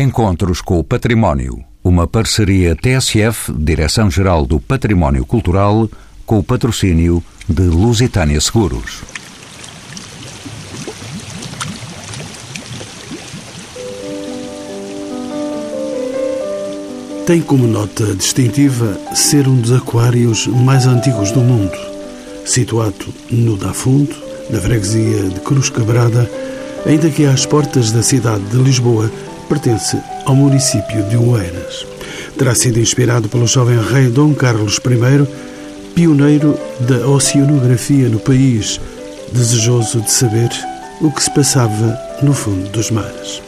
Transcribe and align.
Encontros 0.00 0.62
com 0.62 0.78
o 0.78 0.84
Património. 0.84 1.62
Uma 1.84 2.06
parceria 2.06 2.74
TSF, 2.74 3.52
Direção-Geral 3.52 4.46
do 4.46 4.58
Património 4.58 5.26
Cultural, 5.26 5.90
com 6.24 6.38
o 6.38 6.42
patrocínio 6.42 7.22
de 7.46 7.64
Lusitânia 7.64 8.40
Seguros. 8.40 9.02
Tem 17.26 17.42
como 17.42 17.66
nota 17.66 18.14
distintiva 18.14 18.98
ser 19.14 19.46
um 19.46 19.60
dos 19.60 19.72
aquários 19.72 20.46
mais 20.46 20.86
antigos 20.86 21.30
do 21.30 21.40
mundo, 21.40 21.76
situado 22.46 23.12
no 23.30 23.54
Dafundo, 23.54 24.16
na 24.48 24.58
freguesia 24.58 25.24
de 25.24 25.40
Cruz 25.40 25.68
Quebrada, 25.68 26.30
ainda 26.86 27.10
que 27.10 27.26
às 27.26 27.44
portas 27.44 27.92
da 27.92 28.02
cidade 28.02 28.44
de 28.44 28.56
Lisboa, 28.56 29.10
pertence 29.50 30.00
ao 30.24 30.36
município 30.36 31.02
de 31.08 31.16
Oeiras. 31.16 31.84
Terá 32.38 32.54
sido 32.54 32.78
inspirado 32.78 33.28
pelo 33.28 33.48
jovem 33.48 33.82
rei 33.82 34.06
Dom 34.06 34.32
Carlos 34.32 34.76
I, 34.76 35.26
pioneiro 35.92 36.56
da 36.78 37.04
oceanografia 37.08 38.08
no 38.08 38.20
país, 38.20 38.80
desejoso 39.32 40.00
de 40.02 40.10
saber 40.12 40.48
o 41.00 41.10
que 41.10 41.24
se 41.24 41.34
passava 41.34 41.98
no 42.22 42.32
fundo 42.32 42.70
dos 42.70 42.92
mares. 42.92 43.42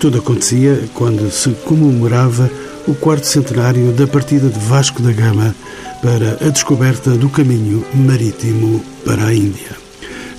Tudo 0.00 0.18
acontecia 0.18 0.84
quando 0.94 1.30
se 1.30 1.50
comemorava 1.66 2.50
o 2.88 2.94
quarto 2.94 3.26
centenário 3.26 3.92
da 3.92 4.06
partida 4.06 4.48
de 4.48 4.58
Vasco 4.58 5.02
da 5.02 5.12
Gama 5.12 5.54
para 6.00 6.38
a 6.46 6.48
descoberta 6.48 7.10
do 7.10 7.28
caminho 7.28 7.84
marítimo 7.94 8.82
para 9.04 9.26
a 9.26 9.34
Índia. 9.34 9.76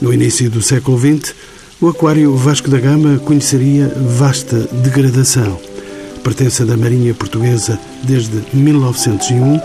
No 0.01 0.11
início 0.11 0.49
do 0.49 0.61
século 0.61 0.97
XX, 0.97 1.35
o 1.83 1.89
Aquário 1.89 2.33
Vasco 2.33 2.69
da 2.69 2.79
Gama 2.79 3.19
conheceria 3.19 3.91
vasta 4.17 4.57
degradação. 4.71 5.59
Pertença 6.23 6.65
da 6.65 6.77
Marinha 6.77 7.13
Portuguesa 7.13 7.77
desde 8.03 8.41
1901, 8.53 9.59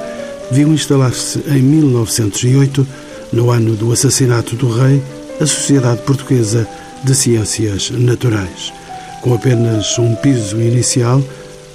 viu 0.50 0.66
instalar-se 0.74 1.38
em 1.46 1.62
1908, 1.62 2.84
no 3.32 3.52
ano 3.52 3.76
do 3.76 3.92
assassinato 3.92 4.56
do 4.56 4.68
rei, 4.68 5.00
a 5.40 5.46
Sociedade 5.46 6.02
Portuguesa 6.02 6.66
de 7.04 7.14
Ciências 7.14 7.92
Naturais. 7.92 8.72
Com 9.20 9.34
apenas 9.34 9.96
um 9.96 10.16
piso 10.16 10.60
inicial, 10.60 11.22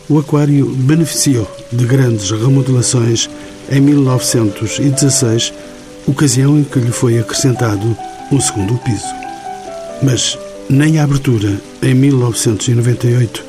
o 0.09 0.19
aquário 0.19 0.65
beneficiou 0.75 1.49
de 1.71 1.85
grandes 1.85 2.31
remodelações 2.31 3.29
em 3.71 3.79
1916, 3.79 5.53
ocasião 6.05 6.59
em 6.59 6.65
que 6.65 6.79
lhe 6.79 6.91
foi 6.91 7.17
acrescentado 7.17 7.97
um 8.29 8.41
segundo 8.41 8.73
piso. 8.79 9.22
Mas 10.03 10.37
nem 10.69 10.99
a 10.99 11.03
abertura, 11.03 11.59
em 11.81 11.93
1998, 11.93 13.43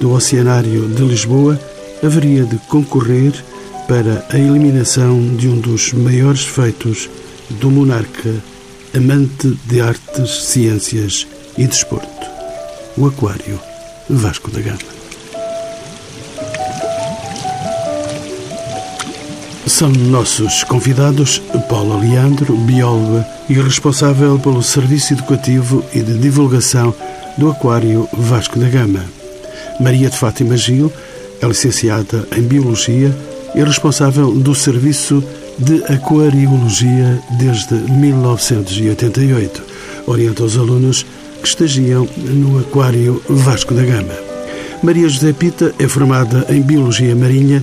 do 0.00 0.12
Oceanário 0.12 0.88
de 0.88 1.02
Lisboa 1.02 1.60
haveria 2.02 2.44
de 2.44 2.56
concorrer 2.68 3.32
para 3.86 4.24
a 4.30 4.38
eliminação 4.38 5.36
de 5.36 5.48
um 5.48 5.58
dos 5.58 5.92
maiores 5.92 6.44
feitos 6.44 7.10
do 7.50 7.70
monarca 7.70 8.34
amante 8.94 9.58
de 9.66 9.80
artes, 9.80 10.44
ciências 10.44 11.26
e 11.56 11.66
desporto, 11.66 12.26
o 12.96 13.06
Aquário 13.06 13.60
Vasco 14.08 14.50
da 14.50 14.60
Gama. 14.60 14.97
São 19.68 19.90
nossos 19.90 20.64
convidados 20.64 21.42
Paula 21.68 22.00
Leandro, 22.00 22.56
bióloga 22.56 23.24
e 23.50 23.52
responsável 23.52 24.38
pelo 24.38 24.62
Serviço 24.62 25.12
Educativo 25.12 25.84
e 25.94 26.00
de 26.00 26.14
Divulgação 26.14 26.94
do 27.36 27.50
Aquário 27.50 28.08
Vasco 28.12 28.58
da 28.58 28.66
Gama. 28.68 29.04
Maria 29.78 30.08
de 30.08 30.16
Fátima 30.16 30.56
Gil 30.56 30.90
é 31.40 31.46
licenciada 31.46 32.26
em 32.36 32.42
Biologia 32.42 33.14
e 33.54 33.62
responsável 33.62 34.32
do 34.32 34.54
Serviço 34.54 35.22
de 35.58 35.84
Aquariologia 35.84 37.20
desde 37.38 37.74
1988. 37.74 39.62
Orienta 40.06 40.44
os 40.44 40.56
alunos 40.56 41.04
que 41.42 41.46
estagiam 41.46 42.08
no 42.16 42.58
Aquário 42.58 43.22
Vasco 43.28 43.74
da 43.74 43.84
Gama. 43.84 44.14
Maria 44.82 45.08
José 45.08 45.32
Pita 45.32 45.74
é 45.78 45.86
formada 45.86 46.46
em 46.48 46.62
Biologia 46.62 47.14
Marinha 47.14 47.62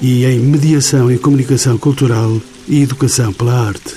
e 0.00 0.24
em 0.24 0.38
Mediação 0.38 1.10
e 1.10 1.18
Comunicação 1.18 1.78
Cultural 1.78 2.40
e 2.68 2.82
Educação 2.82 3.32
pela 3.32 3.68
Arte. 3.68 3.94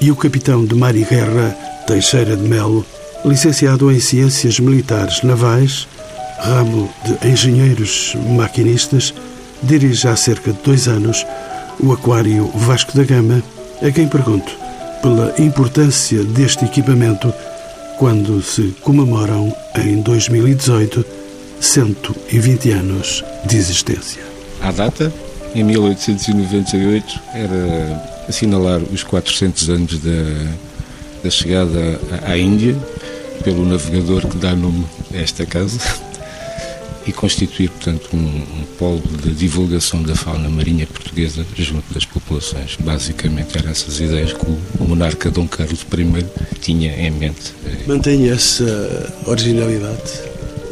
E 0.00 0.10
o 0.10 0.16
capitão 0.16 0.64
de 0.64 0.74
mar 0.74 0.94
e 0.94 1.04
guerra, 1.04 1.56
Teixeira 1.86 2.36
de 2.36 2.42
Melo, 2.42 2.84
licenciado 3.24 3.90
em 3.90 4.00
Ciências 4.00 4.58
Militares 4.58 5.22
Navais, 5.22 5.86
ramo 6.38 6.92
de 7.04 7.28
Engenheiros 7.28 8.14
Maquinistas, 8.36 9.14
dirige 9.62 10.08
há 10.08 10.16
cerca 10.16 10.52
de 10.52 10.58
dois 10.62 10.88
anos 10.88 11.24
o 11.80 11.92
Aquário 11.92 12.50
Vasco 12.54 12.96
da 12.96 13.04
Gama, 13.04 13.42
a 13.80 13.90
quem 13.90 14.08
pergunto 14.08 14.52
pela 15.00 15.34
importância 15.38 16.22
deste 16.24 16.64
equipamento 16.64 17.32
quando 17.98 18.42
se 18.42 18.74
comemoram 18.80 19.54
em 19.76 20.00
2018 20.00 21.04
120 21.60 22.70
anos 22.70 23.24
de 23.46 23.56
existência 23.56 24.31
à 24.62 24.70
data, 24.70 25.12
em 25.54 25.62
1898, 25.64 27.20
era 27.34 28.24
assinalar 28.28 28.80
os 28.92 29.02
400 29.02 29.68
anos 29.68 29.98
da, 29.98 30.54
da 31.24 31.30
chegada 31.30 32.00
à 32.24 32.38
Índia, 32.38 32.76
pelo 33.44 33.66
navegador 33.66 34.26
que 34.28 34.36
dá 34.36 34.54
nome 34.54 34.86
a 35.12 35.18
esta 35.18 35.44
casa, 35.44 35.78
e 37.06 37.12
constituir, 37.12 37.68
portanto, 37.70 38.08
um, 38.14 38.18
um 38.18 38.64
polo 38.78 39.02
de 39.22 39.32
divulgação 39.34 40.02
da 40.02 40.14
fauna 40.14 40.48
marinha 40.48 40.86
portuguesa 40.86 41.44
junto 41.56 41.92
das 41.92 42.04
populações. 42.04 42.76
Basicamente, 42.78 43.58
eram 43.58 43.70
essas 43.70 43.98
ideias 43.98 44.32
que 44.32 44.46
o 44.46 44.84
monarca 44.84 45.30
Dom 45.30 45.48
Carlos 45.48 45.80
I 45.82 46.58
tinha 46.60 46.92
em 46.96 47.10
mente. 47.10 47.52
Mantém 47.86 48.30
essa 48.30 49.12
originalidade? 49.26 50.12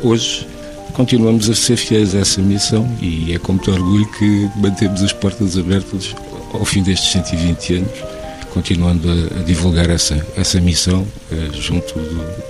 Hoje, 0.03 0.47
continuamos 0.93 1.49
a 1.49 1.55
ser 1.55 1.77
fiéis 1.77 2.15
a 2.15 2.19
essa 2.19 2.41
missão 2.41 2.89
e 3.01 3.33
é 3.33 3.39
com 3.39 3.53
muito 3.53 3.71
orgulho 3.71 4.07
que 4.13 4.49
mantemos 4.57 5.03
as 5.03 5.13
portas 5.13 5.57
abertas 5.57 6.15
ao 6.53 6.65
fim 6.65 6.83
destes 6.83 7.13
120 7.13 7.75
anos, 7.75 7.91
continuando 8.53 9.09
a, 9.09 9.41
a 9.41 9.43
divulgar 9.43 9.89
essa, 9.91 10.25
essa 10.37 10.61
missão 10.61 11.03
uh, 11.03 11.61
junto 11.61 11.95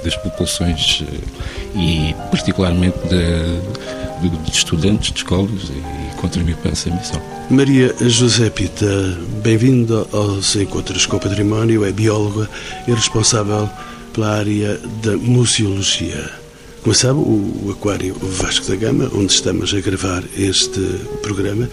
das 0.03 0.17
populações 0.17 1.01
uh, 1.03 1.79
e 1.79 2.15
particularmente 2.31 2.97
de, 3.09 4.29
de, 4.29 4.37
de, 4.37 4.51
estudantes 4.51 5.13
de 5.13 5.19
escolas 5.19 5.65
e, 5.69 5.73
e 5.73 6.15
contribuir 6.17 6.57
para 6.57 6.73
essa 6.73 6.91
missão. 6.91 7.21
Maria 7.51 7.95
José 8.01 8.49
Pita, 8.49 9.19
bem-vinda 9.43 10.07
aos 10.13 10.57
Encontros 10.57 11.07
com 11.07 11.17
o 11.17 11.21
Património, 11.21 11.85
é 11.85 11.93
bióloga 11.93 12.49
e 12.87 12.93
responsável 12.93 13.69
pela 14.13 14.39
área 14.39 14.81
da 15.03 15.17
museologia. 15.17 16.40
Como 16.83 16.95
sabe, 16.95 17.19
o 17.19 17.71
Aquário 17.71 18.15
Vasco 18.15 18.67
da 18.67 18.75
Gama, 18.75 19.11
onde 19.15 19.33
estamos 19.33 19.75
a 19.75 19.81
gravar 19.81 20.25
este 20.35 20.81
programa, 21.21 21.69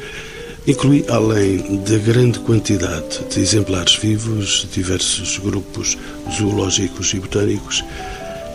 inclui, 0.67 1.05
além 1.07 1.77
da 1.77 1.97
grande 1.97 2.39
quantidade 2.39 3.23
de 3.33 3.39
exemplares 3.39 3.95
vivos, 3.95 4.67
diversos 4.73 5.37
grupos 5.39 5.97
zoológicos 6.29 7.13
e 7.13 7.19
botânicos, 7.21 7.85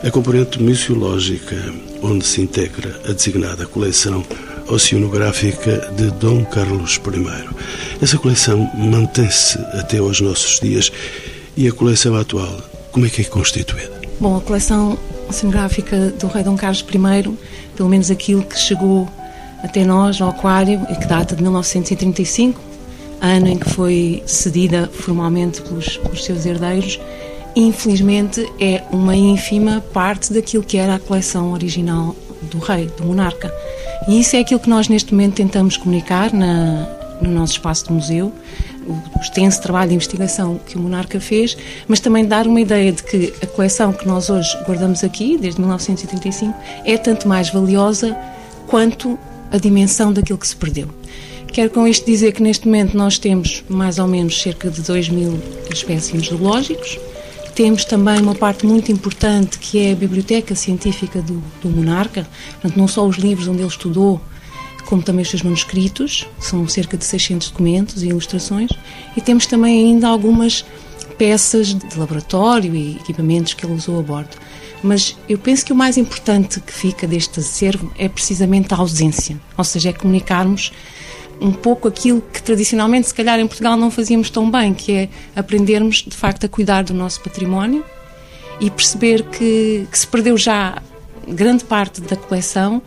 a 0.05 0.11
componente 0.11 0.63
museológica, 0.63 1.57
onde 2.03 2.27
se 2.27 2.43
integra 2.43 3.01
a 3.09 3.13
designada 3.13 3.65
coleção 3.65 4.23
oceanográfica 4.69 5.91
de 5.97 6.11
Dom 6.11 6.45
Carlos 6.45 6.97
I. 6.97 8.03
Essa 8.03 8.19
coleção 8.19 8.71
mantém-se 8.77 9.59
até 9.73 9.99
aos 9.99 10.21
nossos 10.21 10.61
dias 10.61 10.93
e 11.57 11.67
a 11.67 11.73
coleção 11.73 12.15
atual, 12.15 12.61
como 12.91 13.07
é 13.07 13.09
que 13.09 13.23
é 13.23 13.25
constituída? 13.25 14.03
Bom, 14.21 14.37
a 14.37 14.41
coleção 14.43 14.99
oceanográfica 15.33 16.11
do 16.11 16.27
rei 16.29 16.45
Dom 16.45 16.57
Carlos 16.57 16.85
I, 16.89 17.39
pelo 17.75 17.89
menos 17.89 18.11
aquilo 18.11 18.43
que 18.43 18.59
chegou 18.59 19.09
até 19.63 19.85
nós, 19.85 20.21
ao 20.21 20.31
aquário, 20.31 20.87
e 20.91 20.97
que 20.97 21.07
data 21.07 21.35
de 21.35 21.43
1935, 21.43 22.61
ano 23.21 23.49
em 23.49 23.59
que 23.59 23.69
foi 23.71 24.23
cedida 24.27 24.91
formalmente 24.93 25.63
pelos, 25.63 25.97
pelos 25.97 26.25
seus 26.25 26.45
herdeiros, 26.45 27.01
infelizmente 27.57 28.47
é 28.61 28.83
uma 28.91 29.17
ínfima 29.17 29.83
parte 29.93 30.33
daquilo 30.33 30.63
que 30.63 30.77
era 30.77 30.97
a 30.97 30.99
coleção 30.99 31.53
original 31.53 32.15
do 32.43 32.59
rei, 32.59 32.87
do 32.97 33.05
monarca. 33.05 33.53
E 34.09 34.21
isso 34.21 34.37
é 34.37 34.41
aquilo 34.41 34.61
que 34.61 34.69
nós 34.69 34.89
neste 34.89 35.13
momento 35.13 35.35
tentamos 35.35 35.77
comunicar 35.77 36.33
na, 36.33 36.89
no 37.21 37.31
nosso 37.31 37.55
espaço 37.55 37.87
de 37.87 37.93
museu, 37.93 38.33
o 38.87 39.21
extenso 39.21 39.61
trabalho 39.61 39.91
de 39.91 39.95
investigação 39.97 40.61
que 40.67 40.77
o 40.77 40.81
monarca 40.81 41.21
fez, 41.21 41.57
mas 41.87 42.01
também 42.01 42.25
dar 42.25 42.47
uma 42.47 42.61
ideia 42.61 42.93
de 42.93 43.03
que 43.03 43.33
a 43.43 43.47
coleção 43.47 43.93
que 43.93 44.07
nós 44.07 44.31
hoje 44.31 44.57
guardamos 44.67 45.05
aqui, 45.05 45.39
desde 45.39 45.61
1935, 45.61 46.55
é 46.85 46.97
tanto 46.97 47.29
mais 47.29 47.51
valiosa 47.51 48.17
quanto 48.67 49.19
a 49.51 49.59
dimensão 49.59 50.13
daquilo 50.13 50.39
que 50.39 50.47
se 50.47 50.57
perdeu. 50.57 50.89
Quero 51.49 51.71
com 51.71 51.87
isto 51.87 52.07
dizer 52.07 52.33
que 52.33 52.43
neste 52.43 52.67
momento 52.67 52.97
nós 52.97 53.19
temos 53.19 53.63
mais 53.69 53.99
ou 53.99 54.09
menos 54.09 54.41
cerca 54.41 54.71
de 54.71 54.81
2 54.81 55.11
mil 55.11 55.39
espécimes 55.71 56.29
zoológicos, 56.29 56.99
Temos 57.55 57.85
também 57.85 58.19
uma 58.19 58.35
parte 58.35 58.65
muito 58.65 58.91
importante 58.91 59.59
que 59.59 59.79
é 59.79 59.93
a 59.93 59.95
biblioteca 59.95 60.55
científica 60.55 61.21
do, 61.21 61.43
do 61.61 61.69
monarca, 61.69 62.27
portanto, 62.53 62.79
não 62.79 62.89
só 62.89 63.07
os 63.07 63.17
livros 63.17 63.47
onde 63.47 63.61
ele 63.61 63.69
estudou, 63.69 64.21
como 64.93 65.03
também 65.03 65.23
os 65.23 65.31
seus 65.31 65.41
manuscritos, 65.41 66.29
são 66.39 66.69
cerca 66.69 66.99
de 66.99 67.05
600 67.07 67.49
documentos 67.49 68.03
e 68.03 68.09
ilustrações, 68.09 68.71
e 69.17 69.23
temos 69.23 69.47
também 69.47 69.87
ainda 69.87 70.07
algumas 70.07 70.67
peças 71.17 71.69
de 71.69 71.99
laboratório 71.99 72.75
e 72.75 72.97
equipamentos 72.97 73.55
que 73.55 73.65
ele 73.65 73.73
usou 73.73 73.99
a 73.99 74.03
bordo. 74.03 74.37
Mas 74.83 75.17
eu 75.27 75.39
penso 75.39 75.65
que 75.65 75.73
o 75.73 75.75
mais 75.75 75.97
importante 75.97 76.61
que 76.61 76.75
fica 76.75 77.07
deste 77.07 77.41
acervo 77.41 77.91
é 77.97 78.07
precisamente 78.07 78.75
a 78.75 78.77
ausência, 78.77 79.41
ou 79.57 79.65
seja, 79.65 79.89
é 79.89 79.93
comunicarmos 79.95 80.75
um 81.41 81.53
pouco 81.53 81.89
aquilo 81.89 82.21
que 82.21 82.43
tradicionalmente, 82.43 83.09
se 83.09 83.15
calhar, 83.15 83.41
em 83.41 83.47
Portugal 83.47 83.79
não 83.79 83.91
fazíamos 83.91 84.29
tão 84.29 84.51
bem, 84.51 84.75
que 84.75 84.93
é 84.93 85.09
aprendermos, 85.35 86.05
de 86.07 86.15
facto, 86.15 86.45
a 86.45 86.51
cuidar 86.51 86.85
do 86.85 86.93
nosso 86.93 87.19
património 87.23 87.83
e 88.61 88.71
perceber 88.71 89.23
que, 89.23 89.89
que 89.91 89.99
se 89.99 90.07
perdeu 90.07 90.37
já 90.37 90.83
grande 91.27 91.65
parte 91.65 92.03
da 92.03 92.15
coleção 92.15 92.83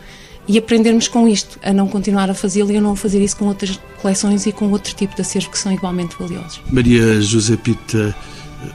e 0.48 0.58
aprendermos 0.58 1.08
com 1.08 1.28
isto, 1.28 1.60
a 1.64 1.74
não 1.74 1.88
continuar 1.88 2.30
a 2.30 2.34
fazê-lo 2.34 2.72
e 2.72 2.78
a 2.78 2.82
não 2.82 2.96
fazer 2.96 3.22
isso 3.24 3.38
com 3.38 3.46
outras 3.46 3.80
coleções 4.02 4.46
e 4.46 4.52
com 4.52 4.70
outro 4.72 4.94
tipo 4.94 5.16
de 5.16 5.22
acervo 5.22 5.50
que 5.50 5.58
são 5.58 5.72
igualmente 5.72 6.16
valiosos. 6.20 6.62
Maria 6.72 7.20
Josepita, 7.22 8.16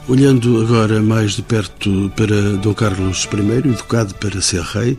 olhando 0.08 0.60
agora 0.60 1.00
mais 1.00 1.32
de 1.32 1.42
perto 1.42 2.12
para 2.16 2.56
Dom 2.56 2.74
Carlos 2.74 3.28
I, 3.32 3.68
educado 3.68 4.14
para 4.16 4.40
ser 4.40 4.62
rei, 4.62 4.98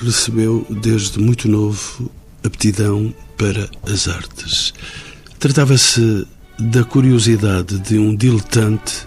recebeu 0.00 0.66
desde 0.68 1.18
muito 1.18 1.48
novo 1.48 2.10
aptidão 2.44 3.12
para 3.36 3.68
as 3.90 4.08
artes. 4.08 4.74
Tratava-se 5.38 6.26
da 6.58 6.84
curiosidade 6.84 7.78
de 7.78 7.98
um 7.98 8.14
diletante 8.14 9.06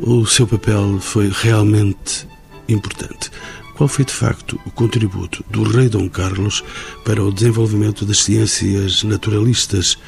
o 0.00 0.26
seu 0.26 0.46
papel 0.46 0.98
foi 1.00 1.30
realmente 1.32 2.26
importante? 2.68 3.30
Qual 3.74 3.88
foi 3.88 4.04
de 4.04 4.12
facto 4.12 4.58
o 4.64 4.70
contributo 4.70 5.44
do 5.50 5.64
rei 5.64 5.88
Dom 5.88 6.08
Carlos 6.08 6.62
para 7.04 7.22
o 7.22 7.32
desenvolvimento 7.32 8.04
das 8.04 8.22
ciências 8.22 9.02
naturalistas, 9.02 9.98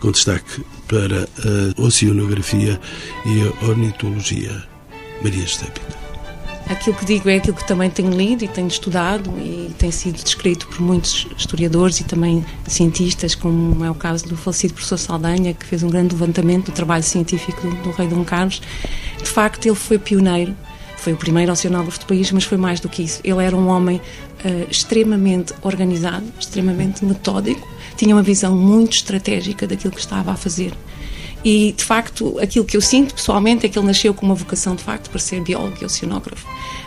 com 0.00 0.10
destaque 0.10 0.64
para 0.88 1.22
a 1.22 1.80
oceanografia 1.80 2.80
e 3.24 3.42
a 3.42 3.68
ornitologia? 3.68 4.64
Maria 5.22 5.44
Estépita. 5.44 6.04
Aquilo 6.68 6.96
que 6.96 7.04
digo 7.04 7.28
é 7.28 7.36
aquilo 7.36 7.56
que 7.56 7.66
também 7.68 7.90
tenho 7.90 8.10
lido 8.10 8.42
e 8.42 8.48
tenho 8.48 8.68
estudado 8.68 9.30
e 9.38 9.72
tem 9.78 9.90
sido 9.90 10.22
descrito 10.22 10.66
por 10.66 10.80
muitos 10.80 11.26
historiadores 11.36 12.00
e 12.00 12.04
também 12.04 12.44
cientistas, 12.66 13.34
como 13.34 13.84
é 13.84 13.90
o 13.90 13.94
caso 13.94 14.26
do 14.26 14.36
falecido 14.36 14.72
professor 14.72 14.96
Saldanha, 14.96 15.52
que 15.52 15.66
fez 15.66 15.82
um 15.82 15.90
grande 15.90 16.14
levantamento 16.14 16.66
do 16.66 16.72
trabalho 16.72 17.04
científico 17.04 17.60
do, 17.68 17.76
do 17.82 17.90
rei 17.90 18.08
Dom 18.08 18.24
Carlos. 18.24 18.62
De 19.18 19.28
facto, 19.28 19.66
ele 19.66 19.74
foi 19.74 19.98
pioneiro, 19.98 20.56
foi 21.04 21.12
o 21.12 21.16
primeiro 21.18 21.52
oceanógrafo 21.52 22.00
do 22.00 22.06
país, 22.06 22.32
mas 22.32 22.44
foi 22.44 22.56
mais 22.56 22.80
do 22.80 22.88
que 22.88 23.02
isso. 23.02 23.20
Ele 23.22 23.44
era 23.44 23.54
um 23.54 23.68
homem 23.68 23.98
uh, 23.98 24.70
extremamente 24.70 25.52
organizado, 25.60 26.24
extremamente 26.40 27.04
metódico, 27.04 27.68
tinha 27.94 28.16
uma 28.16 28.22
visão 28.22 28.56
muito 28.56 28.94
estratégica 28.94 29.66
daquilo 29.66 29.92
que 29.92 30.00
estava 30.00 30.32
a 30.32 30.34
fazer. 30.34 30.72
E, 31.44 31.72
de 31.72 31.84
facto, 31.84 32.38
aquilo 32.40 32.64
que 32.64 32.74
eu 32.74 32.80
sinto 32.80 33.14
pessoalmente 33.14 33.66
é 33.66 33.68
que 33.68 33.78
ele 33.78 33.86
nasceu 33.86 34.14
com 34.14 34.24
uma 34.24 34.34
vocação, 34.34 34.74
de 34.74 34.82
facto, 34.82 35.10
para 35.10 35.20
ser 35.20 35.42
biólogo 35.42 35.76
e 35.82 35.84
oceanógrafo. 35.84 36.46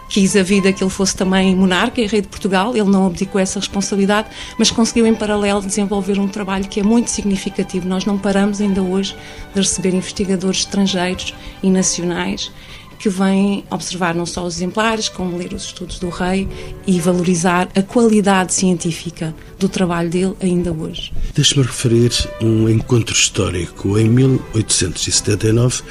Quis 0.10 0.36
a 0.36 0.42
vida 0.42 0.74
que 0.74 0.84
ele 0.84 0.90
fosse 0.90 1.16
também 1.16 1.56
monarca 1.56 2.02
e 2.02 2.08
rei 2.08 2.22
de 2.22 2.28
Portugal, 2.28 2.76
ele 2.76 2.90
não 2.90 3.06
abdicou 3.06 3.40
essa 3.40 3.60
responsabilidade, 3.60 4.30
mas 4.58 4.72
conseguiu, 4.72 5.06
em 5.06 5.14
paralelo, 5.14 5.62
desenvolver 5.62 6.18
um 6.18 6.28
trabalho 6.28 6.68
que 6.68 6.80
é 6.80 6.84
muito 6.84 7.12
significativo. 7.12 7.88
Nós 7.88 8.04
não 8.04 8.18
paramos 8.18 8.60
ainda 8.60 8.82
hoje 8.82 9.16
de 9.54 9.62
receber 9.62 9.94
investigadores 9.94 10.62
estrangeiros 10.62 11.36
e 11.62 11.70
nacionais 11.70 12.52
que 13.00 13.10
vem 13.10 13.64
observar 13.70 14.16
não 14.16 14.26
só 14.26 14.46
os 14.46 14.56
exemplares, 14.56 15.10
como 15.10 15.38
ler 15.38 15.54
os 15.54 15.66
estudos 15.66 16.00
do 16.00 16.10
rei 16.10 16.48
e 16.86 17.00
valorizar 17.00 17.70
a 17.76 17.82
qualidade 17.82 18.54
científica 18.54 19.34
do 19.60 19.70
trabalho 19.70 20.10
dele 20.10 20.36
ainda 20.42 20.72
hoje. 20.72 21.12
Deixe-me 21.34 21.64
referir 21.64 22.12
um 22.42 22.68
encontro 22.70 23.16
histórico. 23.16 23.98
Em 23.98 24.10
1879, 24.10 25.84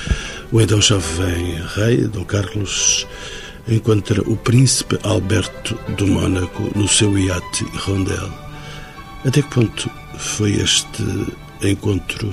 o 0.53 0.61
então 0.61 0.81
jovem 0.81 1.61
rei, 1.75 1.99
Dom 2.08 2.25
Carlos, 2.25 3.06
encontra 3.69 4.23
o 4.23 4.37
príncipe 4.37 4.99
Alberto 5.02 5.79
do 5.97 6.06
Mônaco 6.06 6.70
no 6.75 6.88
seu 6.88 7.17
iate 7.19 7.64
Rondel. 7.75 8.31
Até 9.25 9.43
que 9.43 9.50
ponto 9.50 9.91
foi 10.19 10.52
este 10.52 11.02
encontro 11.62 12.32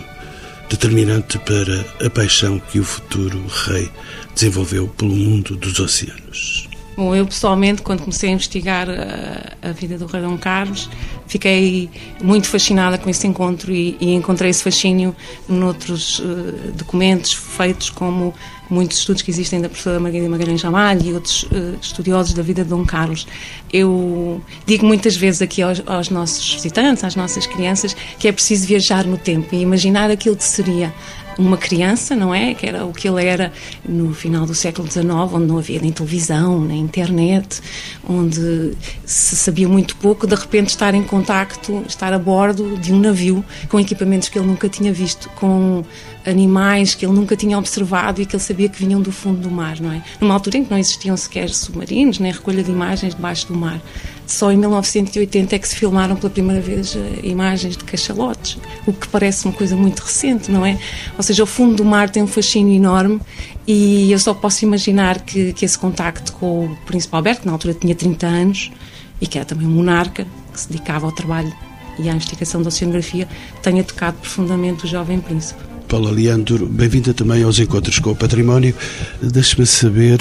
determinante 0.69 1.38
para 1.39 1.86
a 2.06 2.10
paixão 2.10 2.60
que 2.60 2.80
o 2.80 2.83
futuro 2.83 3.44
rei 3.68 3.89
desenvolveu 4.33 4.88
pelo 4.88 5.15
mundo 5.15 5.56
dos 5.56 5.80
oceanos. 5.80 6.68
Bom, 6.95 7.15
eu 7.15 7.25
pessoalmente, 7.25 7.81
quando 7.81 8.01
comecei 8.01 8.30
a 8.30 8.33
investigar 8.33 8.88
a, 8.88 9.69
a 9.69 9.71
vida 9.71 9.98
do 9.98 10.06
rei 10.06 10.21
Dom 10.21 10.38
Carlos, 10.38 10.88
fiquei 11.25 11.89
muito 12.21 12.48
fascinada 12.48 13.00
com 13.00 13.10
esse 13.10 13.25
encontro 13.25 13.71
e, 13.71 13.98
e 14.00 14.13
encontrei 14.13 14.51
esse 14.51 14.63
fascínio 14.63 15.15
noutros 15.50 16.19
uh, 16.19 16.71
documentos 16.75 17.33
feitos, 17.33 17.89
como 17.89 18.33
muitos 18.74 18.98
estudos 18.98 19.22
que 19.22 19.31
existem 19.31 19.62
da 19.62 19.70
professora 19.70 20.00
Margarida 20.00 20.30
Magalhães 20.30 20.60
Jamalho 20.60 21.02
e 21.06 21.14
outros 21.14 21.44
uh, 21.44 21.78
estudiosos 21.81 22.34
da 22.34 22.42
vida 22.42 22.64
de 22.64 22.70
Dom 22.70 22.86
Carlos. 22.86 23.28
Eu 23.72 24.42
digo 24.66 24.86
muitas 24.86 25.16
vezes 25.16 25.42
aqui 25.42 25.62
aos, 25.62 25.81
aos 25.86 26.10
nossos 26.10 26.54
visitantes, 26.56 27.04
às 27.04 27.16
nossas 27.16 27.46
crianças, 27.46 27.96
que 28.20 28.28
é 28.28 28.31
preciso 28.31 28.68
viajar 28.68 29.06
no 29.06 29.18
tempo 29.18 29.54
e 29.54 29.62
imaginar 29.62 30.10
aquilo 30.10 30.36
que 30.36 30.44
seria 30.44 30.94
uma 31.38 31.57
criança, 31.57 32.15
não 32.15 32.33
é? 32.33 32.53
Que 32.53 32.65
era 32.65 32.85
o 32.85 32.94
que 32.94 33.07
ele 33.07 33.25
era 33.25 33.51
no 33.88 34.13
final 34.13 34.45
do 34.45 34.53
século 34.53 34.89
XIX, 34.89 35.06
onde 35.33 35.45
não 35.45 35.57
havia 35.57 35.80
nem 35.80 35.91
televisão, 35.91 36.62
nem 36.62 36.80
internet, 36.81 37.62
onde 38.07 38.74
se 39.06 39.35
sabia 39.35 39.68
muito 39.68 39.95
pouco, 39.95 40.27
de 40.27 40.35
repente 40.35 40.69
estar 40.69 40.94
em 40.94 41.03
contacto, 41.03 41.83
estar 41.88 42.13
a 42.13 42.19
bordo 42.19 42.77
de 42.77 42.94
um 42.94 43.00
navio 43.00 43.44
com 43.69 43.80
equipamentos 43.80 44.30
que 44.30 44.38
ele 44.38 44.47
nunca 44.47 44.69
tinha 44.69 44.94
visto, 44.94 45.30
com 45.31 45.83
animais 46.25 46.95
que 46.95 47.06
ele 47.06 47.13
nunca 47.13 47.35
tinha 47.35 47.57
observado 47.57 48.21
e 48.21 48.25
que 48.25 48.35
ele 48.35 48.44
sabia 48.44 48.69
que 48.69 48.80
vinham 48.80 49.01
do 49.01 49.12
fundo 49.12 49.41
do 49.41 49.51
mar, 49.51 49.80
não 49.80 49.91
é? 49.91 50.01
Numa 50.19 50.33
altura 50.33 50.57
em 50.57 50.65
que 50.65 50.71
não 50.71 50.77
existiam 50.77 51.15
sequer 51.18 51.50
submarinos, 51.50 52.19
nem 52.19 52.31
recolha 52.31 52.63
de 52.63 52.71
imagens 52.71 53.13
debaixo 53.13 53.47
do 53.47 53.56
mar. 53.56 53.81
Só 54.25 54.52
em 54.52 54.58
1980 54.58 55.56
é 55.56 55.60
que 55.60 55.68
se 55.68 55.75
filmaram 55.75 56.16
pela 56.16 56.30
primeira 56.30 56.62
vez 56.62 56.96
eh, 56.96 57.20
imagens 57.24 57.75
de 57.75 57.84
cachalotes, 57.84 58.58
o 58.86 58.94
que 58.94 59.08
parece 59.10 59.46
uma 59.46 59.54
coisa 59.54 59.75
muito 59.75 60.00
recente, 60.00 60.50
não 60.50 60.66
é? 60.66 60.80
Ou 61.18 61.24
seja, 61.24 61.44
o 61.44 61.46
fundo 61.46 61.75
do 61.75 61.86
mar 61.86 62.10
tem 62.10 62.24
um 62.24 62.28
fascínio 62.28 62.74
enorme 62.74 63.20
e 63.68 64.12
eu 64.12 64.20
só 64.20 64.34
posso 64.34 64.64
imaginar 64.64 65.22
que, 65.22 65.54
que 65.54 65.66
esse 65.66 65.78
contacto 65.78 66.31
com 66.34 66.66
o 66.66 66.75
Príncipe 66.86 67.16
Alberto, 67.16 67.42
que 67.42 67.48
na 67.48 67.54
altura 67.54 67.74
tinha 67.74 67.94
30 67.94 68.25
anos 68.25 68.72
e 69.20 69.28
que 69.28 69.38
era 69.38 69.46
também 69.46 69.68
um 69.68 69.72
monarca, 69.72 70.26
que 70.52 70.60
se 70.60 70.69
dedicava 70.69 71.06
ao 71.06 71.12
trabalho 71.12 71.54
e 72.00 72.10
à 72.10 72.14
investigação 72.14 72.62
da 72.62 72.69
oceanografia, 72.69 73.28
tenha 73.62 73.83
tocado 73.83 74.18
profundamente 74.18 74.86
o 74.86 74.88
jovem 74.88 75.19
príncipe. 75.19 75.62
Paula 75.88 76.09
Leandro, 76.09 76.66
bem-vinda 76.66 77.14
também 77.14 77.44
aos 77.44 77.59
Encontros 77.59 78.00
com 78.00 78.12
o 78.12 78.16
Património. 78.16 78.74
Deixe-me 79.21 79.66
saber, 79.66 80.19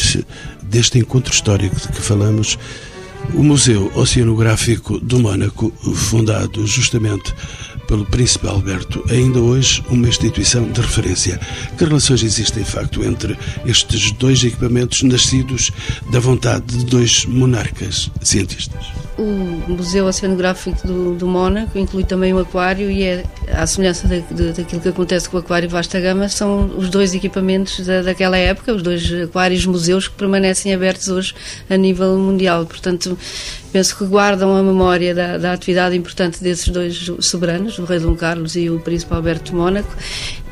deste 0.63 0.99
encontro 0.99 1.33
histórico 1.33 1.77
de 1.77 1.89
que 1.89 2.01
falamos, 2.01 2.59
o 3.35 3.43
Museu 3.43 3.91
Oceanográfico 3.95 4.99
do 4.99 5.19
Mônaco, 5.19 5.73
fundado 5.95 6.67
justamente 6.67 7.35
pelo 7.93 8.07
Príncipe 8.07 8.47
Alberto, 8.47 9.05
ainda 9.11 9.39
hoje 9.39 9.85
uma 9.91 10.09
instituição 10.09 10.65
de 10.65 10.81
referência. 10.81 11.39
Que 11.77 11.85
relações 11.85 12.23
existem, 12.23 12.63
de 12.63 12.71
facto, 12.71 13.05
entre 13.05 13.37
estes 13.67 14.13
dois 14.13 14.43
equipamentos 14.43 15.03
nascidos 15.03 15.71
da 16.11 16.19
vontade 16.19 16.65
de 16.75 16.87
dois 16.87 17.27
monarcas 17.27 18.11
cientistas? 18.23 18.83
O 19.19 19.71
Museu 19.71 20.07
Oceanográfico 20.07 20.87
do, 20.87 21.15
do 21.17 21.27
Mónaco 21.27 21.79
inclui 21.79 22.03
também 22.03 22.33
o 22.33 22.39
aquário 22.39 22.91
e 22.91 23.03
é, 23.03 23.25
à 23.53 23.67
semelhança 23.67 24.09
daquilo 24.09 24.81
que 24.81 24.89
acontece 24.89 25.29
com 25.29 25.37
o 25.37 25.41
aquário 25.41 25.69
Vasta 25.69 26.01
Gama, 26.01 26.31
são 26.31 26.73
os 26.79 26.89
dois 26.89 27.15
equipamentos 27.15 27.85
da, 27.85 28.01
daquela 28.01 28.39
época, 28.39 28.73
os 28.73 28.81
dois 28.81 29.13
aquários 29.23 29.67
museus 29.67 30.09
que 30.09 30.15
permanecem 30.15 30.73
abertos 30.73 31.09
hoje 31.09 31.35
a 31.69 31.77
nível 31.77 32.17
mundial. 32.17 32.65
Portanto, 32.65 33.19
penso 33.73 33.97
que 33.97 34.05
guardam 34.05 34.55
a 34.55 34.63
memória 34.63 35.15
da, 35.15 35.39
da 35.39 35.53
atividade 35.53 35.97
importante 35.97 36.43
desses 36.43 36.69
dois 36.69 37.11
soberanos, 37.21 37.79
o 37.79 37.85
rei 37.85 37.99
Dom 37.99 38.15
Carlos 38.15 38.55
e 38.55 38.69
o 38.69 38.79
príncipe 38.79 39.15
Alberto 39.15 39.51
de 39.51 39.55
Mónaco. 39.55 39.97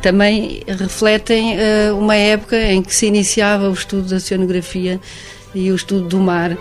Também 0.01 0.63
refletem 0.67 1.57
uh, 1.57 1.99
uma 1.99 2.17
época 2.17 2.57
em 2.57 2.83
que 2.83 2.95
se 2.95 3.07
iniciava 3.07 3.69
o 3.69 3.73
estudo 3.73 4.09
da 4.09 4.17
oceanografia 4.17 4.99
e 5.55 5.71
o 5.71 5.75
estudo 5.75 6.09
do 6.09 6.19
mar 6.19 6.57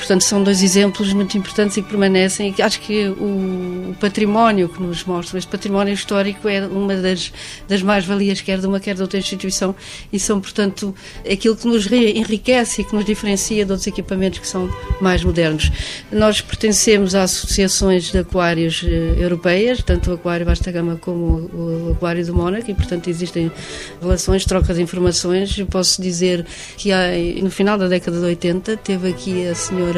portanto, 0.00 0.22
são 0.22 0.42
dois 0.42 0.62
exemplos 0.62 1.12
muito 1.12 1.36
importantes 1.36 1.76
e 1.76 1.82
que 1.82 1.88
permanecem. 1.88 2.54
E 2.56 2.62
acho 2.62 2.80
que 2.80 3.06
o, 3.08 3.90
o 3.90 3.96
património 4.00 4.68
que 4.68 4.82
nos 4.82 5.04
mostra, 5.04 5.38
este 5.38 5.50
património 5.50 5.92
histórico, 5.92 6.48
é 6.48 6.66
uma 6.66 6.96
das, 6.96 7.30
das 7.68 7.82
mais-valias, 7.82 8.40
quer 8.40 8.58
de 8.58 8.66
uma, 8.66 8.80
quer 8.80 8.94
de 8.94 9.02
outra 9.02 9.18
instituição, 9.18 9.74
e 10.10 10.18
são, 10.18 10.40
portanto, 10.40 10.94
aquilo 11.30 11.54
que 11.54 11.66
nos 11.68 11.86
enriquece 11.92 12.80
e 12.80 12.84
que 12.84 12.94
nos 12.94 13.04
diferencia 13.04 13.64
de 13.64 13.70
outros 13.70 13.86
equipamentos 13.86 14.38
que 14.38 14.46
são 14.46 14.70
mais 15.02 15.22
modernos. 15.22 15.70
Nós 16.10 16.40
pertencemos 16.40 17.14
a 17.14 17.24
associações 17.24 18.10
de 18.10 18.18
aquários 18.18 18.82
eh, 18.84 19.22
europeias, 19.22 19.82
tanto 19.82 20.10
o 20.10 20.14
Aquário 20.14 20.46
Vasta 20.46 20.72
Gama 20.72 20.96
como 20.96 21.50
o, 21.52 21.92
Aquário 21.94 22.24
do 22.24 22.34
Mónaco, 22.34 22.70
e, 22.70 22.74
portanto, 22.74 23.10
existem 23.10 23.52
relações, 24.00 24.46
troca 24.46 24.72
de 24.72 24.80
informações. 24.80 25.58
Eu 25.58 25.66
posso 25.66 26.00
dizer 26.00 26.46
que 26.78 26.90
há, 26.90 27.08
no 27.42 27.50
final 27.50 27.76
da 27.76 27.86
década 27.86 28.18
de 28.18 28.24
80 28.24 28.78
teve 28.78 29.08
aqui 29.10 29.46
a 29.46 29.54
senhora 29.54 29.89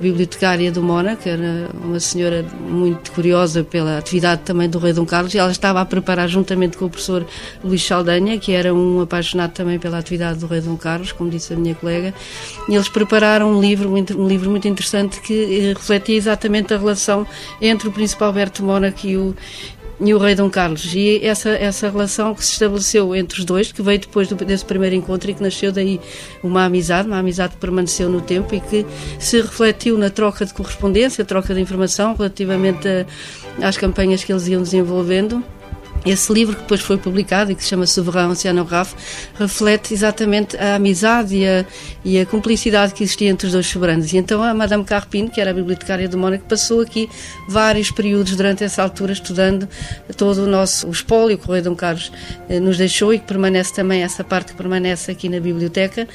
bibliotecária 0.00 0.72
do 0.72 0.82
Mónaco, 0.82 1.28
era 1.28 1.68
uma 1.74 2.00
senhora 2.00 2.42
muito 2.58 3.12
curiosa 3.12 3.62
pela 3.62 3.98
atividade 3.98 4.42
também 4.42 4.68
do 4.68 4.78
rei 4.78 4.94
Dom 4.94 5.04
Carlos, 5.04 5.34
e 5.34 5.38
ela 5.38 5.50
estava 5.50 5.80
a 5.80 5.84
preparar 5.84 6.26
juntamente 6.26 6.78
com 6.78 6.86
o 6.86 6.90
professor 6.90 7.26
Luís 7.62 7.84
Saldanha, 7.84 8.38
que 8.38 8.52
era 8.52 8.74
um 8.74 9.02
apaixonado 9.02 9.52
também 9.52 9.78
pela 9.78 9.98
atividade 9.98 10.38
do 10.38 10.46
rei 10.46 10.62
Dom 10.62 10.76
Carlos, 10.76 11.12
como 11.12 11.28
disse 11.28 11.52
a 11.52 11.56
minha 11.56 11.74
colega, 11.74 12.14
e 12.68 12.74
eles 12.74 12.88
prepararam 12.88 13.52
um 13.52 13.60
livro, 13.60 13.92
um 13.92 14.26
livro 14.26 14.50
muito 14.50 14.66
interessante 14.66 15.20
que 15.20 15.34
eh, 15.34 15.72
refletia 15.74 16.16
exatamente 16.16 16.72
a 16.72 16.78
relação 16.78 17.26
entre 17.60 17.88
o 17.88 17.92
príncipe 17.92 18.24
Alberto 18.24 18.62
Mónaco 18.64 19.06
e 19.06 19.18
o, 19.18 19.36
e 20.00 20.14
o 20.14 20.18
rei 20.18 20.34
Dom 20.34 20.48
Carlos. 20.48 20.94
E 20.94 21.20
essa, 21.22 21.50
essa 21.50 21.90
relação 21.90 22.34
que 22.34 22.44
se 22.44 22.52
estabeleceu 22.52 23.14
entre 23.14 23.38
os 23.38 23.44
dois, 23.44 23.70
que 23.70 23.82
veio 23.82 23.98
depois 23.98 24.28
do, 24.28 24.34
desse 24.34 24.64
primeiro 24.64 24.96
encontro 24.96 25.30
e 25.30 25.34
que 25.34 25.42
nasceu 25.42 25.70
daí 25.70 26.00
uma 26.42 26.64
amizade, 26.64 27.06
uma 27.06 27.18
amizade 27.18 27.54
que 27.54 27.60
permaneceu 27.60 28.08
no 28.08 28.20
tempo 28.20 28.54
e 28.54 28.60
que 28.60 28.86
se 29.18 29.40
refletiu 29.40 29.98
na 29.98 30.10
troca 30.10 30.46
de 30.46 30.54
correspondência, 30.54 31.24
troca 31.24 31.54
de 31.54 31.60
informação 31.60 32.14
relativamente 32.14 32.88
a, 32.88 33.68
às 33.68 33.76
campanhas 33.76 34.24
que 34.24 34.32
eles 34.32 34.48
iam 34.48 34.62
desenvolvendo 34.62 35.44
esse 36.04 36.32
livro 36.32 36.56
que 36.56 36.62
depois 36.62 36.80
foi 36.80 36.96
publicado 36.96 37.52
e 37.52 37.54
que 37.54 37.62
se 37.62 37.68
chama 37.68 37.86
Souverain 37.86 38.28
Oceanographe 38.28 38.94
reflete 39.38 39.92
exatamente 39.92 40.56
a 40.56 40.76
amizade 40.76 41.36
e 41.36 41.46
a, 41.46 41.64
e 42.04 42.18
a, 42.18 42.26
cumplicidade 42.26 42.94
que 42.94 43.02
existia 43.02 43.28
entre 43.28 43.46
os 43.46 43.52
dois 43.52 43.66
soberanos. 43.66 44.12
E 44.12 44.16
então 44.16 44.42
a 44.42 44.54
Madame 44.54 44.84
Carpine, 44.84 45.28
que 45.28 45.40
era 45.40 45.50
a 45.50 45.54
bibliotecária 45.54 46.08
do 46.08 46.16
Mónaco, 46.16 46.44
passou 46.44 46.80
aqui 46.80 47.08
vários 47.48 47.90
períodos 47.90 48.34
durante 48.34 48.64
essa 48.64 48.82
altura 48.82 49.12
estudando 49.12 49.68
todo 50.16 50.44
o 50.44 50.46
nosso 50.46 50.88
o 50.88 50.90
espólio 50.90 51.36
que 51.36 51.48
o 51.48 51.52
Rei 51.52 51.62
Dom 51.62 51.74
Carlos 51.74 52.10
eh, 52.48 52.58
nos 52.58 52.78
deixou 52.78 53.12
e 53.12 53.18
que 53.18 53.26
permanece 53.26 53.74
também, 53.74 54.02
essa 54.02 54.24
parte 54.24 54.52
que 54.52 54.56
permanece 54.56 55.10
aqui 55.10 55.28
na 55.28 55.38
biblioteca 55.38 56.08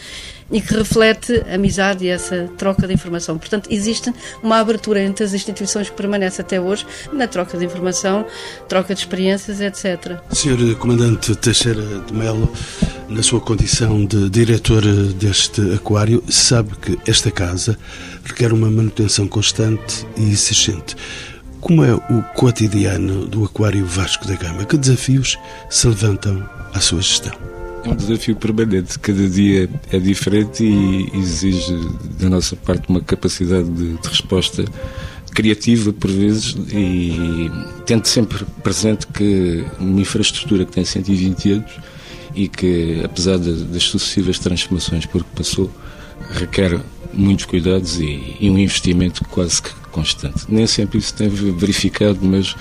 e 0.51 0.61
que 0.61 0.73
reflete 0.73 1.43
a 1.49 1.55
amizade 1.55 2.05
e 2.05 2.09
essa 2.09 2.49
troca 2.57 2.87
de 2.87 2.93
informação. 2.93 3.37
Portanto, 3.37 3.67
existe 3.71 4.13
uma 4.43 4.59
abertura 4.59 5.01
entre 5.01 5.23
as 5.23 5.33
instituições 5.33 5.89
que 5.89 5.95
permanece 5.95 6.41
até 6.41 6.59
hoje 6.59 6.85
na 7.11 7.27
troca 7.27 7.57
de 7.57 7.65
informação, 7.65 8.25
troca 8.67 8.93
de 8.93 8.99
experiências, 9.01 9.59
etc. 9.59 10.19
Senhor 10.31 10.75
Comandante 10.75 11.35
Teixeira 11.35 11.81
de 12.05 12.13
Melo, 12.13 12.51
na 13.09 13.23
sua 13.23 13.41
condição 13.41 14.05
de 14.05 14.29
diretor 14.29 14.81
deste 15.13 15.61
aquário, 15.73 16.23
sabe 16.29 16.75
que 16.77 16.99
esta 17.07 17.31
casa 17.31 17.77
requer 18.23 18.53
uma 18.53 18.69
manutenção 18.69 19.27
constante 19.27 20.05
e 20.15 20.29
exigente. 20.31 20.95
Como 21.59 21.83
é 21.83 21.93
o 21.95 22.21
cotidiano 22.35 23.25
do 23.25 23.43
Aquário 23.43 23.85
Vasco 23.85 24.27
da 24.27 24.35
Gama? 24.35 24.65
Que 24.65 24.77
desafios 24.77 25.35
se 25.67 25.87
levantam 25.87 26.47
à 26.71 26.79
sua 26.79 27.01
gestão? 27.01 27.54
É 27.85 27.89
um 27.89 27.95
desafio 27.95 28.35
permanente, 28.35 28.97
cada 28.97 29.29
dia 29.29 29.69
é 29.91 29.99
diferente 29.99 30.63
e 30.63 31.07
exige 31.13 31.75
da 32.19 32.27
nossa 32.29 32.55
parte 32.55 32.89
uma 32.89 32.99
capacidade 32.99 33.69
de, 33.69 33.93
de 33.97 34.07
resposta 34.07 34.65
criativa 35.35 35.93
por 35.93 36.09
vezes 36.09 36.55
e 36.73 37.51
tento 37.85 38.07
sempre 38.07 38.43
presente 38.63 39.05
que 39.05 39.63
uma 39.79 40.01
infraestrutura 40.01 40.65
que 40.65 40.71
tem 40.71 40.83
120 40.83 41.51
anos 41.51 41.71
e 42.33 42.47
que 42.47 43.01
apesar 43.03 43.37
das 43.37 43.83
sucessivas 43.83 44.39
transformações 44.39 45.05
por 45.05 45.23
que 45.23 45.35
passou 45.35 45.69
requer 46.31 46.81
muitos 47.13 47.45
cuidados 47.45 47.99
e, 47.99 48.35
e, 48.39 48.49
um 48.49 48.57
investimento 48.57 49.23
quase 49.25 49.61
que 49.61 49.73
constante. 49.91 50.45
Nem 50.49 50.67
sempre 50.67 50.97
isso 50.97 51.13
tem 51.13 51.29
verificado, 51.29 52.19
mas 52.21 52.55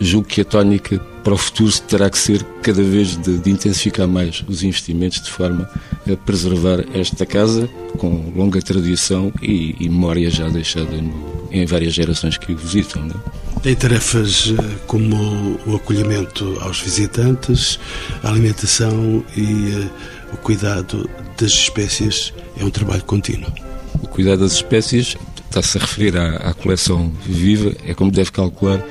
julgo 0.00 0.28
que 0.28 0.40
a 0.40 0.44
tónica 0.44 0.98
para 1.28 1.34
o 1.34 1.36
futuro 1.36 1.70
terá 1.80 2.08
que 2.08 2.16
ser 2.16 2.42
cada 2.62 2.82
vez 2.82 3.14
de, 3.18 3.36
de 3.36 3.50
intensificar 3.50 4.08
mais 4.08 4.42
os 4.48 4.62
investimentos 4.62 5.20
de 5.20 5.30
forma 5.30 5.68
a 6.10 6.16
preservar 6.16 6.86
esta 6.94 7.26
casa 7.26 7.68
com 7.98 8.32
longa 8.34 8.62
tradição 8.62 9.30
e, 9.42 9.76
e 9.78 9.90
memória 9.90 10.30
já 10.30 10.48
deixada 10.48 10.90
no, 10.90 11.46
em 11.52 11.66
várias 11.66 11.92
gerações 11.92 12.38
que 12.38 12.50
o 12.50 12.56
visitam. 12.56 13.02
Não 13.02 13.14
é? 13.14 13.60
Tem 13.60 13.74
tarefas 13.76 14.54
eh, 14.58 14.76
como 14.86 15.60
o 15.66 15.76
acolhimento 15.76 16.56
aos 16.62 16.80
visitantes, 16.80 17.78
a 18.22 18.30
alimentação 18.30 19.22
e 19.36 19.42
uh, 19.42 19.90
o 20.32 20.38
cuidado 20.38 21.10
das 21.38 21.50
espécies 21.50 22.32
é 22.58 22.64
um 22.64 22.70
trabalho 22.70 23.04
contínuo. 23.04 23.52
O 24.02 24.08
cuidado 24.08 24.38
das 24.38 24.52
espécies 24.52 25.14
está-se 25.44 25.76
a 25.76 25.82
referir 25.82 26.16
à, 26.16 26.36
à 26.36 26.54
coleção 26.54 27.12
viva, 27.26 27.74
é 27.84 27.92
como 27.92 28.10
deve 28.10 28.32
calcular 28.32 28.82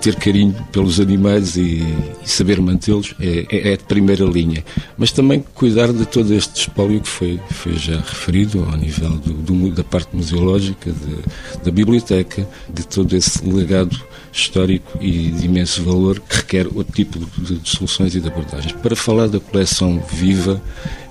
ter 0.00 0.14
carinho 0.16 0.54
pelos 0.72 1.00
animais 1.00 1.56
e, 1.56 1.82
e 2.22 2.28
saber 2.28 2.60
mantê-los 2.60 3.14
é, 3.20 3.46
é, 3.50 3.72
é, 3.72 3.76
de 3.76 3.84
primeira 3.84 4.24
linha. 4.24 4.64
Mas 4.96 5.12
também 5.12 5.44
cuidar 5.54 5.92
de 5.92 6.06
todo 6.06 6.32
este 6.32 6.60
espólio 6.60 7.00
que 7.00 7.08
foi, 7.08 7.40
foi 7.50 7.74
já 7.74 7.96
referido 7.96 8.64
ao 8.70 8.76
nível 8.76 9.10
do, 9.10 9.32
do, 9.32 9.70
da 9.70 9.84
parte 9.84 10.14
museológica, 10.14 10.92
de, 10.92 11.64
da 11.64 11.70
biblioteca, 11.70 12.46
de 12.72 12.86
todo 12.86 13.16
esse 13.16 13.44
legado 13.44 13.98
histórico 14.32 14.98
e 15.00 15.30
de 15.30 15.46
imenso 15.46 15.82
valor 15.82 16.20
que 16.20 16.36
requer 16.36 16.66
outro 16.66 16.92
tipo 16.92 17.18
de, 17.40 17.56
de 17.56 17.68
soluções 17.68 18.14
e 18.14 18.20
de 18.20 18.28
abordagens. 18.28 18.72
Para 18.72 18.94
falar 18.94 19.28
da 19.28 19.40
coleção 19.40 20.02
viva, 20.12 20.60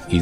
e 0.10 0.20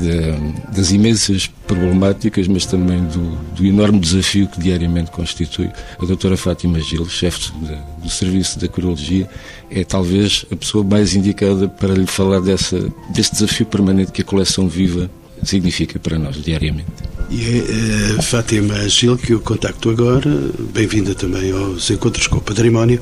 das 0.76 0.92
imensas 0.92 1.48
problemáticas, 1.68 2.48
mas 2.48 2.66
também 2.66 3.04
do, 3.06 3.38
do, 3.56 3.66
enorme 3.66 4.00
desafio 4.00 4.48
que 4.48 4.60
diariamente 4.60 5.12
constitui. 5.12 5.70
A 6.00 6.06
doutora 6.06 6.38
Fátima 6.38 6.80
Gil, 6.80 7.08
chefe 7.10 7.52
do 8.02 8.10
Serviço 8.10 8.60
da 8.60 8.68
Corologia, 8.68 9.30
é 9.70 9.84
talvez 9.84 10.46
a 10.52 10.56
pessoa 10.56 10.84
mais 10.84 11.16
indicada 11.16 11.68
para 11.68 11.94
lhe 11.94 12.08
falar 12.08 12.40
dessa, 12.40 12.92
desse 13.10 13.34
desafio 13.34 13.66
permanente 13.66 14.12
que 14.12 14.22
a 14.22 14.26
coleção 14.26 14.68
viva 14.68 15.10
significa 15.44 16.00
para 16.00 16.18
nós 16.18 16.42
diariamente. 16.42 16.92
E 17.30 17.42
é, 17.42 18.18
é 18.18 18.22
Fátima 18.22 18.88
Gil 18.88 19.18
que 19.18 19.34
eu 19.34 19.40
contacto 19.40 19.90
agora, 19.90 20.30
bem-vinda 20.74 21.16
também 21.16 21.52
aos 21.52 21.90
Encontros 21.90 22.28
com 22.28 22.38
o 22.38 22.42
Património, 22.42 23.02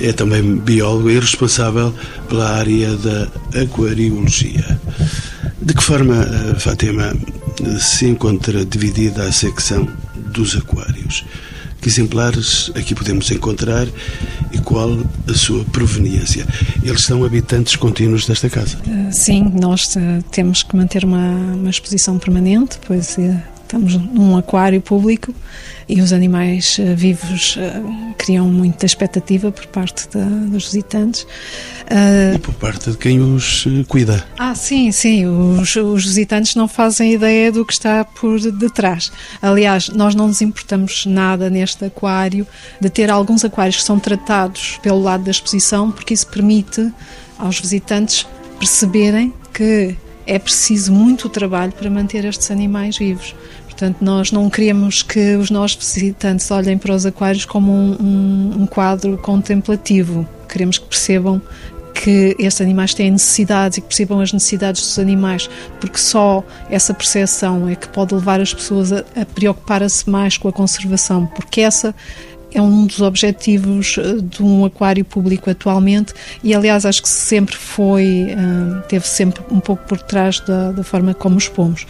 é 0.00 0.12
também 0.12 0.56
biólogo 0.56 1.10
e 1.10 1.18
responsável 1.18 1.92
pela 2.28 2.50
área 2.50 2.96
da 2.96 3.28
aquariologia. 3.62 4.78
De 5.60 5.74
que 5.74 5.82
forma, 5.82 6.16
eh, 6.16 6.58
Fátima, 6.58 7.14
se 7.80 8.06
encontra 8.06 8.64
dividida 8.64 9.24
a 9.24 9.32
secção 9.32 9.88
dos 10.14 10.56
aquários? 10.56 11.24
Que 11.80 11.88
exemplares 11.88 12.72
aqui 12.74 12.94
podemos 12.94 13.30
encontrar 13.30 13.86
e 14.52 14.58
qual 14.58 14.98
a 15.28 15.34
sua 15.34 15.64
proveniência? 15.66 16.46
Eles 16.82 17.02
são 17.02 17.24
habitantes 17.24 17.76
contínuos 17.76 18.26
desta 18.26 18.48
casa? 18.48 18.78
Eh, 18.86 19.12
sim, 19.12 19.52
nós 19.60 19.96
eh, 19.96 20.20
temos 20.30 20.62
que 20.62 20.76
manter 20.76 21.04
uma, 21.04 21.34
uma 21.54 21.70
exposição 21.70 22.18
permanente, 22.18 22.78
pois 22.86 23.16
estamos 23.68 23.96
num 23.96 24.34
aquário 24.34 24.80
público 24.80 25.34
e 25.86 26.00
os 26.00 26.12
animais 26.12 26.78
uh, 26.78 26.96
vivos 26.96 27.56
uh, 27.56 28.14
criam 28.16 28.46
muita 28.46 28.86
expectativa 28.86 29.52
por 29.52 29.66
parte 29.66 30.08
dos 30.50 30.64
visitantes. 30.64 31.22
Uh, 31.22 32.36
e 32.36 32.38
por 32.38 32.54
parte 32.54 32.90
de 32.90 32.96
quem 32.96 33.20
os 33.20 33.66
cuida. 33.86 34.26
Ah, 34.38 34.54
sim, 34.54 34.90
sim. 34.90 35.26
Os, 35.26 35.76
os, 35.76 36.06
visitantes 36.06 36.54
não 36.54 36.66
fazem 36.66 37.12
ideia 37.12 37.52
do 37.52 37.64
que 37.64 37.72
está 37.72 38.04
por 38.04 38.40
detrás. 38.40 39.12
Aliás, 39.40 39.88
nós 39.90 40.14
não 40.14 40.28
nos 40.28 40.40
importamos 40.40 41.04
nada 41.04 41.50
neste 41.50 41.84
aquário 41.84 42.46
de 42.80 42.88
ter 42.88 43.10
alguns 43.10 43.44
aquários 43.44 43.76
que 43.76 43.82
são 43.82 43.98
tratados 43.98 44.78
pelo 44.82 45.02
lado 45.02 45.24
da 45.24 45.30
exposição, 45.30 45.90
porque 45.90 46.14
isso 46.14 46.26
permite 46.26 46.90
aos 47.38 47.60
visitantes 47.60 48.26
perceberem 48.58 49.32
que 49.52 49.96
é 50.28 50.38
preciso 50.38 50.92
muito 50.92 51.26
trabalho 51.30 51.72
para 51.72 51.88
manter 51.88 52.22
estes 52.26 52.50
animais 52.50 52.98
vivos. 52.98 53.34
Portanto, 53.78 54.04
nós 54.04 54.32
não 54.32 54.50
queremos 54.50 55.04
que 55.04 55.36
os 55.36 55.52
nossos 55.52 55.94
visitantes 55.94 56.50
olhem 56.50 56.76
para 56.76 56.92
os 56.92 57.06
aquários 57.06 57.44
como 57.44 57.70
um, 57.70 57.96
um, 58.00 58.62
um 58.62 58.66
quadro 58.66 59.16
contemplativo. 59.18 60.28
Queremos 60.48 60.78
que 60.78 60.86
percebam 60.86 61.40
que 61.94 62.34
estes 62.40 62.60
animais 62.60 62.92
têm 62.92 63.12
necessidades 63.12 63.78
e 63.78 63.80
que 63.80 63.86
percebam 63.86 64.20
as 64.20 64.32
necessidades 64.32 64.82
dos 64.82 64.98
animais, 64.98 65.48
porque 65.80 65.96
só 65.96 66.42
essa 66.68 66.92
percepção 66.92 67.68
é 67.68 67.76
que 67.76 67.88
pode 67.88 68.16
levar 68.16 68.40
as 68.40 68.52
pessoas 68.52 68.92
a, 68.92 69.04
a 69.14 69.24
preocupar-se 69.24 70.10
mais 70.10 70.36
com 70.36 70.48
a 70.48 70.52
conservação, 70.52 71.26
porque 71.26 71.60
essa 71.60 71.94
é 72.52 72.62
um 72.62 72.86
dos 72.86 73.00
objetivos 73.00 73.96
eh, 73.98 74.20
de 74.22 74.42
um 74.42 74.64
aquário 74.64 75.04
público 75.04 75.50
atualmente 75.50 76.14
e, 76.42 76.54
aliás, 76.54 76.86
acho 76.86 77.02
que 77.02 77.08
sempre 77.08 77.56
foi, 77.56 78.28
eh, 78.30 78.82
teve 78.88 79.06
sempre 79.06 79.42
um 79.50 79.60
pouco 79.60 79.84
por 79.86 80.00
trás 80.00 80.40
da, 80.40 80.72
da 80.72 80.82
forma 80.82 81.14
como 81.14 81.36
expomos. 81.36 81.86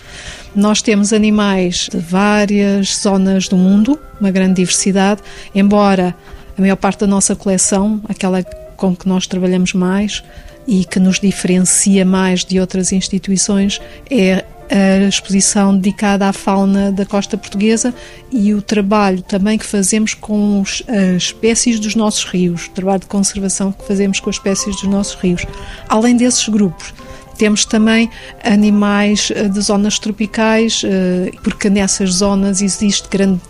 Nós 0.54 0.82
temos 0.82 1.12
animais 1.12 1.88
de 1.90 1.98
várias 1.98 2.96
zonas 2.96 3.48
do 3.48 3.56
mundo, 3.56 3.98
uma 4.20 4.30
grande 4.30 4.54
diversidade, 4.54 5.22
embora 5.54 6.14
a 6.56 6.60
maior 6.60 6.76
parte 6.76 7.00
da 7.00 7.06
nossa 7.06 7.36
coleção, 7.36 8.00
aquela 8.08 8.42
com 8.76 8.94
que 8.94 9.08
nós 9.08 9.26
trabalhamos 9.26 9.72
mais 9.74 10.22
e 10.66 10.84
que 10.84 11.00
nos 11.00 11.18
diferencia 11.18 12.04
mais 12.04 12.44
de 12.44 12.60
outras 12.60 12.92
instituições, 12.92 13.80
é 14.10 14.44
a 14.70 15.08
exposição 15.08 15.76
dedicada 15.76 16.28
à 16.28 16.32
fauna 16.32 16.92
da 16.92 17.06
costa 17.06 17.36
portuguesa 17.36 17.94
e 18.30 18.52
o 18.52 18.60
trabalho 18.60 19.22
também 19.22 19.58
que 19.58 19.66
fazemos 19.66 20.14
com 20.14 20.62
as 20.62 20.82
espécies 21.16 21.80
dos 21.80 21.94
nossos 21.94 22.24
rios, 22.24 22.66
o 22.66 22.70
trabalho 22.70 23.00
de 23.00 23.06
conservação 23.06 23.72
que 23.72 23.86
fazemos 23.86 24.20
com 24.20 24.30
as 24.30 24.36
espécies 24.36 24.76
dos 24.76 24.84
nossos 24.84 25.14
rios. 25.14 25.44
Além 25.88 26.16
desses 26.16 26.48
grupos, 26.48 26.92
temos 27.38 27.64
também 27.64 28.10
animais 28.44 29.32
eh, 29.34 29.48
de 29.48 29.60
zonas 29.60 29.98
tropicais, 29.98 30.82
eh, 30.84 31.30
porque 31.42 31.70
nessas 31.70 32.14
zonas 32.14 32.60
existe 32.60 33.08
grande 33.08 33.40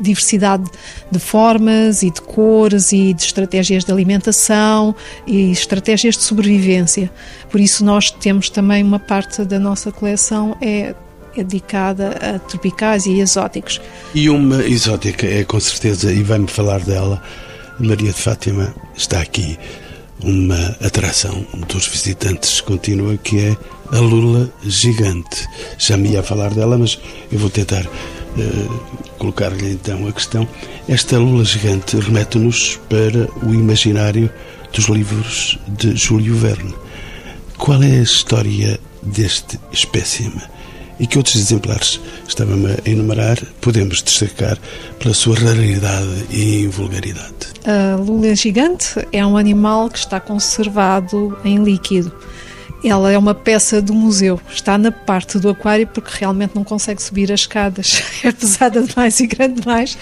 diversidade 0.00 0.64
de 1.10 1.18
formas 1.18 2.02
e 2.02 2.10
de 2.10 2.20
cores 2.22 2.92
e 2.92 3.12
de 3.12 3.22
estratégias 3.22 3.84
de 3.84 3.92
alimentação 3.92 4.94
e 5.26 5.52
estratégias 5.52 6.16
de 6.16 6.22
sobrevivência. 6.22 7.10
Por 7.50 7.60
isso 7.60 7.84
nós 7.84 8.10
temos 8.10 8.48
também 8.48 8.82
uma 8.82 8.98
parte 8.98 9.44
da 9.44 9.58
nossa 9.58 9.92
coleção 9.92 10.56
é 10.60 10.94
dedicada 11.36 12.10
a 12.10 12.38
tropicais 12.38 13.06
e 13.06 13.20
exóticos. 13.20 13.80
E 14.14 14.30
uma 14.30 14.64
exótica 14.64 15.26
é 15.26 15.44
com 15.44 15.58
certeza, 15.58 16.12
e 16.12 16.22
vai-me 16.22 16.46
falar 16.46 16.80
dela, 16.80 17.20
Maria 17.78 18.12
de 18.12 18.20
Fátima 18.20 18.74
está 18.96 19.20
aqui 19.20 19.58
uma 20.22 20.76
atração 20.80 21.44
dos 21.68 21.86
visitantes 21.86 22.60
contínua 22.60 23.16
que 23.16 23.40
é 23.40 23.56
a 23.92 23.98
lula 23.98 24.52
gigante. 24.62 25.46
Já 25.78 25.96
me 25.96 26.10
ia 26.10 26.22
falar 26.22 26.54
dela, 26.54 26.78
mas 26.78 26.98
eu 27.30 27.38
vou 27.38 27.50
tentar 27.50 27.84
uh, 27.84 29.10
colocar-lhe 29.18 29.72
então 29.72 30.06
a 30.06 30.12
questão. 30.12 30.48
Esta 30.88 31.18
lula 31.18 31.44
gigante 31.44 31.96
remete-nos 31.98 32.78
para 32.88 33.28
o 33.46 33.54
imaginário 33.54 34.30
dos 34.72 34.86
livros 34.86 35.58
de 35.68 35.96
Júlio 35.96 36.34
Verne. 36.34 36.74
Qual 37.56 37.82
é 37.82 37.98
a 37.98 38.02
história 38.02 38.78
deste 39.02 39.58
espécime? 39.72 40.42
E 40.98 41.06
que 41.06 41.18
outros 41.18 41.36
exemplares 41.36 42.00
estava-me 42.26 42.72
a 42.72 42.90
enumerar 42.90 43.38
podemos 43.60 44.02
destacar 44.02 44.58
pela 44.98 45.14
sua 45.14 45.36
raridade 45.36 46.26
e 46.30 46.64
invulgaridade. 46.64 47.34
A 47.64 47.96
lula 47.96 48.34
gigante 48.34 49.06
é 49.10 49.24
um 49.24 49.36
animal 49.36 49.88
que 49.88 49.98
está 49.98 50.20
conservado 50.20 51.36
em 51.44 51.62
líquido. 51.62 52.12
Ela 52.84 53.10
é 53.10 53.18
uma 53.18 53.34
peça 53.34 53.80
do 53.80 53.94
museu, 53.94 54.40
está 54.52 54.76
na 54.76 54.92
parte 54.92 55.38
do 55.38 55.48
aquário 55.48 55.86
porque 55.86 56.10
realmente 56.18 56.54
não 56.54 56.62
consegue 56.62 57.02
subir 57.02 57.32
as 57.32 57.40
escadas, 57.40 58.02
é 58.22 58.30
pesada 58.30 58.82
demais 58.82 59.18
e 59.20 59.26
grande 59.26 59.60
demais 59.60 59.96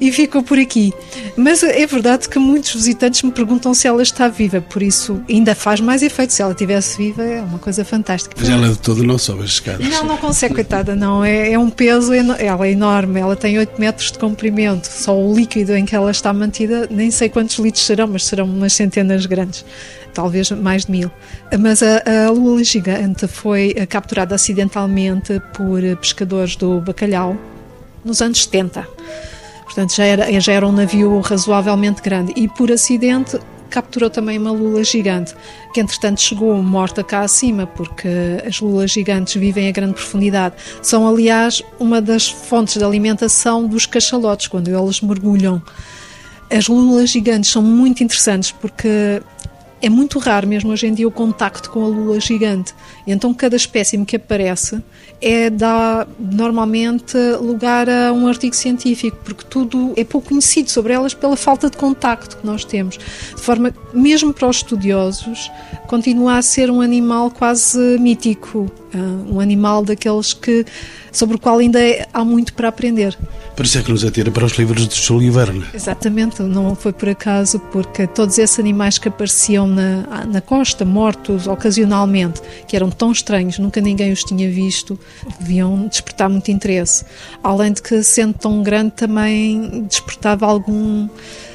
e 0.00 0.10
ficou 0.12 0.42
por 0.42 0.58
aqui. 0.58 0.92
Mas 1.36 1.62
é 1.62 1.86
verdade 1.86 2.28
que 2.28 2.38
muitos 2.38 2.74
visitantes 2.74 3.22
me 3.22 3.30
perguntam 3.30 3.72
se 3.74 3.86
ela 3.86 4.02
está 4.02 4.28
viva, 4.28 4.60
por 4.60 4.82
isso 4.82 5.22
ainda 5.28 5.54
faz 5.54 5.80
mais 5.80 6.02
efeito. 6.02 6.32
Se 6.32 6.42
ela 6.42 6.52
estivesse 6.52 6.98
viva, 6.98 7.22
é 7.22 7.40
uma 7.40 7.58
coisa 7.58 7.84
fantástica. 7.84 8.34
Mas 8.38 8.48
ela 8.48 8.68
de 8.68 8.78
todo 8.78 9.02
não 9.04 9.18
sobe 9.18 9.44
as 9.44 9.50
escadas. 9.50 9.86
Não, 9.88 10.04
não 10.04 10.16
consegue, 10.16 10.54
coitada, 10.54 10.94
não. 10.94 11.24
É, 11.24 11.52
é 11.52 11.58
um 11.58 11.70
peso, 11.70 12.12
ela 12.12 12.66
é 12.66 12.70
enorme, 12.70 13.20
ela 13.20 13.36
tem 13.36 13.58
8 13.58 13.80
metros 13.80 14.12
de 14.12 14.18
comprimento. 14.18 14.86
Só 14.86 15.16
o 15.16 15.34
líquido 15.34 15.76
em 15.76 15.84
que 15.84 15.94
ela 15.94 16.10
está 16.10 16.32
mantida, 16.32 16.88
nem 16.90 17.10
sei 17.10 17.28
quantos 17.28 17.58
litros 17.58 17.84
serão, 17.84 18.06
mas 18.06 18.24
serão 18.24 18.44
umas 18.44 18.72
centenas 18.72 19.26
grandes 19.26 19.64
talvez 20.18 20.50
mais 20.50 20.84
de 20.84 20.90
mil. 20.90 21.10
Mas 21.60 21.80
a, 21.80 22.02
a 22.26 22.30
lula 22.30 22.64
gigante 22.64 23.28
foi 23.28 23.72
capturada 23.88 24.34
acidentalmente 24.34 25.40
por 25.54 25.80
pescadores 26.00 26.56
do 26.56 26.80
bacalhau 26.80 27.36
nos 28.04 28.20
anos 28.20 28.42
70. 28.42 28.84
Portanto, 29.62 29.94
já 29.94 30.04
era, 30.04 30.40
já 30.40 30.52
era 30.52 30.66
um 30.66 30.72
navio 30.72 31.20
razoavelmente 31.20 32.02
grande 32.02 32.32
e 32.34 32.48
por 32.48 32.72
acidente 32.72 33.38
capturou 33.70 34.10
também 34.10 34.38
uma 34.38 34.50
lula 34.50 34.82
gigante, 34.82 35.36
que 35.72 35.80
entretanto 35.80 36.20
chegou 36.20 36.60
morta 36.60 37.04
cá 37.04 37.20
acima, 37.20 37.64
porque 37.64 38.08
as 38.44 38.60
lulas 38.60 38.90
gigantes 38.90 39.34
vivem 39.34 39.68
a 39.68 39.72
grande 39.72 39.92
profundidade. 39.92 40.56
São, 40.82 41.06
aliás, 41.06 41.62
uma 41.78 42.00
das 42.00 42.28
fontes 42.28 42.76
de 42.76 42.82
alimentação 42.82 43.68
dos 43.68 43.86
cachalotes, 43.86 44.48
quando 44.48 44.66
eles 44.66 45.00
mergulham. 45.00 45.62
As 46.50 46.66
lulas 46.66 47.10
gigantes 47.10 47.52
são 47.52 47.62
muito 47.62 48.02
interessantes 48.02 48.50
porque 48.50 49.22
é 49.80 49.88
muito 49.88 50.18
raro 50.18 50.46
mesmo 50.46 50.70
hoje 50.70 50.86
em 50.86 50.94
dia 50.94 51.06
o 51.06 51.10
contacto 51.10 51.70
com 51.70 51.84
a 51.84 51.88
lula 51.88 52.20
gigante. 52.20 52.74
Então 53.06 53.32
cada 53.32 53.56
espécime 53.56 54.04
que 54.04 54.16
aparece 54.16 54.82
é 55.20 55.50
dá 55.50 56.06
normalmente 56.18 57.16
lugar 57.40 57.88
a 57.88 58.12
um 58.12 58.26
artigo 58.26 58.54
científico, 58.54 59.16
porque 59.24 59.44
tudo 59.48 59.92
é 59.96 60.04
pouco 60.04 60.28
conhecido 60.28 60.70
sobre 60.70 60.92
elas 60.92 61.14
pela 61.14 61.36
falta 61.36 61.70
de 61.70 61.76
contacto 61.76 62.36
que 62.36 62.46
nós 62.46 62.64
temos. 62.64 62.98
De 62.98 63.40
forma, 63.40 63.74
mesmo 63.92 64.32
para 64.32 64.48
os 64.48 64.56
estudiosos, 64.56 65.50
continua 65.86 66.38
a 66.38 66.42
ser 66.42 66.70
um 66.70 66.80
animal 66.80 67.30
quase 67.30 67.98
mítico, 67.98 68.70
um 69.30 69.40
animal 69.40 69.84
daqueles 69.84 70.32
que 70.32 70.64
sobre 71.12 71.36
o 71.36 71.38
qual 71.38 71.58
ainda 71.58 71.78
há 72.12 72.24
muito 72.24 72.52
para 72.54 72.68
aprender. 72.68 73.16
Por 73.56 73.66
isso 73.66 73.78
é 73.78 73.82
que 73.82 73.90
nos 73.90 74.04
atira 74.04 74.30
para 74.30 74.44
os 74.44 74.52
livros 74.52 74.86
de 74.86 74.94
Júlio 74.94 75.32
Verne. 75.32 75.64
Exatamente, 75.74 76.42
não 76.42 76.76
foi 76.76 76.92
por 76.92 77.08
acaso, 77.08 77.58
porque 77.72 78.06
todos 78.06 78.38
esses 78.38 78.58
animais 78.58 78.98
que 78.98 79.08
apareciam 79.08 79.66
na, 79.66 80.24
na 80.26 80.40
costa, 80.40 80.84
mortos 80.84 81.48
ocasionalmente, 81.48 82.40
que 82.68 82.76
eram 82.76 82.88
tão 82.88 83.10
estranhos, 83.10 83.58
nunca 83.58 83.80
ninguém 83.80 84.12
os 84.12 84.22
tinha 84.22 84.48
visto, 84.48 84.98
deviam 85.40 85.88
despertar 85.88 86.28
muito 86.28 86.50
interesse. 86.50 87.04
Além 87.42 87.72
de 87.72 87.82
que, 87.82 88.02
sendo 88.02 88.34
tão 88.34 88.62
grande, 88.62 88.92
também 88.92 89.84
despertava 89.88 90.46
algum 90.46 91.08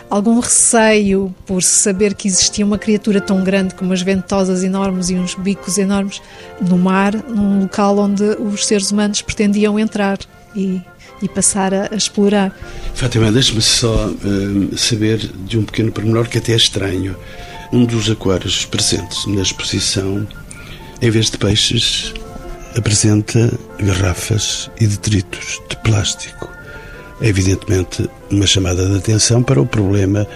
algum 0.10 0.40
receio 0.40 1.34
por 1.46 1.64
saber 1.64 2.14
que 2.14 2.28
existia 2.28 2.66
uma 2.66 2.78
criatura 2.78 3.20
tão 3.20 3.44
grande 3.44 3.74
com 3.74 3.86
umas 3.86 4.02
ventosas 4.02 4.64
enormes 4.64 5.10
e 5.10 5.16
uns 5.16 5.36
bicos 5.36 5.78
enormes 5.78 6.22
no 6.62 6.78
mar, 6.78 7.14
num 7.16 7.62
local 7.62 7.98
onde 7.98 8.24
os 8.24 8.66
seres 8.66 8.92
humanos 8.92 9.22
pretendiam 9.22 9.80
entrar 9.80 10.20
e, 10.56 10.82
e 11.22 11.28
passar 11.28 11.74
a, 11.74 11.90
a 11.92 11.96
explorar. 11.96 12.56
Fátima, 12.94 13.32
deixe-me 13.32 13.62
só 13.62 14.08
uh, 14.08 14.78
saber 14.78 15.18
de 15.46 15.58
um 15.58 15.64
pequeno 15.64 15.92
pormenor 15.92 16.28
que 16.28 16.38
até 16.38 16.54
é 16.54 16.58
estranho. 16.58 17.16
Um 17.72 17.86
dos 17.86 18.10
aquários 18.10 18.66
presentes 18.66 19.26
na 19.26 19.42
exposição, 19.42 20.28
em 21.02 21.10
vez 21.10 21.32
de 21.32 21.40
peixes, 21.40 22.14
apresenta 22.78 23.52
garrafas 23.80 24.70
e 24.80 24.86
detritos 24.86 25.60
de 25.68 25.76
plástico 25.78 26.53
evidentemente 27.24 28.08
uma 28.30 28.46
chamada 28.46 28.86
de 28.86 28.98
atenção 28.98 29.42
para 29.42 29.60
o 29.60 29.66
problema 29.66 30.28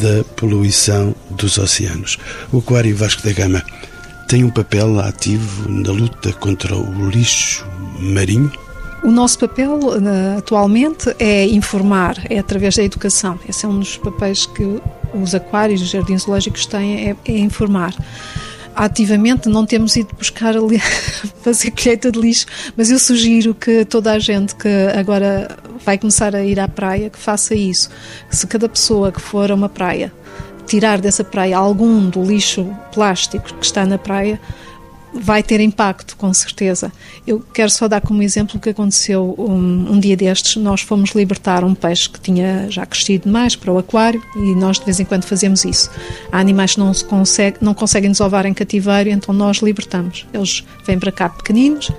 da 0.00 0.24
poluição 0.36 1.14
dos 1.30 1.58
oceanos. 1.58 2.16
O 2.52 2.58
Aquário 2.58 2.96
Vasco 2.96 3.22
da 3.22 3.32
Gama 3.32 3.62
tem 4.28 4.44
um 4.44 4.50
papel 4.50 4.98
ativo 5.00 5.68
na 5.68 5.90
luta 5.90 6.32
contra 6.32 6.76
o 6.76 7.10
lixo 7.10 7.66
marinho? 7.98 8.50
O 9.02 9.10
nosso 9.10 9.38
papel 9.38 9.78
eh, 9.94 10.38
atualmente 10.38 11.14
é 11.18 11.46
informar, 11.46 12.16
é 12.30 12.38
através 12.38 12.76
da 12.76 12.82
educação. 12.82 13.38
Esse 13.48 13.66
é 13.66 13.68
um 13.68 13.78
dos 13.78 13.96
papéis 13.96 14.46
que 14.46 14.80
os 15.14 15.34
aquários, 15.34 15.82
os 15.82 15.90
jardins 15.90 16.22
zoológicos 16.22 16.66
têm, 16.66 17.10
é, 17.10 17.16
é 17.24 17.38
informar 17.38 17.94
ativamente 18.76 19.48
não 19.48 19.64
temos 19.64 19.96
ido 19.96 20.14
buscar 20.18 20.54
ali 20.54 20.78
fazer 21.40 21.70
colheita 21.70 22.12
de 22.12 22.20
lixo, 22.20 22.44
mas 22.76 22.90
eu 22.90 22.98
sugiro 22.98 23.54
que 23.54 23.86
toda 23.86 24.12
a 24.12 24.18
gente 24.18 24.54
que 24.54 24.68
agora 24.94 25.56
vai 25.84 25.98
começar 25.98 26.34
a 26.34 26.42
ir 26.42 26.58
à 26.60 26.68
praia 26.68 27.10
que 27.10 27.18
faça 27.18 27.54
isso. 27.54 27.90
Se 28.30 28.46
cada 28.46 28.68
pessoa 28.68 29.12
que 29.12 29.20
for 29.20 29.50
a 29.50 29.54
uma 29.54 29.68
praia 29.68 30.12
tirar 30.66 31.00
dessa 31.00 31.22
praia 31.22 31.56
algum 31.56 32.10
do 32.10 32.22
lixo 32.22 32.68
plástico 32.92 33.54
que 33.54 33.64
está 33.64 33.86
na 33.86 33.98
praia, 33.98 34.40
vai 35.20 35.42
ter 35.42 35.60
impacto, 35.60 36.16
com 36.16 36.32
certeza. 36.32 36.92
Eu 37.26 37.40
quero 37.52 37.70
só 37.70 37.88
dar 37.88 38.00
como 38.00 38.22
exemplo 38.22 38.56
o 38.56 38.60
que 38.60 38.70
aconteceu 38.70 39.34
um, 39.38 39.92
um, 39.92 40.00
dia 40.00 40.16
destes. 40.16 40.56
Nós 40.56 40.80
fomos 40.80 41.10
libertar 41.10 41.64
um 41.64 41.74
peixe 41.74 42.08
que 42.08 42.20
tinha 42.20 42.66
já 42.70 42.84
crescido 42.86 43.28
mais 43.28 43.56
para 43.56 43.72
o 43.72 43.78
aquário 43.78 44.22
e 44.36 44.54
nós 44.54 44.78
de 44.78 44.84
vez 44.84 45.00
em 45.00 45.04
quando 45.04 45.24
fazemos 45.24 45.64
isso. 45.64 45.90
Há 46.30 46.38
animais 46.38 46.74
que 46.74 46.80
não, 46.80 46.92
se 46.92 47.04
consegue, 47.04 47.58
não 47.60 47.74
conseguem 47.74 48.10
desovar 48.10 48.46
em 48.46 48.54
cativeiro, 48.54 49.10
então 49.10 49.34
nós 49.34 49.58
libertamos. 49.58 50.26
Eles 50.32 50.64
vêm 50.86 50.98
para 50.98 51.12
cá 51.12 51.28
pequeninos, 51.28 51.90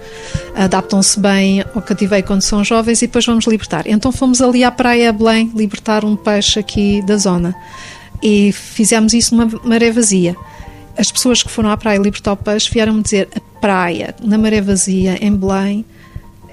adaptam-se 0.55 1.19
bem 1.19 1.63
ao 1.73 1.81
cativeiro 1.81 2.25
quando 2.25 2.41
são 2.41 2.63
jovens 2.63 3.01
e 3.01 3.07
depois 3.07 3.25
vamos 3.25 3.45
libertar. 3.45 3.85
Então 3.87 4.11
fomos 4.11 4.41
ali 4.41 4.63
à 4.63 4.71
praia 4.71 5.11
Belém 5.11 5.51
libertar 5.55 6.05
um 6.05 6.15
peixe 6.15 6.59
aqui 6.59 7.01
da 7.01 7.17
zona 7.17 7.55
e 8.21 8.51
fizemos 8.51 9.13
isso 9.13 9.35
numa 9.35 9.59
maré 9.63 9.91
vazia 9.91 10.35
as 10.97 11.11
pessoas 11.11 11.43
que 11.43 11.49
foram 11.49 11.69
à 11.69 11.77
praia 11.77 12.01
peixe 12.43 12.71
vieram-me 12.71 13.03
dizer 13.03 13.29
a 13.35 13.39
praia, 13.59 14.15
na 14.21 14.37
maré 14.37 14.61
vazia, 14.61 15.17
em 15.21 15.35
Belém, 15.35 15.85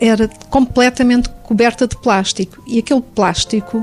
era 0.00 0.28
completamente 0.50 1.28
coberta 1.44 1.86
de 1.86 1.96
plástico. 1.96 2.62
E 2.66 2.78
aquele 2.78 3.00
plástico 3.00 3.82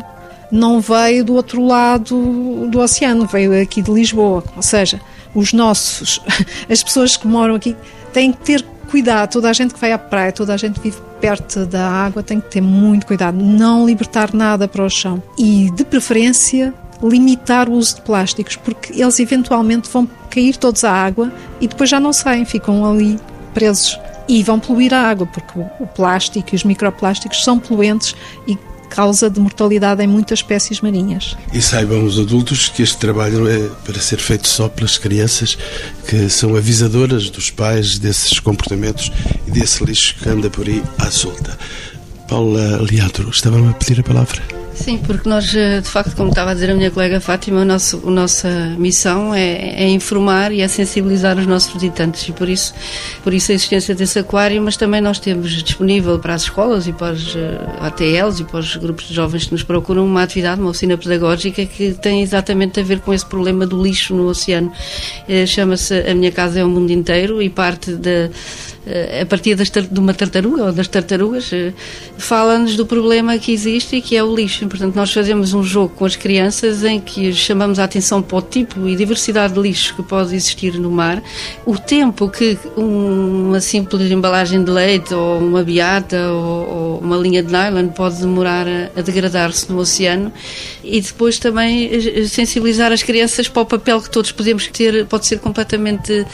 não 0.52 0.80
veio 0.82 1.24
do 1.24 1.34
outro 1.34 1.65
lado 1.65 2.67
do 2.69 2.80
oceano, 2.80 3.26
veio 3.26 3.60
aqui 3.62 3.82
de 3.82 3.91
Lisboa. 3.91 4.43
Ou 4.56 4.62
seja, 4.62 5.02
os 5.34 5.54
nossos, 5.54 6.21
as 6.69 6.84
pessoas 6.84 7.15
que 7.15 7.28
moram 7.28 7.56
aqui 7.56 7.76
têm 8.13 8.32
que 8.32 8.39
ter 8.39 8.65
cuidado. 8.89 9.32
Toda 9.32 9.50
a 9.50 9.54
gente 9.54 9.74
que 9.74 9.80
vai 9.80 9.93
à 9.93 9.97
praia, 9.97 10.32
toda 10.32 10.54
a 10.54 10.58
gente 10.58 10.80
que 10.80 10.89
vive 10.89 11.02
perto 11.21 11.65
da 11.65 11.88
água 11.88 12.21
tem 12.21 12.41
que 12.41 12.50
ter 12.50 12.62
muito 12.62 13.06
cuidado, 13.06 13.38
não 13.38 13.86
libertar 13.86 14.34
nada 14.34 14.67
para 14.67 14.84
o 14.84 14.89
chão 14.89 15.21
e, 15.38 15.69
de 15.71 15.86
preferência, 15.86 16.74
limitar 17.04 17.70
o 17.70 17.74
uso 17.74 17.96
de 17.96 18.02
plásticos, 18.02 18.56
porque 18.56 19.02
eles 19.02 19.20
eventualmente 19.20 19.90
vão 19.90 20.08
cair 20.30 20.56
todos 20.56 20.84
à 20.84 20.92
água 20.92 21.32
e 21.60 21.68
depois 21.68 21.90
já 21.90 22.00
não 22.00 22.14
saem, 22.14 22.46
ficam 22.46 22.86
ali 22.86 23.20
presos 23.54 24.00
e 24.28 24.44
vão 24.44 24.60
poluir 24.60 24.94
a 24.94 25.10
água, 25.10 25.28
porque 25.28 25.60
o 25.80 25.88
plástico 25.88 26.50
e 26.54 26.56
os 26.56 26.64
microplásticos 26.64 27.44
são 27.44 27.60
poluentes 27.60 28.16
e 28.48 28.58
causa 28.90 29.30
de 29.30 29.40
mortalidade 29.40 30.04
em 30.04 30.08
muitas 30.08 30.40
espécies 30.40 30.82
marinhas. 30.82 31.36
E 31.54 31.62
saibam 31.62 32.04
os 32.04 32.20
adultos 32.20 32.70
que 32.70 32.84
este 32.84 32.98
trabalho 32.98 33.48
é 33.48 33.70
para 33.86 34.00
ser 34.00 34.20
feito 34.20 34.48
só 34.48 34.68
pelas 34.68 34.98
crianças, 34.98 35.58
que 36.08 36.30
são 36.30 36.56
avisadoras 36.56 37.30
dos 37.30 37.50
pais 37.50 37.98
desses 37.98 38.40
comportamentos 38.40 39.12
e 39.48 39.52
desse 39.52 39.84
lixo 39.84 40.16
que 40.22 40.30
anda 40.30 40.50
por 40.50 40.68
aí 40.68 40.84
à 41.00 41.10
solta. 41.10 41.58
Paula 42.28 42.82
Leandro, 42.82 43.30
estava-me 43.30 43.70
a 43.70 43.74
pedir 43.74 44.00
a 44.00 44.04
palavra. 44.04 44.61
Sim, 44.82 44.98
porque 44.98 45.30
nós, 45.30 45.54
eh, 45.56 45.80
de 45.80 45.88
facto, 45.88 46.15
como 46.15 46.30
estava 46.30 46.50
a 46.50 46.54
dizer 46.56 46.72
a 46.72 46.74
minha 46.74 46.89
colega 46.89 47.22
Fátima, 47.22 47.62
a 47.62 47.65
nossa, 47.65 47.98
a 47.98 48.10
nossa 48.10 48.50
missão 48.80 49.32
é, 49.32 49.84
é, 49.84 49.88
informar 49.88 50.52
e 50.52 50.62
é 50.62 50.67
sensibilizar 50.67 51.38
os 51.38 51.46
nossos 51.46 51.72
visitantes 51.72 52.28
e 52.28 52.32
por 52.32 52.50
isso, 52.50 52.74
por 53.24 53.32
isso 53.32 53.52
a 53.52 53.56
existência 53.56 53.94
desse 53.94 54.17
aquário, 54.17 54.60
mas 54.60 54.76
também 54.76 55.00
nós 55.00 55.20
temos 55.20 55.52
disponível 55.62 56.17
para 56.17 56.34
as 56.34 56.44
escolas 56.44 56.88
e 56.88 56.94
para 56.94 57.13
os 57.13 57.36
eh, 57.36 57.60
ATLs 57.80 58.41
e 58.41 58.44
para 58.44 58.60
os 58.60 58.76
grupos 58.76 59.08
de 59.08 59.13
jovens 59.13 59.46
que 59.46 59.52
nos 59.52 59.62
procuram 59.62 60.04
uma 60.04 60.24
atividade, 60.24 60.60
uma 60.60 60.72
oficina 60.72 60.98
pedagógica 60.98 61.63
que 61.63 61.94
tem 61.94 62.24
exatamente 62.24 62.80
a 62.80 62.84
ver 62.84 63.02
com 63.02 63.13
esse 63.13 63.26
problema 63.26 63.67
do 63.67 63.80
lixo 63.84 64.15
no 64.15 64.28
oceano. 64.28 64.72
Eh, 65.30 65.46
chama-se 65.46 65.94
A 66.10 66.15
Minha 66.15 66.32
Casa 66.32 66.60
é 66.60 66.65
o 66.65 66.67
Mundo 66.67 66.91
Inteiro 66.91 67.39
e 67.39 67.52
parte 67.52 67.94
de 67.94 68.32
a 69.22 69.26
partir 69.26 69.56
das, 69.56 69.70
de 69.70 70.00
uma 70.00 70.13
tartaruga 70.13 70.65
ou 70.65 70.72
das 70.72 70.88
tartarugas, 70.88 71.52
fala-nos 72.17 72.76
do 72.76 72.86
problema 72.86 73.38
que 73.38 73.52
existe 73.52 73.98
e 73.98 74.02
que 74.02 74.15
é 74.15 74.24
o 74.24 74.36
lixo. 74.36 74.67
Portanto, 74.67 74.96
nós 74.96 75.12
fazemos 75.13 75.54
um 75.54 75.63
jogo 75.63 75.94
com 75.96 76.06
as 76.06 76.15
crianças 76.15 76.84
em 76.84 77.00
que 77.00 77.32
chamamos 77.34 77.80
a 77.80 77.84
atenção 77.84 78.22
para 78.22 78.38
o 78.38 78.41
tipo 78.41 78.88
e 78.88 78.96
diversidade 78.96 79.54
de 79.54 79.60
lixo 79.60 79.96
que 79.96 80.04
pode 80.04 80.36
existir 80.36 80.74
no 80.74 80.89
mar, 80.89 81.22
o 81.65 81.78
tempo 81.78 82.30
que 82.30 82.58
uma 82.76 83.60
simples 83.60 84.12
embalagem 84.12 84.63
de 84.63 84.72
leite 84.72 85.13
ou 85.13 85.39
uma 85.39 85.63
beata 85.63 86.32
ou, 86.32 86.70
ou 86.70 87.00
uma 87.00 87.17
linha 87.17 87.44
de 87.44 87.52
nylon 87.52 87.88
pode 87.89 88.20
demorar 88.20 88.67
a, 88.67 89.00
a 89.00 89.02
degradar-se 89.02 89.72
no 89.72 89.80
oceano 89.80 90.32
e 90.84 91.00
depois 91.02 91.38
também 91.39 91.89
eh, 91.91 92.26
sensibilizar 92.26 92.91
as 92.91 93.04
crianças 93.04 93.48
para 93.48 93.62
o 93.62 93.65
papel 93.65 94.02
que 94.02 94.10
todos 94.10 94.32
podemos 94.32 94.67
ter, 94.67 95.06
pode 95.06 95.26
ser 95.26 95.39
completamente 95.39 96.26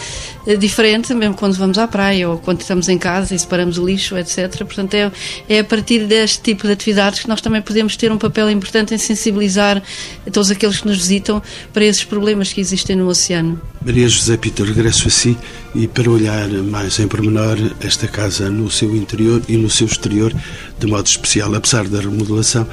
eh, 0.45 0.55
diferente, 0.55 1.13
mesmo 1.13 1.35
quando 1.35 1.55
vamos 1.55 1.77
à 1.77 1.87
praia 1.87 2.29
ou 2.29 2.37
quando 2.47 2.61
estamos 2.61 2.87
em 2.87 2.97
casa 2.97 3.35
e 3.35 3.39
separamos 3.39 3.77
o 3.77 3.85
lixo, 3.85 4.17
etc. 4.17 4.55
Portanto, 4.59 4.93
é, 4.93 5.11
é 5.49 5.59
a 5.59 5.63
partir 5.65 6.07
deste 6.07 6.39
tipo 6.39 6.65
de 6.65 6.71
atividades 6.71 7.19
que 7.19 7.27
nós 7.27 7.41
também 7.41 7.61
podemos 7.61 7.97
ter 7.97 8.09
um 8.09 8.17
papel 8.17 8.49
importante 8.49 8.95
em 8.95 8.97
sensibilizar 8.97 9.83
todos 10.31 10.49
aqueles 10.49 10.79
que 10.79 10.87
nos 10.87 10.95
visitam 10.95 11.43
para 11.73 11.83
esses 11.83 12.05
problemas 12.05 12.53
que 12.53 12.61
existem 12.61 12.95
no 12.95 13.09
oceano. 13.09 13.61
Maria 13.85 14.07
José 14.07 14.37
Pita, 14.37 14.63
regresso 14.63 15.09
a 15.09 15.11
si 15.11 15.37
e 15.75 15.89
para 15.89 16.09
olhar 16.09 16.47
mais 16.47 16.97
em 16.99 17.07
pormenor 17.09 17.57
esta 17.81 18.07
casa 18.07 18.49
no 18.49 18.71
seu 18.71 18.95
interior 18.95 19.41
e 19.49 19.57
no 19.57 19.69
seu 19.69 19.85
exterior, 19.85 20.33
de 20.79 20.87
modo 20.87 21.05
especial, 21.05 21.53
apesar 21.53 21.85
da 21.89 21.99
remodelação 21.99 22.65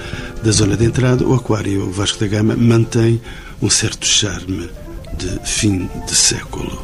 da 0.44 0.52
zona 0.52 0.76
de 0.76 0.84
entrada, 0.84 1.26
o 1.26 1.34
Aquário 1.34 1.90
Vasco 1.90 2.20
da 2.20 2.28
Gama 2.28 2.54
mantém 2.54 3.20
um 3.60 3.68
certo 3.68 4.06
charme 4.06 4.70
de 5.18 5.36
fim 5.44 5.90
de 6.06 6.14
século. 6.14 6.80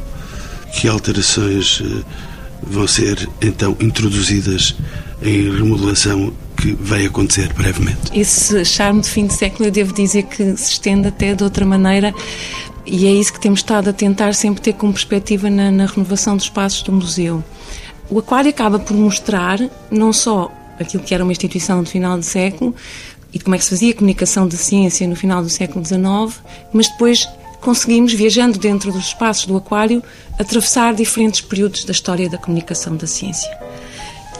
Que 0.72 0.88
alterações 0.88 1.80
eh, 1.84 2.29
vão 2.62 2.86
ser 2.86 3.28
então 3.40 3.76
introduzidas 3.80 4.74
em 5.22 5.50
remodelação 5.50 6.32
que 6.56 6.72
vai 6.72 7.06
acontecer 7.06 7.52
brevemente. 7.54 7.98
Esse 8.12 8.64
charme 8.64 9.00
de 9.00 9.08
fim 9.08 9.26
de 9.26 9.34
século, 9.34 9.68
eu 9.68 9.72
devo 9.72 9.92
dizer 9.92 10.24
que 10.24 10.56
se 10.56 10.72
estende 10.72 11.08
até 11.08 11.34
de 11.34 11.42
outra 11.42 11.64
maneira, 11.64 12.14
e 12.86 13.06
é 13.06 13.12
isso 13.12 13.32
que 13.32 13.40
temos 13.40 13.60
estado 13.60 13.90
a 13.90 13.92
tentar 13.92 14.34
sempre 14.34 14.60
ter 14.60 14.74
como 14.74 14.92
perspectiva 14.92 15.48
na, 15.48 15.70
na 15.70 15.86
renovação 15.86 16.36
dos 16.36 16.46
espaços 16.46 16.82
do 16.82 16.92
museu. 16.92 17.42
O 18.10 18.18
Aquário 18.18 18.50
acaba 18.50 18.78
por 18.78 18.96
mostrar 18.96 19.60
não 19.90 20.12
só 20.12 20.50
aquilo 20.78 21.02
que 21.02 21.14
era 21.14 21.22
uma 21.22 21.32
instituição 21.32 21.82
de 21.82 21.90
final 21.90 22.18
de 22.18 22.26
século 22.26 22.74
e 23.32 23.38
como 23.38 23.54
é 23.54 23.58
que 23.58 23.64
se 23.64 23.70
fazia 23.70 23.92
a 23.92 23.94
comunicação 23.94 24.48
de 24.48 24.56
ciência 24.56 25.06
no 25.06 25.14
final 25.14 25.42
do 25.42 25.48
século 25.48 25.84
XIX, 25.84 26.42
mas 26.72 26.88
depois 26.88 27.28
conseguimos, 27.60 28.12
viajando 28.12 28.58
dentro 28.58 28.92
dos 28.92 29.06
espaços 29.06 29.46
do 29.46 29.56
Aquário, 29.56 30.02
atravessar 30.38 30.94
diferentes 30.94 31.40
períodos 31.40 31.84
da 31.84 31.92
história 31.92 32.28
da 32.28 32.38
comunicação 32.38 32.96
da 32.96 33.06
ciência 33.06 33.50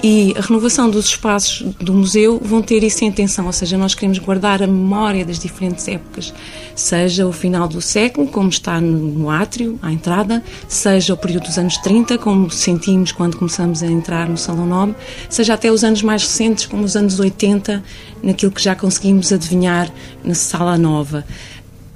e 0.02 0.34
a 0.36 0.40
renovação 0.40 0.88
dos 0.88 1.06
espaços 1.06 1.62
do 1.78 1.92
museu 1.92 2.40
vão 2.42 2.62
ter 2.62 2.82
isso 2.82 3.04
em 3.04 3.08
atenção, 3.08 3.46
ou 3.46 3.52
seja, 3.52 3.76
nós 3.76 3.94
queremos 3.94 4.18
guardar 4.18 4.62
a 4.62 4.66
memória 4.66 5.24
das 5.24 5.38
diferentes 5.38 5.86
épocas, 5.88 6.32
seja 6.74 7.26
o 7.26 7.32
final 7.32 7.68
do 7.68 7.82
século, 7.82 8.26
como 8.26 8.48
está 8.48 8.80
no 8.80 9.28
átrio, 9.28 9.78
à 9.82 9.92
entrada, 9.92 10.42
seja 10.68 11.12
o 11.12 11.16
período 11.16 11.44
dos 11.44 11.58
anos 11.58 11.76
30, 11.78 12.16
como 12.18 12.50
sentimos 12.50 13.12
quando 13.12 13.36
começamos 13.36 13.82
a 13.82 13.86
entrar 13.86 14.28
no 14.28 14.38
Salão 14.38 14.66
Nobre, 14.66 14.96
seja 15.28 15.54
até 15.54 15.70
os 15.70 15.84
anos 15.84 16.02
mais 16.02 16.22
recentes, 16.22 16.64
como 16.64 16.84
os 16.84 16.96
anos 16.96 17.20
80, 17.20 17.82
naquilo 18.22 18.52
que 18.52 18.62
já 18.62 18.74
conseguimos 18.74 19.32
adivinhar 19.32 19.90
na 20.24 20.34
Sala 20.34 20.78
Nova. 20.78 21.26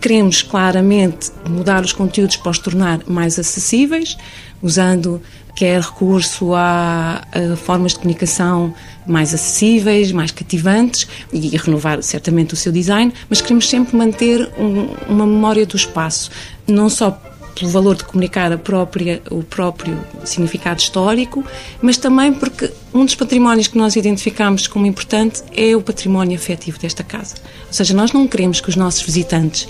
Queremos 0.04 0.42
claramente 0.42 1.30
mudar 1.48 1.82
os 1.82 1.94
conteúdos 1.94 2.36
para 2.36 2.50
os 2.50 2.58
tornar 2.58 3.00
mais 3.06 3.38
acessíveis, 3.38 4.18
usando 4.62 5.18
quer 5.56 5.80
recurso 5.80 6.52
a, 6.52 7.22
a, 7.32 7.56
formas 7.56 7.92
de 7.92 8.00
comunicação 8.00 8.74
mais 9.06 9.32
acessíveis, 9.32 10.12
mais 10.12 10.30
cativantes 10.30 11.08
e 11.32 11.56
renovar 11.56 12.02
certamente 12.02 12.52
o 12.52 12.56
seu 12.56 12.70
design, 12.70 13.14
mas 13.30 13.40
queremos 13.40 13.66
sempre 13.66 13.96
manter 13.96 14.46
um, 14.58 14.88
uma 15.08 15.26
memória 15.26 15.64
do 15.64 15.74
espaço, 15.74 16.30
não 16.68 16.90
só 16.90 17.18
pelo 17.54 17.70
valor 17.70 17.96
de 17.96 18.04
comunicar 18.04 18.56
própria, 18.58 19.22
o 19.30 19.42
próprio 19.42 19.98
significado 20.24 20.80
histórico, 20.80 21.44
mas 21.80 21.96
também 21.96 22.32
porque 22.32 22.70
um 22.92 23.04
dos 23.04 23.14
patrimónios 23.14 23.68
que 23.68 23.78
nós 23.78 23.96
identificamos 23.96 24.66
como 24.66 24.86
importante 24.86 25.42
é 25.54 25.76
o 25.76 25.80
património 25.80 26.36
afetivo 26.36 26.78
desta 26.78 27.04
casa. 27.04 27.36
Ou 27.66 27.72
seja, 27.72 27.94
nós 27.94 28.12
não 28.12 28.26
queremos 28.26 28.60
que 28.60 28.68
os 28.68 28.76
nossos 28.76 29.02
visitantes 29.02 29.68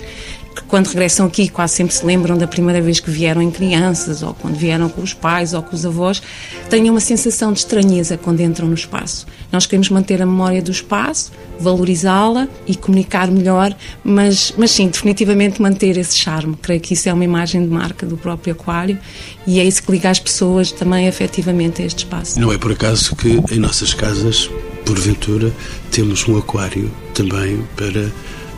que 0.55 0.63
quando 0.63 0.87
regressam 0.87 1.25
aqui 1.25 1.49
quase 1.49 1.73
sempre 1.73 1.93
se 1.93 2.05
lembram 2.05 2.37
da 2.37 2.47
primeira 2.47 2.81
vez 2.81 2.99
que 2.99 3.11
vieram 3.11 3.41
em 3.41 3.51
crianças, 3.51 4.23
ou 4.23 4.33
quando 4.33 4.55
vieram 4.55 4.87
com 4.87 5.01
os 5.01 5.13
pais 5.13 5.53
ou 5.53 5.61
com 5.61 5.75
os 5.75 5.85
avós, 5.85 6.21
tenham 6.69 6.93
uma 6.93 7.01
sensação 7.01 7.51
de 7.51 7.59
estranheza 7.59 8.17
quando 8.17 8.39
entram 8.39 8.67
no 8.67 8.73
espaço. 8.73 9.27
Nós 9.51 9.65
queremos 9.65 9.89
manter 9.89 10.21
a 10.21 10.25
memória 10.25 10.61
do 10.61 10.71
espaço, 10.71 11.31
valorizá-la 11.59 12.47
e 12.65 12.75
comunicar 12.75 13.29
melhor, 13.29 13.75
mas, 14.03 14.53
mas 14.57 14.71
sim, 14.71 14.87
definitivamente 14.87 15.61
manter 15.61 15.97
esse 15.97 16.17
charme. 16.17 16.55
Creio 16.61 16.79
que 16.79 16.93
isso 16.93 17.09
é 17.09 17.13
uma 17.13 17.25
imagem 17.25 17.61
de 17.61 17.69
marca 17.69 18.05
do 18.05 18.17
próprio 18.17 18.53
aquário 18.53 18.97
e 19.45 19.59
é 19.59 19.63
isso 19.63 19.83
que 19.83 19.91
liga 19.91 20.09
as 20.09 20.19
pessoas 20.19 20.71
também 20.71 21.07
efetivamente 21.07 21.81
a 21.81 21.85
este 21.85 21.99
espaço. 21.99 22.39
Não 22.39 22.51
é 22.51 22.57
por 22.57 22.71
acaso 22.71 23.15
que 23.15 23.41
em 23.51 23.59
nossas 23.59 23.93
casas, 23.93 24.49
porventura, 24.85 25.51
temos 25.91 26.27
um 26.27 26.37
aquário 26.37 26.91
também 27.13 27.61
para 27.75 28.11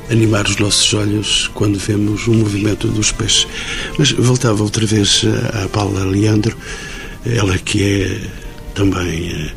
animar 0.10 0.46
os 0.46 0.58
nossos 0.58 0.93
olhos 0.93 1.50
quando 1.54 1.78
vemos 1.78 2.28
o 2.28 2.34
movimento 2.34 2.88
dos 2.88 3.12
peixes. 3.12 3.48
Mas 3.98 4.12
voltava 4.12 4.63
outra 4.63 4.86
vez 4.86 5.24
à 5.54 5.67
Paula 5.67 6.04
Leandro, 6.06 6.56
ela 7.26 7.58
que 7.58 7.84
é 7.84 8.22
também 8.74 9.32
eh, 9.32 9.52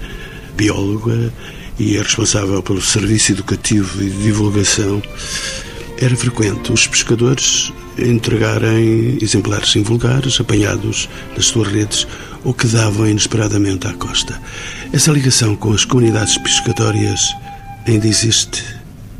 bióloga 0.56 1.32
e 1.78 1.96
é 1.96 2.02
responsável 2.02 2.62
pelo 2.62 2.80
serviço 2.80 3.32
educativo 3.32 4.02
e 4.02 4.10
de 4.10 4.22
divulgação. 4.22 5.02
Era 5.98 6.16
frequente 6.16 6.72
os 6.72 6.86
pescadores 6.86 7.72
entregarem 7.98 9.18
exemplares 9.20 9.76
invulgares 9.76 10.40
apanhados 10.40 11.08
nas 11.36 11.46
suas 11.46 11.68
redes 11.68 12.06
ou 12.44 12.54
que 12.54 12.66
davam 12.66 13.06
inesperadamente 13.06 13.86
à 13.86 13.92
costa. 13.92 14.40
Essa 14.92 15.12
ligação 15.12 15.54
com 15.54 15.72
as 15.72 15.84
comunidades 15.84 16.38
pescatórias 16.38 17.34
ainda 17.86 18.06
existe, 18.06 18.64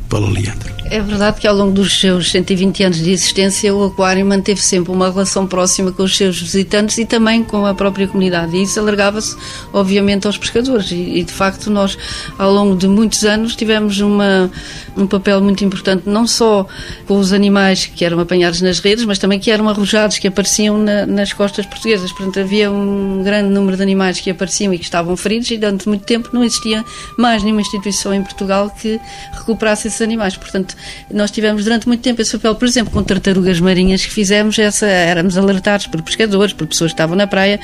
Paula 0.09 0.31
Leandro. 0.31 0.80
É 0.92 1.00
verdade 1.00 1.40
que 1.40 1.46
ao 1.46 1.55
longo 1.55 1.70
dos 1.70 2.00
seus 2.00 2.33
120 2.33 2.83
anos 2.83 2.98
de 2.98 3.12
existência 3.12 3.72
o 3.72 3.85
Aquário 3.85 4.26
manteve 4.26 4.61
sempre 4.61 4.90
uma 4.90 5.09
relação 5.09 5.46
próxima 5.46 5.92
com 5.92 6.03
os 6.03 6.16
seus 6.16 6.40
visitantes 6.40 6.98
e 6.98 7.05
também 7.05 7.44
com 7.44 7.64
a 7.64 7.72
própria 7.72 8.09
comunidade. 8.09 8.57
E 8.57 8.64
isso 8.64 8.81
alargava-se, 8.81 9.37
obviamente, 9.72 10.26
aos 10.26 10.37
pescadores. 10.37 10.90
E, 10.90 10.96
e, 10.96 11.22
de 11.22 11.33
facto, 11.33 11.70
nós, 11.70 11.96
ao 12.37 12.53
longo 12.53 12.74
de 12.76 12.88
muitos 12.88 13.24
anos, 13.24 13.55
tivemos 13.55 14.00
uma, 14.00 14.50
um 14.96 15.07
papel 15.07 15.40
muito 15.40 15.64
importante, 15.64 16.09
não 16.09 16.26
só 16.26 16.66
com 17.07 17.20
os 17.20 17.33
animais 17.33 17.87
que 17.87 18.05
eram 18.05 18.18
apanhados 18.18 18.61
nas 18.61 18.81
redes, 18.81 19.05
mas 19.05 19.16
também 19.16 19.38
que 19.38 19.48
eram 19.48 19.68
arrojados, 19.68 20.18
que 20.18 20.26
apareciam 20.26 20.76
na, 20.76 21.07
nas 21.07 21.33
costas 21.33 21.66
portuguesas. 21.66 22.11
Portanto, 22.11 22.40
havia 22.40 22.68
um 22.68 23.22
grande 23.22 23.48
número 23.48 23.76
de 23.76 23.83
animais 23.85 24.18
que 24.18 24.29
apareciam 24.29 24.74
e 24.74 24.79
que 24.79 24.85
estavam 24.87 25.16
feridos, 25.16 25.53
e 25.53 25.57
durante 25.57 25.88
muito 25.88 26.05
tempo 26.05 26.31
não 26.33 26.42
existia 26.42 26.85
mais 27.16 27.44
nenhuma 27.44 27.61
instituição 27.61 28.12
em 28.12 28.24
Portugal 28.24 28.68
que 28.70 28.98
recuperasse 29.38 29.87
esses 29.87 30.03
animais. 30.03 30.37
Portanto, 30.37 30.80
Nós 31.12 31.31
tivemos 31.31 31.64
durante 31.64 31.87
muito 31.87 32.03
tempo 32.03 32.21
esse 32.21 32.33
papel, 32.33 32.55
por 32.55 32.66
exemplo, 32.66 32.93
com 32.93 33.03
tartarugas 33.03 33.61
marinhas 33.61 34.05
que 34.05 34.11
fizemos, 34.11 34.59
essa, 34.59 34.87
éramos 34.87 35.37
alertados 35.37 35.87
por 35.87 36.03
pescadores, 36.03 36.53
por 36.53 36.66
pessoas 36.66 36.90
que 36.93 36.95
estavam 36.95 37.16
na 37.16 37.27
praia, 37.27 37.59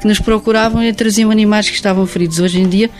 que 0.00 0.06
nos 0.06 0.18
procuravam 0.18 0.82
e 0.82 0.92
traziam 0.92 1.30
animais 1.30 1.68
que 1.68 1.74
estavam 1.74 2.06
feridos. 2.06 2.38
Hoje 2.38 2.60
em 2.60 2.68
dia, 2.68 2.90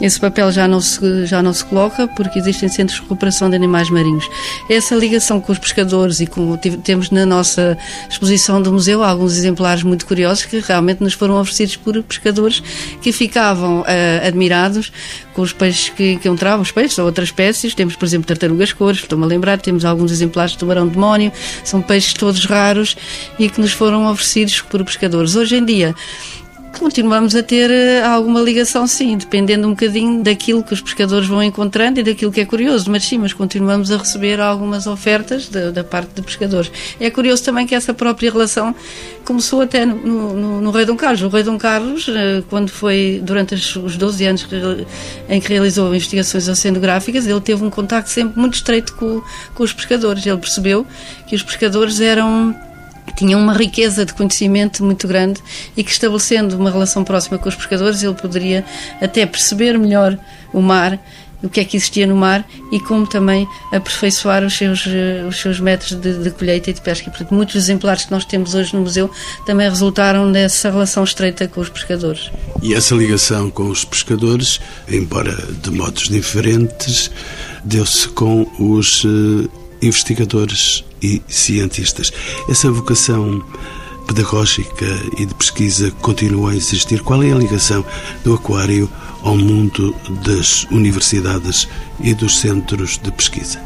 esse 0.00 0.18
papel 0.18 0.50
já 0.52 0.68
não 0.68 0.80
se, 0.80 1.26
já 1.26 1.42
não 1.42 1.52
se 1.52 1.64
coloca 1.64 2.06
porque 2.08 2.38
existem 2.38 2.68
centros 2.68 2.96
de 2.96 3.02
recuperação 3.02 3.50
de 3.50 3.56
animais 3.56 3.90
marinhos. 3.90 4.28
Essa 4.68 4.94
ligação 4.94 5.40
com 5.40 5.52
os 5.52 5.58
pescadores 5.58 6.20
e 6.20 6.26
com, 6.26 6.56
temos 6.56 7.10
na 7.10 7.26
nossa 7.26 7.76
exposição 8.08 8.60
do 8.62 8.72
museu 8.72 9.02
alguns 9.02 9.36
exemplares 9.36 9.82
muito 9.82 10.06
curiosos 10.06 10.44
que 10.44 10.58
realmente 10.60 11.02
nos 11.02 11.14
foram 11.14 11.40
oferecidos 11.40 11.76
por 11.76 12.02
pescadores 12.02 12.62
que 13.02 13.12
ficavam 13.12 13.80
uh, 13.80 14.26
admirados 14.26 14.92
com 15.38 15.42
os 15.42 15.52
peixes 15.52 15.88
que, 15.90 16.16
que 16.16 16.28
entravam, 16.28 16.62
os 16.62 16.72
peixes 16.72 16.98
ou 16.98 17.06
outras 17.06 17.28
espécies. 17.28 17.74
Temos, 17.74 17.94
por 17.94 18.04
exemplo, 18.04 18.26
tartarugas 18.26 18.72
cores, 18.72 19.02
estou-me 19.18 19.24
a 19.24 19.28
lembrar, 19.28 19.60
temos 19.60 19.84
alguns 19.84 20.12
exemplares 20.12 20.52
de 20.52 20.58
tubarão 20.58 20.86
demónio, 20.86 21.32
são 21.64 21.82
peixes 21.82 22.14
todos 22.14 22.44
raros 22.44 22.96
e 23.38 23.48
que 23.50 23.60
nos 23.60 23.72
foram 23.72 24.10
oferecidos 24.10 24.60
por 24.62 24.84
pescadores. 24.84 25.34
Hoje 25.34 25.56
em 25.56 25.64
dia, 25.64 25.94
continuamos 26.78 27.34
a 27.34 27.42
ter 27.42 27.70
eh, 27.70 28.02
alguma 28.02 28.40
ligação, 28.40 28.86
sim, 28.86 29.16
dependendo 29.16 29.66
um 29.66 29.70
bocadinho 29.70 30.22
daquilo 30.22 30.62
que 30.62 30.72
os 30.72 30.80
pescadores 30.80 31.28
vão 31.28 31.42
encontrando 31.42 32.00
e 32.00 32.02
daquilo 32.02 32.32
que 32.32 32.40
é 32.40 32.44
curioso, 32.44 32.90
mas 32.90 33.04
sim, 33.04 33.18
mas 33.18 33.32
continuamos 33.32 33.90
a 33.90 33.96
receber 33.96 34.40
algumas 34.40 34.86
ofertas 34.86 35.48
da, 35.48 35.70
da 35.70 35.84
parte 35.84 36.14
de 36.14 36.22
pescadores. 36.22 36.70
É 36.98 37.10
curioso 37.10 37.44
também 37.44 37.66
que 37.66 37.74
essa 37.74 37.92
própria 37.92 38.30
relação 38.30 38.74
começou 39.24 39.60
até 39.60 39.84
no, 39.84 40.34
no, 40.34 40.60
no 40.60 40.70
Rei 40.70 40.86
Dom 40.86 40.96
Carlos. 40.96 41.22
O 41.22 41.28
Rei 41.28 41.42
Dom 41.42 41.58
Carlos, 41.58 42.08
eh, 42.08 42.42
quando 42.48 42.70
foi 42.70 43.20
durante 43.22 43.54
os 43.54 43.96
12 43.96 44.24
anos 44.24 44.46
em 45.28 45.40
que 45.40 45.48
realizou 45.48 45.88
investigações 45.88 46.48
oceanográficas, 46.48 47.26
ele 47.26 47.40
teve 47.40 47.64
um 47.64 47.70
contacto 47.70 48.10
sempre 48.10 48.40
muito 48.40 48.54
estreito 48.54 48.94
com, 48.94 49.20
com 49.54 49.62
os 49.62 49.72
pescadores. 49.72 50.24
Ele 50.24 50.38
percebeu 50.38 50.86
que 51.26 51.34
os 51.34 51.42
pescadores 51.42 52.00
eram 52.00 52.54
tinham 53.18 53.40
uma 53.40 53.52
riqueza 53.52 54.04
de 54.04 54.14
conhecimento 54.14 54.84
muito 54.84 55.08
grande 55.08 55.40
e 55.76 55.82
que 55.82 55.90
estabelecendo 55.90 56.56
uma 56.56 56.70
relação 56.70 57.02
próxima 57.04 57.38
com 57.38 57.48
os 57.48 57.54
pescadores 57.54 58.02
ele 58.02 58.14
poderia 58.14 58.64
até 59.00 59.26
perceber 59.26 59.78
melhor 59.78 60.16
o 60.52 60.62
mar 60.62 60.98
o 61.42 61.48
que 61.48 61.60
é 61.60 61.64
que 61.64 61.76
existia 61.76 62.06
no 62.06 62.16
mar 62.16 62.46
e 62.72 62.80
como 62.80 63.06
também 63.06 63.46
aperfeiçoar 63.72 64.44
os 64.44 64.56
seus, 64.56 64.84
eh, 64.86 65.24
os 65.28 65.40
seus 65.40 65.60
métodos 65.60 65.94
de, 65.94 66.24
de 66.24 66.30
colheita 66.30 66.70
e 66.70 66.72
de 66.72 66.80
pesca. 66.80 67.10
Portanto, 67.10 67.32
muitos 67.32 67.54
exemplares 67.54 68.04
que 68.04 68.10
nós 68.10 68.24
temos 68.24 68.54
hoje 68.54 68.74
no 68.74 68.80
museu 68.80 69.10
também 69.46 69.68
resultaram 69.68 70.32
dessa 70.32 70.70
relação 70.70 71.04
estreita 71.04 71.46
com 71.46 71.60
os 71.60 71.68
pescadores. 71.68 72.30
E 72.62 72.74
essa 72.74 72.94
ligação 72.94 73.50
com 73.50 73.68
os 73.68 73.84
pescadores, 73.84 74.60
embora 74.88 75.32
de 75.62 75.70
modos 75.70 76.08
diferentes, 76.08 77.10
deu-se 77.64 78.08
com 78.08 78.50
os 78.58 79.04
uh, 79.04 79.48
investigadores 79.80 80.84
e 81.02 81.22
cientistas. 81.28 82.12
Essa 82.48 82.70
vocação 82.70 83.44
pedagógica 84.06 84.86
e 85.16 85.26
de 85.26 85.34
pesquisa 85.34 85.90
continua 86.00 86.52
a 86.52 86.56
existir. 86.56 87.02
Qual 87.02 87.22
é 87.22 87.30
a 87.30 87.36
ligação 87.36 87.84
do 88.24 88.34
aquário 88.34 88.88
ao 89.22 89.36
mundo 89.36 89.94
das 90.24 90.64
universidades 90.70 91.68
e 92.00 92.14
dos 92.14 92.38
centros 92.38 92.98
de 92.98 93.12
pesquisa? 93.12 93.60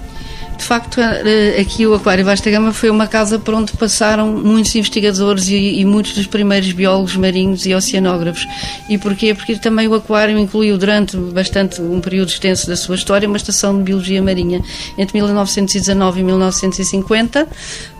De 0.57 0.65
facto, 0.65 1.01
eh, 1.01 1.61
aqui 1.61 1.87
o 1.87 1.95
Aquário 1.95 2.25
Vasta 2.25 2.51
Gama 2.51 2.73
foi 2.73 2.91
uma 2.91 3.07
casa 3.07 3.38
por 3.38 3.55
onde 3.55 3.73
passaram 3.73 4.29
muitos 4.33 4.75
investigadores 4.75 5.49
e, 5.49 5.81
e, 5.81 5.85
muitos 5.85 6.12
dos 6.12 6.27
primeiros 6.27 6.71
biólogos 6.73 7.17
marinhos 7.17 7.67
e 7.67 7.75
oceanógrafos. 7.75 8.47
E 8.88 8.97
porquê? 8.97 9.35
Porque 9.35 9.57
também 9.57 9.88
o 9.88 9.95
Aquário 9.95 10.38
incluiu 10.38 10.79
durante 10.79 11.17
bastante 11.17 11.81
um 11.81 12.01
período 12.01 12.29
extenso 12.29 12.67
da 12.69 12.77
sua 12.77 12.95
história 12.95 13.27
uma 13.27 13.37
estação 13.37 13.77
de 13.77 13.83
biologia 13.83 14.23
marinha. 14.23 14.62
Entre 14.97 15.17
1919 15.19 16.21
e 16.21 16.25
1950, 16.25 17.49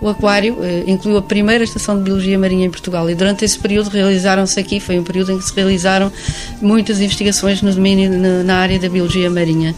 o 0.01 0.09
Aquário 0.09 0.59
eh, 0.63 0.85
incluiu 0.87 1.19
a 1.19 1.23
primeira 1.23 1.65
estação 1.65 1.97
de 1.97 2.05
biologia 2.05 2.39
marinha 2.39 2.67
em 2.67 2.71
Portugal. 2.71 3.11
E 3.11 3.15
durante 3.15 3.45
esse 3.45 3.59
período 3.59 3.89
realizaram-se 3.89 4.61
aqui, 4.61 4.79
foi 4.79 4.99
um 4.99 5.05
período 5.05 5.33
em 5.33 5.39
que 5.39 5.45
se 5.45 5.55
realizaram 5.55 6.13
muitas 6.61 7.01
investigações 7.01 7.61
no 7.61 7.73
domínio, 7.73 8.11
na 8.45 8.57
área 8.57 8.79
da 8.79 8.89
biologia 8.89 9.29
marinha. 9.29 9.75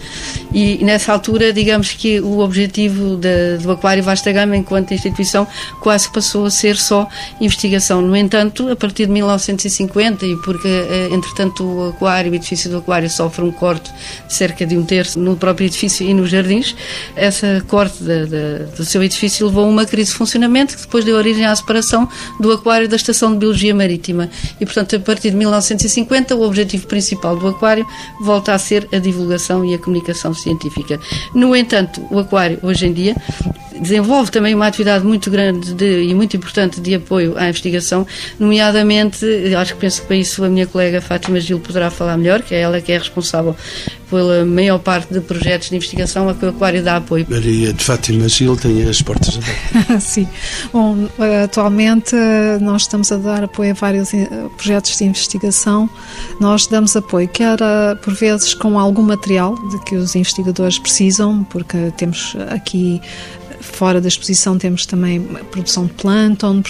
E 0.53 0.85
nessa 0.85 1.13
altura, 1.13 1.53
digamos 1.53 1.93
que 1.93 2.21
o 2.21 2.41
objetivo 2.41 2.64
objetivo 2.65 3.17
de, 3.17 3.59
do 3.59 3.73
Aquário 3.73 4.03
Vasta 4.03 4.33
Gama, 4.33 4.57
enquanto 4.57 4.93
instituição, 4.93 5.47
quase 5.81 6.11
passou 6.11 6.47
a 6.47 6.51
ser 6.51 6.77
só 6.77 7.07
investigação. 7.41 8.01
No 8.01 8.17
entanto, 8.17 8.71
a 8.71 8.77
partir 8.77 9.07
de 9.07 9.13
1950, 9.13 10.27
e 10.27 10.37
porque, 10.37 10.69
eh, 10.69 11.09
entretanto, 11.13 11.65
o 11.65 11.89
Aquário, 11.91 12.33
o 12.33 12.35
edifício 12.35 12.71
do 12.71 12.79
Aquário, 12.79 13.09
sofre 13.11 13.45
um 13.45 13.53
corte 13.53 13.93
de 14.27 14.35
cerca 14.35 14.67
de 14.67 14.77
um 14.77 14.85
terço 14.85 15.19
no 15.19 15.37
próprio 15.37 15.67
edifício 15.67 16.07
e 16.07 16.15
nos 16.15 16.31
jardins, 16.31 16.75
essa 17.15 17.63
corte 17.69 18.03
de, 18.03 18.27
de, 18.27 18.59
do 18.77 18.85
seu 18.85 19.03
edifício 19.03 19.47
levou 19.47 19.65
a 19.65 19.69
uma 19.69 19.85
crise 19.85 20.11
de 20.11 20.17
funcionamento 20.17 20.77
que 20.77 20.83
depois 20.83 21.05
deu 21.05 21.17
origem 21.17 21.45
à 21.45 21.55
separação 21.55 22.09
do 22.41 22.53
Aquário 22.53 22.89
da 22.89 22.97
Estação 22.97 23.33
de 23.33 23.39
Biologia 23.39 23.75
Marítima. 23.75 24.31
E, 24.61 24.65
portanto, 24.65 24.97
a 24.97 25.01
partir 25.01 25.31
de 25.31 25.37
1950, 25.37 26.35
o 26.35 26.43
objetivo 26.43 26.87
principal 26.87 27.37
do 27.37 27.49
Aquário 27.49 27.87
volta 28.21 28.55
a 28.55 28.59
ser 28.59 28.89
a 28.93 28.99
divulgação 28.99 29.65
e 29.65 29.75
a 29.75 29.79
comunicação 29.79 30.33
científica. 30.33 30.99
No 31.35 31.55
entanto, 31.55 32.07
o 32.11 32.19
Aquário 32.19 32.54
hoje 32.63 32.87
em 32.87 32.93
dia, 32.93 33.15
desenvolve 33.81 34.31
também 34.31 34.55
uma 34.55 34.67
atividade 34.67 35.05
muito 35.05 35.31
grande 35.31 35.75
de, 35.75 36.03
e 36.05 36.15
muito 36.15 36.37
importante 36.37 36.81
de 36.81 36.95
apoio 36.95 37.37
à 37.37 37.49
investigação, 37.49 38.07
nomeadamente, 38.39 39.25
acho 39.57 39.75
que 39.75 39.81
penso 39.81 40.03
que 40.03 40.07
para 40.07 40.17
isso 40.17 40.45
a 40.45 40.49
minha 40.49 40.67
colega 40.67 41.01
Fátima 41.01 41.41
Gil 41.41 41.59
poderá 41.61 41.91
falar 41.91 42.17
melhor, 42.17 42.43
que 42.43 42.55
é 42.55 42.61
ela 42.61 42.81
que 42.81 42.93
é 42.93 42.99
responsável 42.99 43.57
pela 44.09 44.45
maior 44.45 44.79
parte 44.79 45.13
de 45.13 45.21
projetos 45.21 45.71
de 45.71 45.77
investigação 45.77 46.29
a 46.29 46.35
que 46.35 46.45
o 46.45 46.51
Aquário 46.51 46.83
dá 46.83 46.97
apoio. 46.97 47.27
Maria 47.29 47.73
de 47.73 47.83
Fátima 47.83 48.29
Gil 48.29 48.57
tem 48.57 48.89
as 48.89 49.03
portas 49.03 49.37
abertas. 49.37 50.05
Sim. 50.05 50.29
Bom, 50.73 51.09
atualmente 51.43 52.15
nós 52.61 52.83
estamos 52.83 53.11
a 53.11 53.17
dar 53.17 53.45
apoio 53.45 53.73
a 53.73 53.75
vários 53.75 54.15
eh, 54.15 54.29
projetos 54.57 54.97
de 54.97 55.05
investigação. 55.05 55.89
Nós 56.39 56.67
damos 56.67 56.95
apoio, 56.97 57.29
quer 57.29 57.59
por 58.03 58.15
vezes 58.15 58.55
com 58.55 58.79
algum 58.79 59.03
material 59.03 59.55
de 59.71 59.83
que 59.85 59.97
os 59.97 60.15
investigadores 60.15 60.79
precisam, 60.79 61.45
porque 61.45 61.93
temos 61.97 62.37
aqui 62.51 63.01
fora 63.65 64.01
da 64.01 64.09
exposição 64.09 64.59
temos 64.59 64.87
também 64.87 65.21
produção 65.51 65.87
de 65.87 65.93
plâncton, 65.95 66.63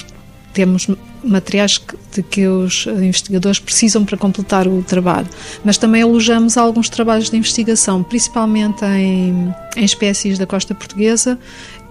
temos 0.52 0.86
materiais 1.22 1.80
de 2.12 2.22
que 2.22 2.46
os 2.46 2.86
investigadores 2.86 3.58
precisam 3.58 4.04
para 4.04 4.16
completar 4.16 4.68
o 4.68 4.82
trabalho. 4.82 5.28
Mas 5.64 5.76
também 5.76 6.02
alojamos 6.02 6.56
alguns 6.56 6.88
trabalhos 6.88 7.30
de 7.30 7.36
investigação, 7.36 8.02
principalmente 8.02 8.84
em, 8.84 9.52
em 9.76 9.84
espécies 9.84 10.38
da 10.38 10.46
costa 10.46 10.74
portuguesa 10.74 11.38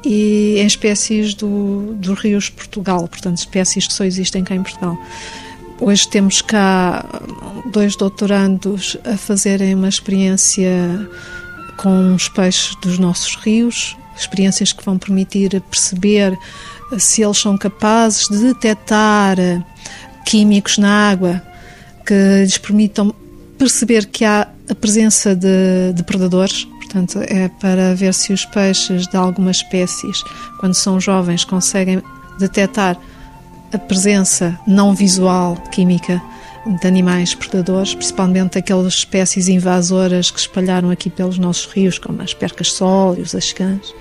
e 0.05 0.55
em 0.59 0.65
espécies 0.65 1.33
do, 1.33 1.93
dos 1.95 2.19
rios 2.19 2.45
de 2.45 2.51
Portugal, 2.51 3.07
portanto, 3.07 3.37
espécies 3.37 3.87
que 3.87 3.93
só 3.93 4.03
existem 4.03 4.43
cá 4.43 4.55
em 4.55 4.63
Portugal. 4.63 4.97
Hoje 5.79 6.07
temos 6.07 6.41
cá 6.41 7.05
dois 7.71 7.95
doutorandos 7.95 8.95
a 9.03 9.17
fazerem 9.17 9.75
uma 9.75 9.89
experiência 9.89 11.09
com 11.77 12.13
os 12.13 12.29
peixes 12.29 12.75
dos 12.81 12.99
nossos 12.99 13.35
rios, 13.35 13.97
experiências 14.15 14.71
que 14.71 14.83
vão 14.83 14.97
permitir 14.97 15.61
perceber 15.61 16.37
se 16.97 17.21
eles 17.21 17.37
são 17.37 17.57
capazes 17.57 18.27
de 18.27 18.37
detectar 18.37 19.37
químicos 20.25 20.77
na 20.77 21.09
água 21.09 21.41
que 22.05 22.13
lhes 22.43 22.57
permitam 22.57 23.13
perceber 23.57 24.05
que 24.05 24.25
há 24.25 24.47
a 24.69 24.75
presença 24.75 25.35
de, 25.35 26.03
predadores. 26.05 26.65
Portanto, 26.65 27.19
é 27.23 27.47
para 27.47 27.95
ver 27.95 28.13
se 28.13 28.33
os 28.33 28.45
peixes 28.45 29.07
de 29.07 29.17
algumas 29.17 29.57
espécies, 29.57 30.23
quando 30.59 30.73
são 30.75 30.99
jovens, 30.99 31.43
conseguem 31.43 32.01
detectar 32.37 32.97
a 33.71 33.77
presença 33.77 34.57
não 34.67 34.93
visual 34.93 35.55
química 35.71 36.21
de 36.65 36.87
animais 36.87 37.35
predadores, 37.35 37.93
principalmente 37.93 38.57
aquelas 38.57 38.93
espécies 38.93 39.47
invasoras 39.47 40.31
que 40.31 40.39
espalharam 40.39 40.89
aqui 40.89 41.09
pelos 41.09 41.37
nossos 41.37 41.71
rios, 41.71 41.99
como 41.99 42.21
as 42.21 42.33
percas-sol 42.33 43.15
e 43.17 43.21
os 43.21 43.35
ascãs. 43.35 43.93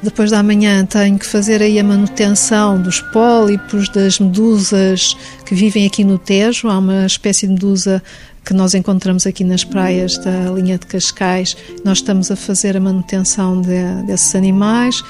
Depois 0.00 0.30
da 0.30 0.42
manhã 0.42 0.86
tenho 0.86 1.18
que 1.18 1.26
fazer 1.26 1.60
aí 1.60 1.78
a 1.78 1.82
manutenção 1.82 2.80
dos 2.80 3.00
pólipos, 3.00 3.88
das 3.88 4.20
medusas 4.20 5.16
que 5.44 5.56
vivem 5.56 5.86
aqui 5.86 6.04
no 6.04 6.18
Tejo. 6.18 6.68
Há 6.68 6.78
uma 6.78 7.04
espécie 7.04 7.48
de 7.48 7.54
medusa 7.54 8.00
que 8.48 8.54
nós 8.54 8.74
encontramos 8.74 9.26
aqui 9.26 9.44
nas 9.44 9.62
praias 9.62 10.16
da 10.16 10.50
linha 10.50 10.78
de 10.78 10.86
Cascais. 10.86 11.54
Nós 11.84 11.98
estamos 11.98 12.30
a 12.30 12.36
fazer 12.36 12.78
a 12.78 12.80
manutenção 12.80 13.60
de, 13.60 14.06
desses 14.06 14.34
animais 14.34 15.04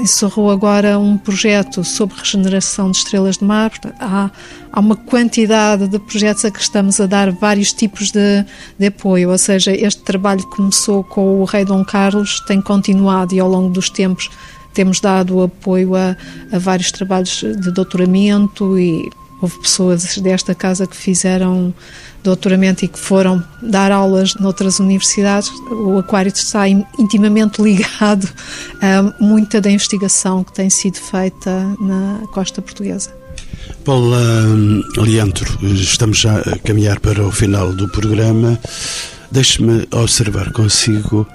encerrou 0.00 0.50
agora 0.50 0.98
um 0.98 1.18
projeto 1.18 1.84
sobre 1.84 2.16
regeneração 2.16 2.90
de 2.90 2.96
estrelas 2.96 3.36
de 3.36 3.44
mar. 3.44 3.70
Há, 4.00 4.30
há 4.72 4.80
uma 4.80 4.96
quantidade 4.96 5.86
de 5.86 5.98
projetos 6.00 6.44
a 6.44 6.50
que 6.50 6.60
estamos 6.60 6.98
a 7.00 7.06
dar 7.06 7.30
vários 7.30 7.72
tipos 7.72 8.10
de, 8.10 8.44
de, 8.78 8.86
apoio, 8.86 9.30
ou 9.30 9.38
seja, 9.38 9.72
este 9.72 10.02
trabalho 10.02 10.42
começou 10.48 11.04
com 11.04 11.40
o 11.40 11.44
rei 11.44 11.64
Dom 11.64 11.84
Carlos, 11.84 12.40
tem 12.46 12.60
continuado 12.60 13.34
e 13.34 13.40
ao 13.40 13.48
longo 13.48 13.68
dos 13.68 13.90
tempos 13.90 14.30
temos 14.72 15.00
dado 15.00 15.42
apoio 15.42 15.94
a, 15.94 16.16
a 16.50 16.58
vários 16.58 16.90
trabalhos 16.90 17.40
de 17.40 17.70
doutoramento 17.70 18.78
e 18.78 19.10
Houve 19.40 19.58
pessoas 19.58 20.18
desta 20.18 20.54
casa 20.54 20.86
que 20.86 20.96
fizeram 20.96 21.72
doutoramento 22.22 22.84
e 22.84 22.88
que 22.88 22.98
foram 22.98 23.42
dar 23.62 23.92
aulas 23.92 24.34
noutras 24.34 24.78
universidades. 24.80 25.50
O 25.70 25.98
Aquário 25.98 26.32
está 26.32 26.68
intimamente 26.68 27.60
ligado 27.62 28.28
a 28.80 29.14
muita 29.22 29.60
da 29.60 29.70
investigação 29.70 30.44
que 30.44 30.52
tem 30.52 30.70
sido 30.70 30.98
feita 30.98 31.50
na 31.80 32.26
costa 32.32 32.60
portuguesa. 32.60 33.20
Paula 33.84 34.18
hum, 34.18 34.82
Leandro, 34.96 35.58
estamos 35.74 36.18
já 36.18 36.38
a 36.38 36.58
caminhar 36.58 37.00
para 37.00 37.26
o 37.26 37.32
final 37.32 37.72
do 37.72 37.88
programa. 37.88 38.58
Deixe-me 39.30 39.86
observar 39.92 40.52
consigo 40.52 41.26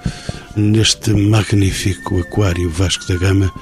neste 0.54 1.12
magnífico 1.12 2.20
aquário 2.20 2.70
Vasco 2.70 3.06
da 3.08 3.16
Gama. 3.16 3.52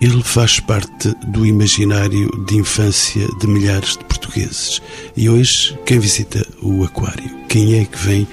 Ele 0.00 0.22
faz 0.22 0.60
parte 0.60 1.14
do 1.28 1.46
imaginário 1.46 2.28
de 2.46 2.56
infância 2.56 3.26
de 3.40 3.46
milhares 3.46 3.96
de 3.96 4.04
portugueses. 4.04 4.82
E 5.16 5.28
hoje, 5.28 5.78
quem 5.86 5.98
visita 5.98 6.46
o 6.60 6.84
aquário? 6.84 7.30
Quem 7.48 7.80
é 7.80 7.84
que 7.84 7.98
vem 7.98 8.28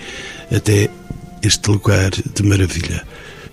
até 0.54 0.90
este 1.42 1.72
lugar 1.72 2.12
de 2.12 2.44
maravilha? 2.44 3.06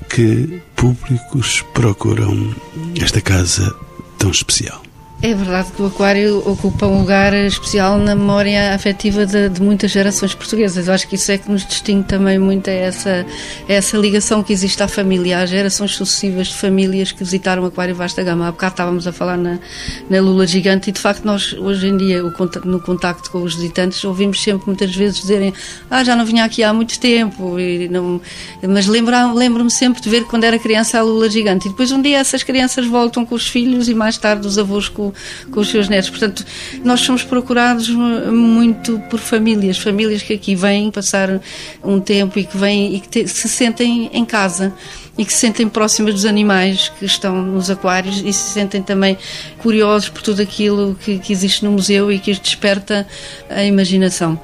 Que 0.09 0.61
públicos 0.75 1.62
procuram 1.73 2.55
esta 3.01 3.20
casa 3.20 3.73
tão 4.18 4.31
especial? 4.31 4.83
É 5.22 5.35
verdade 5.35 5.70
que 5.72 5.83
o 5.83 5.87
Aquário 5.87 6.38
ocupa 6.48 6.87
um 6.87 7.00
lugar 7.00 7.35
especial 7.35 7.98
na 7.98 8.14
memória 8.14 8.74
afetiva 8.74 9.26
de, 9.26 9.50
de, 9.50 9.61
muitas 9.61 9.90
gerações 9.90 10.35
portuguesas. 10.35 10.88
Eu 10.88 10.94
acho 10.94 11.06
que 11.06 11.16
isso 11.16 11.30
é 11.30 11.37
que 11.37 11.50
nos 11.50 11.66
distingue 11.66 12.04
também 12.04 12.38
muito 12.38 12.68
é 12.68 12.85
essa, 12.85 13.26
é 13.68 13.74
essa 13.74 13.98
ligação 13.98 14.42
que 14.42 14.50
existe 14.50 14.83
à 14.83 14.88
família, 14.88 15.40
às 15.40 15.50
gerações 15.50 15.94
sucessivas 15.94 16.46
de 16.46 16.54
famílias 16.54 17.12
que 17.12 17.22
visitaram 17.22 17.64
o 17.64 17.66
Aquário 17.66 17.94
Vasta 17.94 18.22
Gama. 18.22 18.48
Há 18.48 18.50
bocado 18.50 18.72
estávamos 18.72 19.06
a 19.06 19.12
falar 19.12 19.37
na, 19.37 19.59
na 20.09 20.20
Lula 20.22 20.46
Gigante 20.46 20.88
e 20.88 20.92
de 20.92 20.98
facto 20.98 21.22
nós 21.22 21.52
hoje 21.52 21.88
em 21.88 21.98
dia 21.98 22.22
no 22.64 22.80
contacto 22.80 23.30
com 23.30 23.42
os 23.42 23.56
visitantes 23.56 24.02
ouvimos 24.02 24.42
sempre 24.42 24.66
muitas 24.66 24.96
vezes 24.96 25.20
dizerem 25.20 25.52
ah, 25.90 26.02
já 26.02 26.16
não 26.16 26.24
vinha 26.24 26.44
aqui 26.44 26.62
há 26.62 26.72
muito 26.72 26.98
tempo 26.98 27.56
não... 27.90 28.22
mas 28.66 28.87
lembro-me 28.87 29.70
sempre 29.70 30.00
de 30.00 30.09
ver 30.09 30.24
quando 30.24 30.44
era 30.44 30.59
criança 30.59 30.98
a 30.98 31.02
Lula 31.02 31.28
Gigante 31.28 31.66
e 31.66 31.70
depois 31.70 31.92
um 31.92 32.00
dia 32.00 32.18
essas 32.18 32.42
crianças 32.42 32.87
voltam 32.87 33.26
com 33.26 33.35
os 33.35 33.46
filhos 33.46 33.87
e 33.87 33.94
mais 33.94 34.16
tarde 34.16 34.46
os 34.46 34.56
avós 34.56 34.88
com 34.88 35.10
com, 35.51 35.61
os 35.61 35.68
seus 35.68 35.88
netos. 35.88 36.11
Portanto, 36.11 36.44
nós 36.85 37.01
somos 37.01 37.23
procurados 37.23 37.88
muito 37.88 38.99
por 39.11 39.20
famílias, 39.20 39.79
famílias 39.79 40.23
que 40.23 40.35
aqui 40.35 40.55
vêm 40.55 40.90
passar 40.90 41.40
um 41.85 42.01
tempo 42.01 42.38
e 42.38 42.44
que 42.44 42.57
vêm 42.57 42.94
e 42.94 43.01
que 43.01 43.09
te, 43.09 43.29
se 43.29 43.49
sentem 43.49 44.11
em 44.12 44.25
casa 44.25 44.73
e 45.18 45.25
que 45.25 45.33
se 45.33 45.38
sentem 45.38 45.68
próximas 45.68 46.14
dos 46.14 46.25
animais 46.25 46.90
que 46.99 47.05
estão 47.05 47.42
nos 47.42 47.68
aquários 47.68 48.23
e 48.25 48.33
se 48.33 48.53
sentem 48.53 48.83
também 48.83 49.18
curiosos 49.59 50.09
por 50.09 50.23
tudo 50.23 50.40
aquilo 50.40 50.96
que, 51.05 51.18
que 51.18 51.33
existe 51.33 51.64
no 51.64 51.73
museu 51.73 52.11
e 52.11 52.18
que 52.18 52.33
desperta 52.33 53.07
a 53.49 53.62
imaginação. 53.62 54.40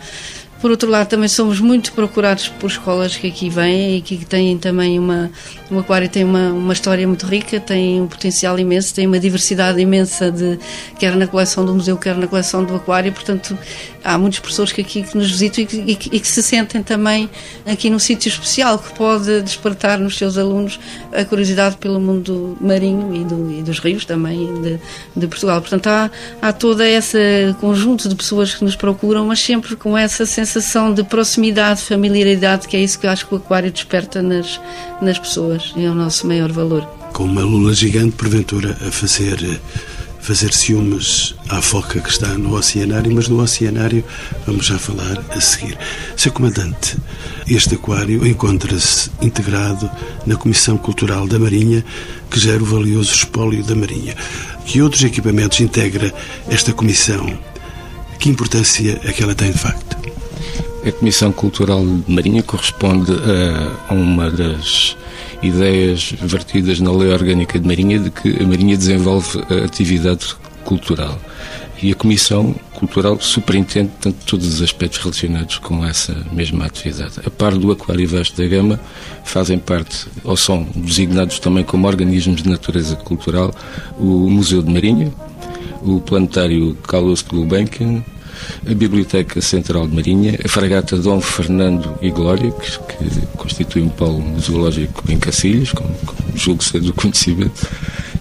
Por 0.60 0.70
outro 0.70 0.90
lado, 0.90 1.08
também 1.08 1.28
somos 1.28 1.60
muito 1.60 1.92
procurados 1.92 2.48
por 2.48 2.68
escolas 2.68 3.14
que 3.14 3.26
aqui 3.26 3.50
vêm 3.50 3.98
e 3.98 4.00
que 4.00 4.24
têm 4.24 4.56
também 4.56 4.98
uma. 4.98 5.30
O 5.70 5.78
aquário 5.78 6.08
tem 6.08 6.24
uma, 6.24 6.48
uma 6.50 6.72
história 6.72 7.06
muito 7.06 7.26
rica, 7.26 7.60
tem 7.60 8.00
um 8.00 8.06
potencial 8.06 8.58
imenso, 8.58 8.94
tem 8.94 9.06
uma 9.06 9.18
diversidade 9.18 9.80
imensa, 9.80 10.30
de, 10.30 10.58
quer 10.98 11.14
na 11.14 11.26
coleção 11.26 11.64
do 11.64 11.74
museu, 11.74 11.96
quer 11.96 12.16
na 12.16 12.26
coleção 12.26 12.64
do 12.64 12.74
aquário. 12.74 13.12
Portanto, 13.12 13.56
há 14.02 14.16
muitas 14.16 14.40
pessoas 14.40 14.72
que 14.72 14.80
aqui 14.80 15.02
que 15.02 15.16
nos 15.16 15.30
visitam 15.30 15.64
e 15.64 15.66
que, 15.66 15.76
e 15.76 15.94
que, 15.94 16.16
e 16.16 16.20
que 16.20 16.28
se 16.28 16.42
sentem 16.42 16.82
também 16.82 17.28
aqui 17.66 17.90
num 17.90 17.98
sítio 17.98 18.28
especial 18.28 18.78
que 18.78 18.94
pode 18.94 19.42
despertar 19.42 19.98
nos 19.98 20.16
seus 20.16 20.38
alunos 20.38 20.80
a 21.12 21.24
curiosidade 21.24 21.76
pelo 21.76 22.00
mundo 22.00 22.56
marinho 22.60 23.14
e, 23.14 23.24
do, 23.24 23.52
e 23.52 23.62
dos 23.62 23.78
rios 23.78 24.04
também 24.04 24.62
de, 24.62 24.80
de, 25.16 25.26
Portugal. 25.26 25.60
Portanto, 25.60 25.88
há, 25.88 26.10
há 26.40 26.52
todo 26.52 26.82
esse 26.82 27.54
conjunto 27.60 28.08
de 28.08 28.14
pessoas 28.14 28.54
que 28.54 28.64
nos 28.64 28.76
procuram, 28.76 29.26
mas 29.26 29.40
sempre 29.40 29.76
com 29.76 29.98
essa 29.98 30.24
sensação 30.24 30.45
de 30.94 31.04
proximidade, 31.04 31.82
familiaridade, 31.82 32.68
que 32.68 32.76
é 32.76 32.80
isso 32.80 32.98
que 32.98 33.06
eu 33.06 33.10
acho 33.10 33.26
que 33.26 33.34
o 33.34 33.38
aquário 33.38 33.70
desperta 33.70 34.22
nas, 34.22 34.60
nas 35.00 35.18
pessoas 35.18 35.72
e 35.76 35.84
é 35.84 35.90
o 35.90 35.94
nosso 35.94 36.26
maior 36.26 36.52
valor. 36.52 36.82
Com 37.12 37.24
uma 37.24 37.42
lula 37.42 37.74
gigante, 37.74 38.16
porventura, 38.16 38.76
a 38.86 38.90
fazer 38.90 39.38
fazer 40.26 40.52
ciúmes 40.52 41.36
à 41.48 41.62
foca 41.62 42.00
que 42.00 42.10
está 42.10 42.26
no 42.36 42.56
oceanário, 42.56 43.14
mas 43.14 43.28
no 43.28 43.40
oceanário 43.40 44.04
vamos 44.44 44.66
já 44.66 44.76
falar 44.76 45.24
a 45.30 45.40
seguir. 45.40 45.78
Seu 46.16 46.32
Comandante, 46.32 46.96
este 47.46 47.76
aquário 47.76 48.26
encontra-se 48.26 49.08
integrado 49.22 49.88
na 50.26 50.34
Comissão 50.34 50.76
Cultural 50.76 51.28
da 51.28 51.38
Marinha, 51.38 51.84
que 52.28 52.40
gera 52.40 52.60
o 52.60 52.66
valioso 52.66 53.14
espólio 53.14 53.62
da 53.62 53.76
Marinha. 53.76 54.16
Que 54.64 54.82
outros 54.82 55.04
equipamentos 55.04 55.60
integra 55.60 56.12
esta 56.50 56.72
comissão? 56.72 57.38
Que 58.18 58.28
importância 58.28 59.00
é 59.04 59.12
que 59.12 59.22
ela 59.22 59.34
tem 59.34 59.52
de 59.52 59.58
facto? 59.58 60.05
A 60.86 60.92
Comissão 60.92 61.32
Cultural 61.32 61.84
de 61.84 62.12
Marinha 62.12 62.44
corresponde 62.44 63.10
a 63.88 63.92
uma 63.92 64.30
das 64.30 64.96
ideias 65.42 66.14
vertidas 66.22 66.78
na 66.78 66.92
Lei 66.92 67.12
Orgânica 67.12 67.58
de 67.58 67.66
Marinha 67.66 67.98
de 67.98 68.08
que 68.08 68.40
a 68.40 68.46
Marinha 68.46 68.76
desenvolve 68.76 69.42
a 69.50 69.64
atividade 69.64 70.36
cultural. 70.64 71.18
E 71.82 71.90
a 71.90 71.94
Comissão 71.96 72.54
Cultural 72.72 73.20
superintende 73.20 73.90
tanto 74.00 74.24
todos 74.26 74.46
os 74.46 74.62
aspectos 74.62 75.00
relacionados 75.00 75.58
com 75.58 75.84
essa 75.84 76.14
mesma 76.30 76.66
atividade. 76.66 77.14
A 77.26 77.30
par 77.30 77.56
do 77.56 77.72
Aquário 77.72 78.08
Vasto 78.08 78.40
da 78.40 78.46
Gama, 78.46 78.78
fazem 79.24 79.58
parte, 79.58 80.06
ou 80.22 80.36
são 80.36 80.68
designados 80.72 81.40
também 81.40 81.64
como 81.64 81.88
organismos 81.88 82.44
de 82.44 82.48
natureza 82.48 82.94
cultural, 82.94 83.52
o 83.98 84.30
Museu 84.30 84.62
de 84.62 84.72
Marinha, 84.72 85.12
o 85.82 86.00
Planetário 86.00 86.76
Carlos 86.86 87.22
Gulbenkian, 87.22 88.04
a 88.68 88.74
Biblioteca 88.74 89.40
Central 89.40 89.86
de 89.86 89.94
Marinha, 89.94 90.38
a 90.44 90.48
Fragata 90.48 90.96
Dom 90.96 91.20
Fernando 91.20 91.98
e 92.00 92.10
Glória, 92.10 92.50
que, 92.50 92.70
que 92.70 93.26
constitui 93.36 93.82
um 93.82 93.88
polo 93.88 94.22
zoológico 94.40 95.04
em 95.10 95.18
Cacilhas, 95.18 95.72
como, 95.72 95.94
como 96.04 96.36
julgo 96.36 96.62
ser 96.62 96.80
do 96.80 96.92
conhecimento, 96.92 97.66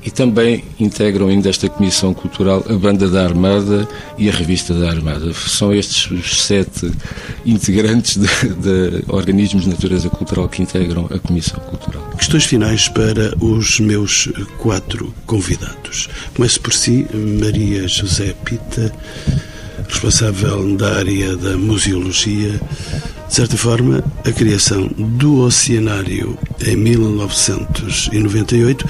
e 0.06 0.12
também 0.12 0.64
integram 0.80 1.28
ainda 1.28 1.50
esta 1.50 1.68
Comissão 1.68 2.14
Cultural 2.14 2.64
a 2.70 2.74
Banda 2.74 3.10
da 3.10 3.24
Armada 3.24 3.88
e 4.18 4.30
a 4.30 4.32
Revista 4.32 4.74
da 4.74 4.90
Armada. 4.90 5.34
São 5.34 5.74
estes 5.74 6.12
os 6.12 6.44
sete 6.44 6.92
integrantes 7.44 8.18
de, 8.18 8.28
de 8.28 9.04
organismos 9.08 9.64
de 9.64 9.70
natureza 9.70 10.08
cultural 10.10 10.48
que 10.48 10.62
integram 10.62 11.08
a 11.12 11.18
Comissão 11.18 11.60
Cultural. 11.60 12.08
Questões 12.18 12.46
finais 12.46 12.88
para 12.88 13.36
os 13.44 13.80
meus 13.80 14.30
quatro 14.60 15.12
convidados. 15.26 16.08
Começo 16.36 16.62
por 16.62 16.74
si, 16.74 17.08
Maria 17.42 17.88
José 17.88 18.36
Pita 18.46 18.94
responsável 19.88 20.76
da 20.76 20.98
área 20.98 21.36
da 21.36 21.58
museologia. 21.58 22.62
De 23.28 23.34
certa 23.34 23.58
forma, 23.58 24.04
a 24.24 24.32
criação 24.32 24.88
do 24.98 25.42
Oceanário 25.42 26.38
em 26.66 26.76
1998 26.76 28.86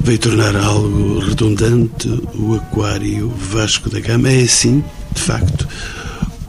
veio 0.00 0.18
tornar 0.18 0.56
algo 0.56 1.18
redundante 1.20 2.08
o 2.34 2.54
Aquário 2.54 3.28
Vasco 3.28 3.90
da 3.90 4.00
Gama. 4.00 4.30
É 4.30 4.42
assim, 4.42 4.82
de 5.12 5.20
facto, 5.20 5.68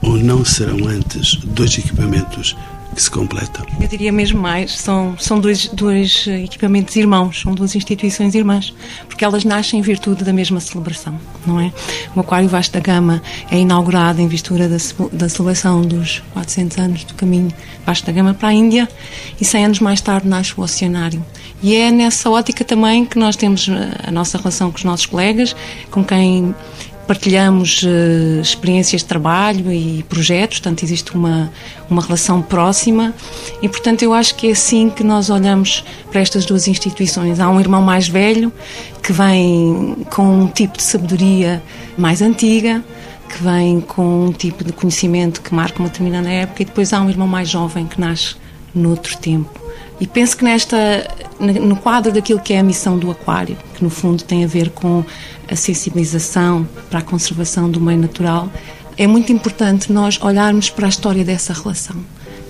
ou 0.02 0.16
não 0.18 0.46
serão 0.46 0.88
antes 0.88 1.36
dois 1.44 1.78
equipamentos 1.78 2.56
que 2.96 3.04
se 3.04 3.12
completam. 3.12 3.66
Eu 3.80 3.88
diria 3.88 4.12
mesmo 4.12 4.42
mais, 4.42 4.72
são, 4.72 5.18
são 5.20 5.40
dois, 5.40 5.68
dois 5.68 6.26
equipamentos 6.28 6.96
irmãos, 6.96 7.42
são 7.42 7.54
duas 7.54 7.76
instituições 7.76 8.34
irmãs, 8.34 8.74
porque 9.08 9.26
elas 9.26 9.44
nascem 9.44 9.80
em 9.80 9.84
virtude 9.84 10.24
da 10.24 10.32
mesma 10.32 10.62
celebração, 10.62 11.20
não 11.46 11.60
é? 11.60 11.74
O 12.16 12.22
Aquário 12.22 12.48
Vasco 12.48 12.74
da 12.74 12.80
Gama 12.80 13.22
é 13.52 13.60
inaugurado 13.60 14.22
em 14.22 14.28
vistura 14.28 14.70
da, 14.70 14.78
da 15.12 15.28
celebração 15.28 15.82
dos 15.82 16.24
400 16.34 16.78
anos 16.78 17.04
do 17.04 17.14
caminho 17.14 17.54
Vasco 17.86 18.08
da 18.08 18.14
Gama 18.14 18.34
para 18.34 18.48
a 18.48 18.54
Índia 18.54 18.88
e 19.40 19.44
100 19.44 19.66
anos 19.66 19.80
mais 19.80 20.00
tarde 20.00 20.28
nasce 20.28 20.54
o 20.58 20.62
Oceanário. 20.62 21.24
E 21.62 21.76
é 21.76 21.92
nessa 21.92 22.30
ótica 22.30 22.64
também 22.64 23.06
que 23.06 23.20
nós 23.20 23.36
temos 23.36 23.68
a 24.06 24.12
nossa 24.12 24.38
relação 24.38 24.72
com 24.72 24.78
os 24.78 24.84
nossos 24.84 25.06
colegas, 25.06 25.56
com 25.92 26.04
quem 26.04 26.56
partilhamos 27.08 27.84
uh, 27.84 28.42
experiências 28.42 29.02
de 29.02 29.08
trabalho 29.08 29.72
e 29.72 30.04
projetos, 30.10 30.60
portanto 30.60 30.84
existe 30.84 31.16
uma, 31.16 31.52
uma 31.90 32.02
relação 32.02 32.42
próxima 32.42 33.14
e 33.62 33.70
portanto 33.70 34.04
eu 34.04 34.14
acho 34.14 34.36
que 34.36 34.48
é 34.48 34.52
assim 34.52 34.90
que 34.90 35.04
nós 35.04 35.30
olhamos 35.30 35.84
para 36.12 36.22
estas 36.22 36.46
duas 36.46 36.68
instituições. 36.68 37.40
Há 37.40 37.50
um 37.50 37.60
irmão 37.60 37.82
mais 37.82 38.08
velho 38.08 38.52
que 39.02 39.14
vem 39.14 39.98
com 40.10 40.44
um 40.44 40.48
tipo 40.48 40.78
de 40.78 40.84
sabedoria 40.84 41.62
mais 41.98 42.22
antiga, 42.22 42.84
que 43.30 43.44
vem 43.44 43.82
com 43.82 44.26
um 44.26 44.32
tipo 44.32 44.64
de 44.64 44.74
conhecimento 44.74 45.42
que 45.42 45.54
marca 45.54 45.80
uma 45.80 45.90
determinada 45.90 46.30
época 46.30 46.64
e 46.64 46.66
depois 46.66 46.92
há 46.94 47.02
um 47.02 47.10
irmão 47.10 47.28
mais 47.28 47.50
jovem 47.50 47.86
que 47.86 48.00
nasce 48.00 48.36
noutro 48.74 49.18
tempo. 49.18 49.66
E 50.00 50.06
penso 50.06 50.36
que 50.36 50.44
nesta, 50.44 50.78
no 51.40 51.76
quadro 51.78 52.12
daquilo 52.12 52.40
que 52.40 52.54
é 52.54 52.60
a 52.60 52.64
missão 52.64 52.98
do 52.98 53.10
aquário, 53.10 53.58
que 53.76 53.84
no 53.84 53.90
fundo 53.90 54.24
tem 54.24 54.44
a 54.44 54.48
ver 54.48 54.70
com 54.72 55.04
a 55.50 55.56
sensibilização 55.56 56.68
para 56.90 57.00
a 57.00 57.02
conservação 57.02 57.70
do 57.70 57.80
meio 57.80 58.00
natural, 58.00 58.52
é 58.98 59.08
muito 59.08 59.32
importante 59.32 59.92
nós 59.92 60.20
olharmos 60.22 60.70
para 60.70 60.86
a 60.86 60.90
história 60.90 61.24
dessa 61.24 61.54
relação, 61.54 61.96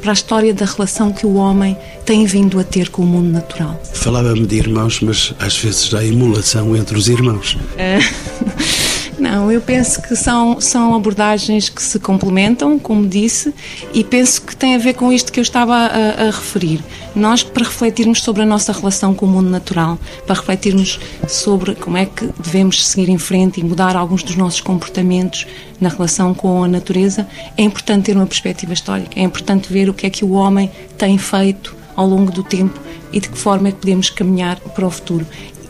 para 0.02 0.12
a 0.12 0.14
história 0.14 0.54
da 0.54 0.66
relação 0.66 1.12
que 1.12 1.26
o 1.26 1.36
homem 1.36 1.78
tem 2.06 2.26
vindo 2.26 2.60
a 2.60 2.64
ter 2.64 2.90
com 2.90 3.04
o 3.04 3.06
mundo 3.06 3.32
natural. 3.32 3.80
Falava-me 3.94 4.46
de 4.46 4.56
irmãos, 4.56 5.02
mas 5.02 5.34
às 5.40 5.58
vezes 5.58 5.94
há 5.94 6.04
emulação 6.04 6.76
entre 6.76 6.98
os 6.98 7.08
irmãos. 7.10 7.58
É. 7.78 8.00
Não, 9.26 9.52
eu 9.52 9.60
penso 9.60 10.00
que 10.04 10.16
são, 10.16 10.62
são 10.62 10.94
abordagens 10.94 11.68
que 11.68 11.82
se 11.82 12.00
complementam, 12.00 12.78
como 12.78 13.08
disse, 13.08 13.52
e 13.92 14.04
penso 14.04 14.44
que 14.44 14.56
tem 14.56 14.76
a 14.76 14.78
ver 14.78 14.94
com 14.94 15.12
isto 15.12 15.32
que 15.32 15.40
eu 15.40 15.42
estava 15.42 15.74
a, 15.74 15.88
a, 15.88 16.26
referir. 16.26 16.80
Nós, 17.16 17.42
para 17.42 17.64
refletirmos 17.64 18.22
sobre 18.22 18.44
a 18.44 18.46
nossa 18.46 18.72
relação 18.72 19.16
com 19.16 19.26
o 19.26 19.30
mundo 19.30 19.50
natural, 19.50 19.98
para 20.28 20.36
refletirmos 20.36 21.00
sobre 21.28 21.74
como 21.74 21.98
é 21.98 22.06
que 22.06 22.30
devemos 22.40 22.86
seguir 22.86 23.10
em 23.10 23.18
frente 23.18 23.60
e 23.60 23.64
mudar 23.64 23.96
alguns 23.96 24.22
dos 24.22 24.36
nossos 24.36 24.62
comportamentos 24.62 25.48
na 25.82 25.90
relação 25.90 26.32
com 26.36 26.64
a 26.64 26.68
natureza, 26.68 27.28
é 27.58 27.64
importante 27.64 28.06
ter 28.06 28.16
uma 28.16 28.28
perspectiva 28.28 28.74
histórica, 28.74 29.20
é 29.20 29.24
importante 29.24 29.74
ver 29.74 29.90
o 29.90 29.94
que 29.96 30.06
é 30.06 30.10
que 30.12 30.24
o 30.24 30.34
homem 30.34 30.70
tem 31.00 31.18
feito 31.18 31.76
ao 31.96 32.08
longo 32.08 32.32
do 32.32 32.44
tempo 32.44 32.80
e 33.12 33.20
de 33.20 33.30
que 33.30 33.38
forma 33.38 33.70
é 33.70 33.72
que 33.72 33.80
podemos 33.80 34.12
caminhar 34.12 34.60
para 34.60 34.86
o 34.86 34.92
futuro 34.92 35.26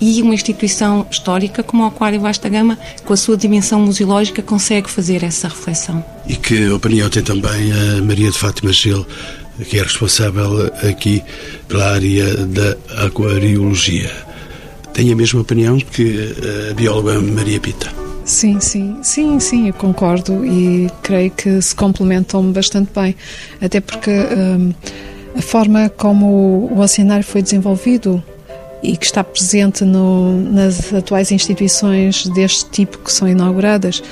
e 0.06 0.22
uma 0.22 0.36
instituição 0.36 1.08
histórica 1.10 1.64
como 1.64 1.84
o 1.84 1.88
Aquário 1.88 2.22
Vasta 2.22 2.48
Gama, 2.48 2.78
com 3.04 3.14
a 3.14 3.18
sua 3.18 3.36
dimensão 3.36 3.80
museológica, 3.80 4.40
consegue 4.44 4.88
fazer 4.88 5.24
essa 5.24 5.48
reflexão. 5.48 6.06
E 6.28 6.36
que 6.36 6.70
opinião 6.70 7.10
tem 7.10 7.24
também 7.24 7.72
a 7.72 8.02
Maria 8.04 8.30
de 8.30 8.38
Fátima 8.38 8.72
Gil, 8.72 9.04
que 9.68 9.80
é 9.80 9.82
responsável 9.82 10.72
aqui 10.88 11.24
pela 11.68 11.94
área 11.94 12.38
da 12.46 12.78
aquariologia? 13.04 14.12
Tem 14.94 15.12
a 15.12 15.16
mesma 15.16 15.42
opinião 15.42 15.80
que 15.80 16.36
a 16.70 16.74
bióloga 16.76 17.20
Maria 17.20 17.60
Pita? 17.60 17.92
Sim, 18.24 18.60
sim, 18.60 18.98
sim, 19.02 19.40
sim, 19.40 19.68
eu 19.68 19.74
concordo 19.74 20.46
e 20.46 20.88
creio 21.02 21.32
que 21.32 21.62
se 21.62 21.74
complementam 21.74 22.52
bastante 22.52 22.92
bem, 22.96 23.16
até 23.60 23.80
porque 23.80 24.12
hum, 24.12 24.72
a 25.36 25.42
forma 25.42 25.90
como 25.90 26.70
o 26.72 26.80
oceanário 26.80 27.24
foi 27.24 27.42
desenvolvido 27.42 28.24
e 28.84 28.96
que 28.96 29.06
está 29.06 29.24
presente 29.24 29.84
no, 29.84 30.40
nas 30.52 30.94
atuais 30.94 31.32
instituições 31.32 32.28
deste 32.28 32.70
tipo 32.70 33.00
que 33.00 33.12
são 33.12 33.28
inauguradas 33.28 34.04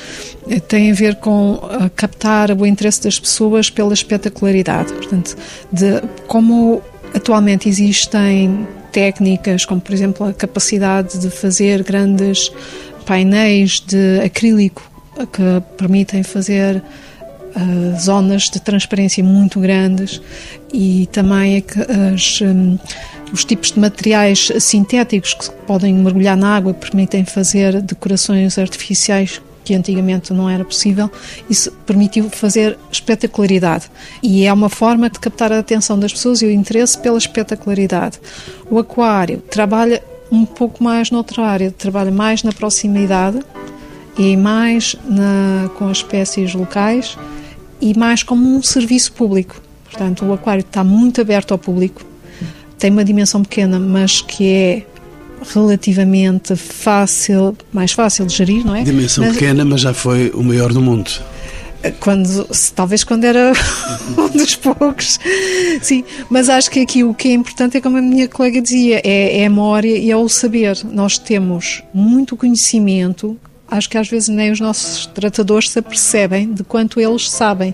eh, 0.49 0.59
tem 0.59 0.91
a 0.91 0.93
ver 0.93 1.15
com 1.15 1.59
a 1.69 1.89
captar 1.89 2.51
o 2.51 2.65
interesse 2.65 3.03
das 3.03 3.19
pessoas 3.19 3.69
pela 3.69 3.93
espetacularidade. 3.93 4.93
Portanto, 4.93 5.35
de 5.71 6.01
como 6.27 6.81
atualmente 7.13 7.69
existem 7.69 8.67
técnicas, 8.91 9.65
como 9.65 9.81
por 9.81 9.93
exemplo 9.93 10.27
a 10.27 10.33
capacidade 10.33 11.19
de 11.19 11.29
fazer 11.29 11.83
grandes 11.83 12.51
painéis 13.05 13.79
de 13.79 14.21
acrílico 14.23 14.81
que 15.31 15.77
permitem 15.77 16.23
fazer 16.23 16.77
uh, 16.77 17.99
zonas 17.99 18.43
de 18.43 18.59
transparência 18.59 19.23
muito 19.23 19.59
grandes 19.59 20.21
e 20.73 21.07
também 21.11 21.63
as, 22.13 22.41
um, 22.41 22.77
os 23.33 23.43
tipos 23.43 23.71
de 23.71 23.79
materiais 23.79 24.51
sintéticos 24.59 25.33
que 25.33 25.49
podem 25.65 25.91
mergulhar 25.95 26.37
na 26.37 26.55
água 26.55 26.73
permitem 26.73 27.25
fazer 27.25 27.81
decorações 27.81 28.59
artificiais 28.59 29.41
que 29.63 29.73
antigamente 29.73 30.33
não 30.33 30.49
era 30.49 30.63
possível, 30.63 31.09
isso 31.49 31.71
permitiu 31.85 32.29
fazer 32.29 32.77
espetacularidade. 32.91 33.89
E 34.21 34.45
é 34.45 34.53
uma 34.53 34.69
forma 34.69 35.09
de 35.09 35.19
captar 35.19 35.51
a 35.51 35.59
atenção 35.59 35.97
das 35.97 36.11
pessoas 36.11 36.41
e 36.41 36.45
o 36.45 36.51
interesse 36.51 36.97
pela 36.97 37.17
espetacularidade. 37.17 38.19
O 38.69 38.77
aquário 38.77 39.41
trabalha 39.49 40.03
um 40.31 40.45
pouco 40.45 40.83
mais 40.83 41.11
noutra 41.11 41.43
área, 41.43 41.71
trabalha 41.71 42.11
mais 42.11 42.43
na 42.43 42.51
proximidade 42.51 43.39
e 44.17 44.35
mais 44.35 44.95
na, 45.05 45.69
com 45.77 45.87
as 45.87 45.97
espécies 45.97 46.53
locais 46.53 47.17
e 47.79 47.97
mais 47.97 48.21
como 48.21 48.55
um 48.55 48.61
serviço 48.61 49.13
público. 49.13 49.61
Portanto, 49.85 50.25
o 50.25 50.33
aquário 50.33 50.61
está 50.61 50.83
muito 50.83 51.21
aberto 51.21 51.51
ao 51.51 51.57
público, 51.57 52.12
tem 52.83 52.91
uma 52.91 53.05
dimensão 53.05 53.41
pequena, 53.41 53.79
mas 53.79 54.19
que 54.19 54.45
é 54.45 54.83
relativamente 55.53 56.53
fácil, 56.53 57.55
mais 57.71 57.93
fácil 57.93 58.25
de 58.25 58.35
gerir, 58.35 58.65
não 58.65 58.75
é? 58.75 58.83
Dimensão 58.83 59.23
mas, 59.23 59.37
pequena, 59.37 59.63
mas 59.63 59.79
já 59.79 59.93
foi 59.93 60.31
o 60.31 60.43
maior 60.43 60.73
do 60.73 60.81
mundo. 60.81 61.09
Quando, 62.01 62.45
talvez 62.75 63.05
quando 63.05 63.23
era 63.23 63.53
um 64.19 64.37
dos 64.37 64.57
poucos, 64.57 65.17
sim. 65.81 66.03
Mas 66.29 66.49
acho 66.49 66.69
que 66.69 66.81
aqui 66.81 67.05
o 67.05 67.13
que 67.13 67.29
é 67.29 67.33
importante 67.33 67.77
é 67.77 67.81
como 67.81 67.95
a 67.95 68.01
minha 68.01 68.27
colega 68.27 68.61
dizia, 68.61 68.99
é, 69.01 69.39
é 69.39 69.45
a 69.45 69.49
memória 69.49 69.97
e 69.97 70.11
é 70.11 70.17
o 70.17 70.27
saber. 70.27 70.77
Nós 70.83 71.17
temos 71.17 71.81
muito 71.93 72.35
conhecimento 72.35 73.39
acho 73.73 73.89
que 73.89 73.97
às 73.97 74.07
vezes 74.07 74.29
nem 74.29 74.51
os 74.51 74.59
nossos 74.59 75.07
tratadores 75.07 75.69
se 75.69 75.79
apercebem 75.79 76.53
de 76.53 76.63
quanto 76.63 76.99
eles 76.99 77.29
sabem, 77.29 77.73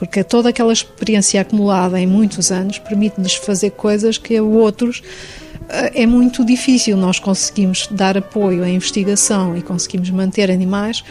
porque 0.00 0.24
toda 0.24 0.48
aquela 0.48 0.72
experiência 0.72 1.42
acumulada 1.42 2.00
em 2.00 2.06
muitos 2.06 2.50
anos 2.50 2.78
permite-nos 2.78 3.34
fazer 3.34 3.72
coisas 3.72 4.16
que 4.16 4.34
a 4.34 4.42
outros 4.42 5.02
eh, 5.68 6.02
é 6.02 6.06
muito 6.06 6.42
difícil. 6.42 6.96
Nós 6.96 7.18
conseguimos 7.18 7.86
dar 7.90 8.16
apoio 8.16 8.64
à 8.64 8.68
investigação 8.70 9.54
e 9.54 9.60
conseguimos 9.60 10.08
manter 10.08 10.50
animais 10.50 11.04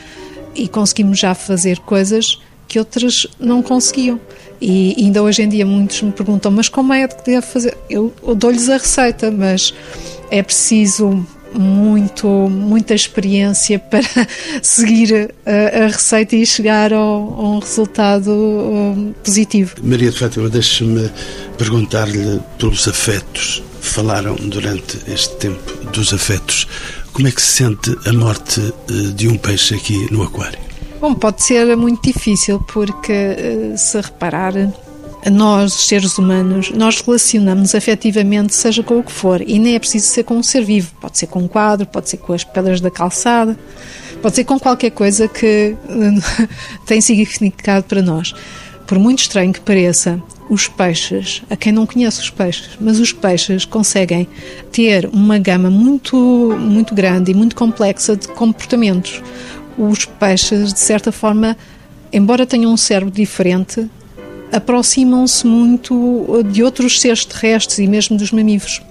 e 0.56 0.68
conseguimos 0.68 1.20
já 1.20 1.36
fazer 1.36 1.78
coisas 1.82 2.42
que 2.68 2.80
outras 2.80 3.28
não 3.40 3.62
conseguiam. 3.62 4.20
E 4.60 4.96
ainda 4.98 5.22
hoje 5.22 5.44
em 5.44 5.50
dia 5.50 5.68
muitos 5.68 6.02
me 6.02 6.12
perguntam: 6.12 6.52
mas 6.52 6.68
como 6.68 6.92
é 6.92 7.08
que 7.08 7.24
devo 7.24 7.46
fazer? 7.46 7.78
Eu, 7.88 8.12
eu 8.26 8.34
dou-lhes 8.34 8.70
a 8.70 8.78
receita, 8.78 9.30
mas 9.30 9.72
é 10.32 10.42
preciso 10.42 11.24
muito, 11.54 12.28
muita 12.28 12.94
experiência 12.94 13.80
para 13.80 14.02
seguir 14.62 15.34
a, 15.46 15.86
a 15.86 15.88
receita 15.88 16.36
e 16.36 16.46
chegar 16.46 16.94
ao, 16.94 17.02
a 17.02 17.50
um 17.50 17.60
resultado 17.60 18.32
um, 18.32 19.14
positivo. 19.24 19.76
Maria 19.84 20.12
de 20.12 20.20
Fátima, 20.20 20.50
deixe-me 20.50 21.10
perguntar-lhe 21.58 22.40
pelos 22.58 22.88
afetos. 22.88 23.64
Falaram 23.82 24.36
durante 24.36 25.00
este 25.12 25.36
tempo 25.38 25.86
dos 25.88 26.14
afetos. 26.14 26.68
Como 27.14 27.28
é 27.28 27.32
que 27.32 27.42
se 27.42 27.64
sente 27.64 27.96
a 28.06 28.14
morte 28.14 28.62
eh, 28.62 28.94
de 29.14 29.28
um 29.28 29.38
peixe 29.38 29.76
aqui 29.76 30.08
no 30.12 30.24
aquário? 30.24 30.60
Bom, 31.02 31.16
pode 31.16 31.42
ser 31.42 31.76
muito 31.78 32.04
difícil 32.04 32.60
porque, 32.60 33.12
eh, 33.12 33.74
se 33.78 34.00
reparar, 34.00 34.54
nós, 35.28 35.74
seres 35.74 36.18
humanos, 36.18 36.72
nós 36.72 37.02
relacionamos 37.02 37.76
afetivamente, 37.76 38.56
seja 38.56 38.82
com 38.82 39.00
o 39.00 39.04
que 39.04 39.12
for, 39.12 39.42
e 39.42 39.60
nem 39.60 39.76
é 39.76 39.80
preciso 39.80 40.08
ser 40.08 40.24
com 40.24 40.36
um 40.36 40.44
ser 40.44 40.64
vivo. 40.64 40.92
Pode 41.02 41.18
ser 41.18 41.28
com 41.28 41.40
um 41.40 41.48
quadro, 41.48 41.86
pode 41.86 42.10
ser 42.10 42.18
com 42.18 42.32
as 42.32 42.44
pedras 42.44 42.80
da 42.80 42.90
calçada, 42.90 43.58
pode 44.22 44.36
ser 44.36 44.44
com 44.46 44.60
qualquer 44.60 44.92
coisa 44.92 45.28
que 45.28 45.76
tem 46.86 47.02
significado 47.02 47.86
para 47.86 48.02
nós. 48.02 48.34
Por 48.88 48.98
muito 48.98 49.20
estranho 49.20 49.52
que 49.52 49.60
pareça, 49.60 50.22
os 50.50 50.68
peixes, 50.68 51.44
a 51.50 51.56
quem 51.56 51.72
não 51.72 51.86
conhece 51.86 52.22
os 52.22 52.30
peixes, 52.30 52.72
mas 52.82 53.00
os 53.00 53.14
peixes 53.14 53.66
conseguem 53.66 54.28
ter 54.72 55.08
uma 55.14 55.38
gama 55.38 55.70
muito, 55.70 56.18
muito 56.60 56.96
grande 56.96 57.32
e 57.32 57.36
muito 57.36 57.56
complexa 57.56 58.16
de 58.16 58.28
comportamentos. 58.30 59.22
Os 59.78 60.06
peixes, 60.06 60.74
de 60.74 60.80
certa 60.80 61.12
forma, 61.12 61.56
embora 62.12 62.48
tenham 62.48 62.74
um 62.74 62.78
cérebro 62.78 63.14
diferente, 63.14 63.88
aproximam-se 64.52 65.46
muito 65.46 65.96
uh, 65.96 66.44
de 66.44 66.64
outros 66.64 67.00
seres 67.00 67.26
terrestres 67.26 67.80
e 67.80 67.88
mesmo 67.88 68.18
dos 68.18 68.32
mamíferos. 68.32 68.82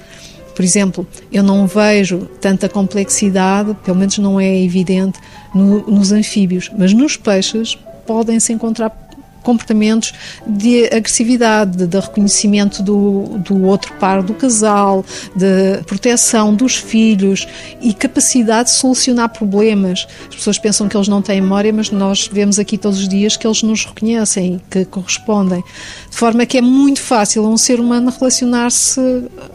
Por 0.55 0.65
exemplo, 0.65 1.07
eu 1.33 1.43
não 1.43 1.67
vejo 1.67 2.29
tanta 2.41 2.69
complexidade, 2.69 3.77
pelo 3.85 3.97
menos 3.97 4.19
não 4.19 4.41
é 4.41 4.61
evidente, 4.61 5.19
no, 5.55 5.89
nos 5.89 6.11
anfíbios, 6.11 6.71
mas 6.77 6.93
nos 6.93 7.17
peixes 7.17 7.79
podem-se 8.07 8.53
encontrar 8.53 9.08
comportamentos 9.49 10.13
de 10.47 10.85
agressividade, 10.95 11.87
de 11.87 11.99
reconhecimento 11.99 12.83
do, 12.83 13.39
do 13.39 13.65
outro 13.65 13.95
par 13.95 14.23
do 14.23 14.35
casal, 14.35 15.03
de 15.35 15.83
proteção 15.87 16.55
dos 16.55 16.77
filhos 16.77 17.49
e 17.81 17.95
capacidade 17.95 18.69
de 18.69 18.75
solucionar 18.75 19.31
problemas. 19.31 20.07
As 20.29 20.35
pessoas 20.35 20.59
pensam 20.59 20.87
que 20.87 20.95
eles 20.95 21.09
não 21.09 21.23
têm 21.23 21.41
memória, 21.41 21.73
mas 21.73 21.91
nós 21.91 22.29
vemos 22.31 22.59
aqui 22.59 22.77
todos 22.77 22.99
os 22.99 23.09
dias 23.09 23.39
que 23.39 23.47
eles 23.47 23.63
nos 23.63 23.87
reconhecem, 23.87 24.61
que 24.71 24.85
correspondem. 24.85 25.65
De 26.11 26.17
forma 26.17 26.45
que 26.45 26.59
é 26.59 26.61
muito 26.61 27.01
fácil 27.01 27.47
a 27.47 27.49
um 27.49 27.57
ser 27.57 27.81
humano 27.81 28.13
relacionar-se 28.19 29.01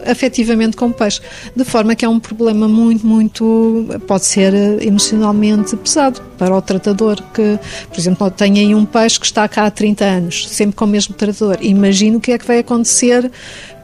afetivamente 0.04 0.76
com 0.76 0.86
o 0.86 0.92
peixe. 0.92 1.20
De 1.54 1.62
forma 1.62 1.94
que 1.94 2.04
é 2.04 2.08
um 2.08 2.18
problema 2.18 2.66
muito, 2.66 3.06
muito. 3.06 3.86
pode 4.08 4.24
ser 4.24 4.52
emocionalmente 4.82 5.76
pesado 5.76 6.20
para 6.36 6.56
o 6.56 6.60
tratador, 6.60 7.22
que, 7.32 7.60
por 7.88 7.98
exemplo, 7.98 8.28
tem 8.30 8.58
aí 8.58 8.74
um 8.74 8.84
peixe 8.84 9.20
que 9.20 9.26
está 9.26 9.46
cá 9.46 9.66
há 9.66 9.70
30 9.84 10.04
anos, 10.04 10.48
sempre 10.48 10.74
com 10.74 10.86
o 10.86 10.88
mesmo 10.88 11.14
tratador. 11.14 11.58
Imagino 11.60 12.16
o 12.16 12.20
que 12.20 12.32
é 12.32 12.38
que 12.38 12.46
vai 12.46 12.60
acontecer 12.60 13.30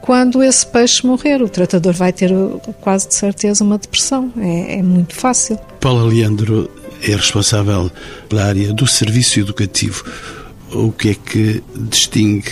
quando 0.00 0.42
esse 0.42 0.66
peixe 0.66 1.06
morrer. 1.06 1.42
O 1.42 1.48
tratador 1.48 1.92
vai 1.92 2.10
ter 2.10 2.30
quase 2.80 3.08
de 3.08 3.14
certeza 3.14 3.62
uma 3.62 3.76
depressão. 3.76 4.32
É, 4.38 4.78
é 4.78 4.82
muito 4.82 5.14
fácil. 5.14 5.58
Paula 5.78 6.04
Leandro 6.04 6.70
é 7.02 7.14
responsável 7.14 7.90
pela 8.30 8.44
área 8.44 8.72
do 8.72 8.86
serviço 8.86 9.40
educativo. 9.40 10.02
O 10.72 10.90
que 10.90 11.10
é 11.10 11.14
que 11.14 11.62
distingue 11.76 12.50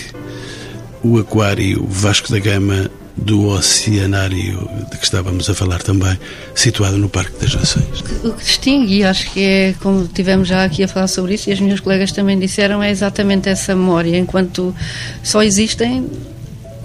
o 1.02 1.18
Aquário 1.18 1.86
Vasco 1.86 2.30
da 2.30 2.38
Gama 2.38 2.90
do 3.18 3.48
oceanário 3.48 4.68
de 4.90 4.96
que 4.96 5.04
estávamos 5.04 5.50
a 5.50 5.54
falar 5.54 5.82
também, 5.82 6.18
situado 6.54 6.96
no 6.96 7.08
Parque 7.08 7.38
das 7.40 7.54
Nações. 7.54 8.00
O 8.24 8.32
que 8.32 8.44
distingue, 8.44 8.98
e 8.98 9.04
acho 9.04 9.30
que 9.30 9.42
é, 9.42 9.74
como 9.80 10.06
tivemos 10.06 10.48
já 10.48 10.64
aqui 10.64 10.82
a 10.82 10.88
falar 10.88 11.08
sobre 11.08 11.34
isso, 11.34 11.50
e 11.50 11.52
as 11.52 11.60
minhas 11.60 11.80
colegas 11.80 12.12
também 12.12 12.38
disseram, 12.38 12.82
é 12.82 12.90
exatamente 12.90 13.48
essa 13.48 13.74
memória, 13.74 14.16
enquanto 14.16 14.74
só 15.22 15.42
existem 15.42 16.06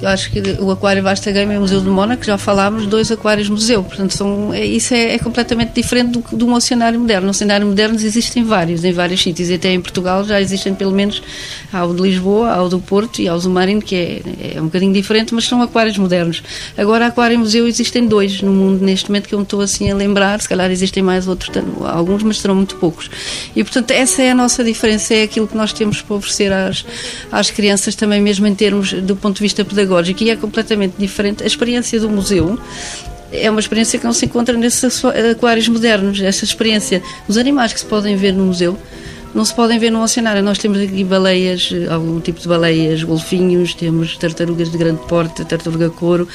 Eu 0.03 0.09
acho 0.09 0.29
que 0.31 0.41
o 0.59 0.69
Aquário 0.69 1.01
Vasta 1.01 1.31
Gama 1.31 1.53
e 1.53 1.57
o 1.57 1.61
Museu 1.61 1.79
do 1.79 1.89
Mónaco, 1.89 2.25
já 2.25 2.37
falámos, 2.37 2.85
dois 2.85 3.09
aquários 3.09 3.47
museu. 3.47 3.81
Portanto, 3.81 4.13
são, 4.13 4.53
é, 4.53 4.65
isso 4.65 4.93
é, 4.93 5.15
é, 5.15 5.17
completamente 5.17 5.71
diferente 5.73 6.19
do, 6.19 6.37
de 6.37 6.43
um 6.43 6.53
oceanário 6.53 6.99
moderno. 6.99 7.27
No 7.27 7.29
oceanário 7.29 7.65
moderno 7.65 7.95
existem 7.95 8.43
vários, 8.43 8.83
em 8.83 8.91
vários 8.91 9.23
sítios. 9.23 9.49
Até 9.49 9.71
em 9.71 9.79
Portugal 9.79 10.25
já 10.25 10.41
existem 10.41 10.75
pelo 10.75 10.91
menos 10.91 11.23
há 11.71 11.85
o 11.85 11.95
de 11.95 12.01
Lisboa, 12.01 12.51
há 12.51 12.61
o 12.61 12.67
do 12.67 12.79
Porto 12.79 13.21
e 13.21 13.29
há 13.29 13.35
o 13.35 13.39
do 13.39 13.49
Marino, 13.49 13.81
que 13.81 13.95
é, 13.95 14.55
é 14.57 14.61
um 14.61 14.65
bocadinho 14.65 14.91
diferente, 14.91 15.33
mas 15.33 15.45
são 15.45 15.61
aquários 15.61 15.97
modernos. 15.97 16.43
Agora, 16.77 17.07
aquário 17.07 17.39
museu 17.39 17.65
existem 17.65 18.05
dois 18.05 18.41
no 18.41 18.51
mundo 18.51 18.83
neste 18.83 19.09
momento 19.09 19.29
que 19.29 19.33
eu 19.33 19.39
me 19.39 19.43
estou 19.43 19.61
assim 19.61 19.89
a 19.89 19.95
lembrar. 19.95 20.41
Se 20.41 20.49
calhar 20.49 20.69
existem 20.69 21.01
mais 21.01 21.29
outros, 21.29 21.49
alguns, 21.85 22.23
mas 22.23 22.41
serão 22.41 22.55
muito 22.55 22.75
poucos. 22.75 23.09
E, 23.55 23.63
portanto, 23.63 23.91
essa 23.91 24.21
é 24.21 24.31
a 24.31 24.35
nossa 24.35 24.65
diferença, 24.65 25.13
é 25.13 25.23
aquilo 25.23 25.47
que 25.47 25.55
nós 25.55 25.71
temos 25.71 26.01
para 26.01 26.17
oferecer 26.17 26.51
às, 26.51 26.83
às 27.31 27.49
crianças 27.49 27.95
também, 27.95 28.21
mesmo 28.21 28.45
em 28.45 28.53
termos 28.53 28.91
do 28.91 29.15
ponto 29.15 29.37
de 29.37 29.41
vista 29.43 29.63
pedagógico, 29.63 29.92
e 30.23 30.29
é 30.29 30.35
completamente 30.35 30.95
diferente. 30.97 31.43
A 31.43 31.47
experiência 31.47 31.99
do 31.99 32.09
museu 32.09 32.59
é 33.31 33.49
uma 33.49 33.59
experiência 33.59 33.97
que 33.97 34.05
não 34.05 34.13
se 34.13 34.25
encontra 34.25 34.55
nesses 34.55 35.03
aquários 35.05 35.67
modernos. 35.67 36.21
Essa 36.21 36.43
experiência, 36.43 37.01
os 37.27 37.37
animais 37.37 37.73
que 37.73 37.79
se 37.79 37.85
podem 37.85 38.15
ver 38.15 38.33
no 38.33 38.45
museu, 38.45 38.77
não 39.33 39.43
se 39.43 39.53
podem 39.53 39.79
ver 39.79 39.89
no 39.89 40.01
oceanário. 40.01 40.43
Nós 40.43 40.57
temos 40.57 40.79
aqui 40.79 41.03
baleias, 41.03 41.69
algum 41.89 42.19
tipo 42.19 42.39
de 42.39 42.47
baleias, 42.47 43.03
golfinhos, 43.03 43.73
temos 43.73 44.15
tartarugas 44.17 44.71
de 44.71 44.77
grande 44.77 45.01
porte, 45.07 45.43
tartaruga 45.43 45.89
couro, 45.89 46.27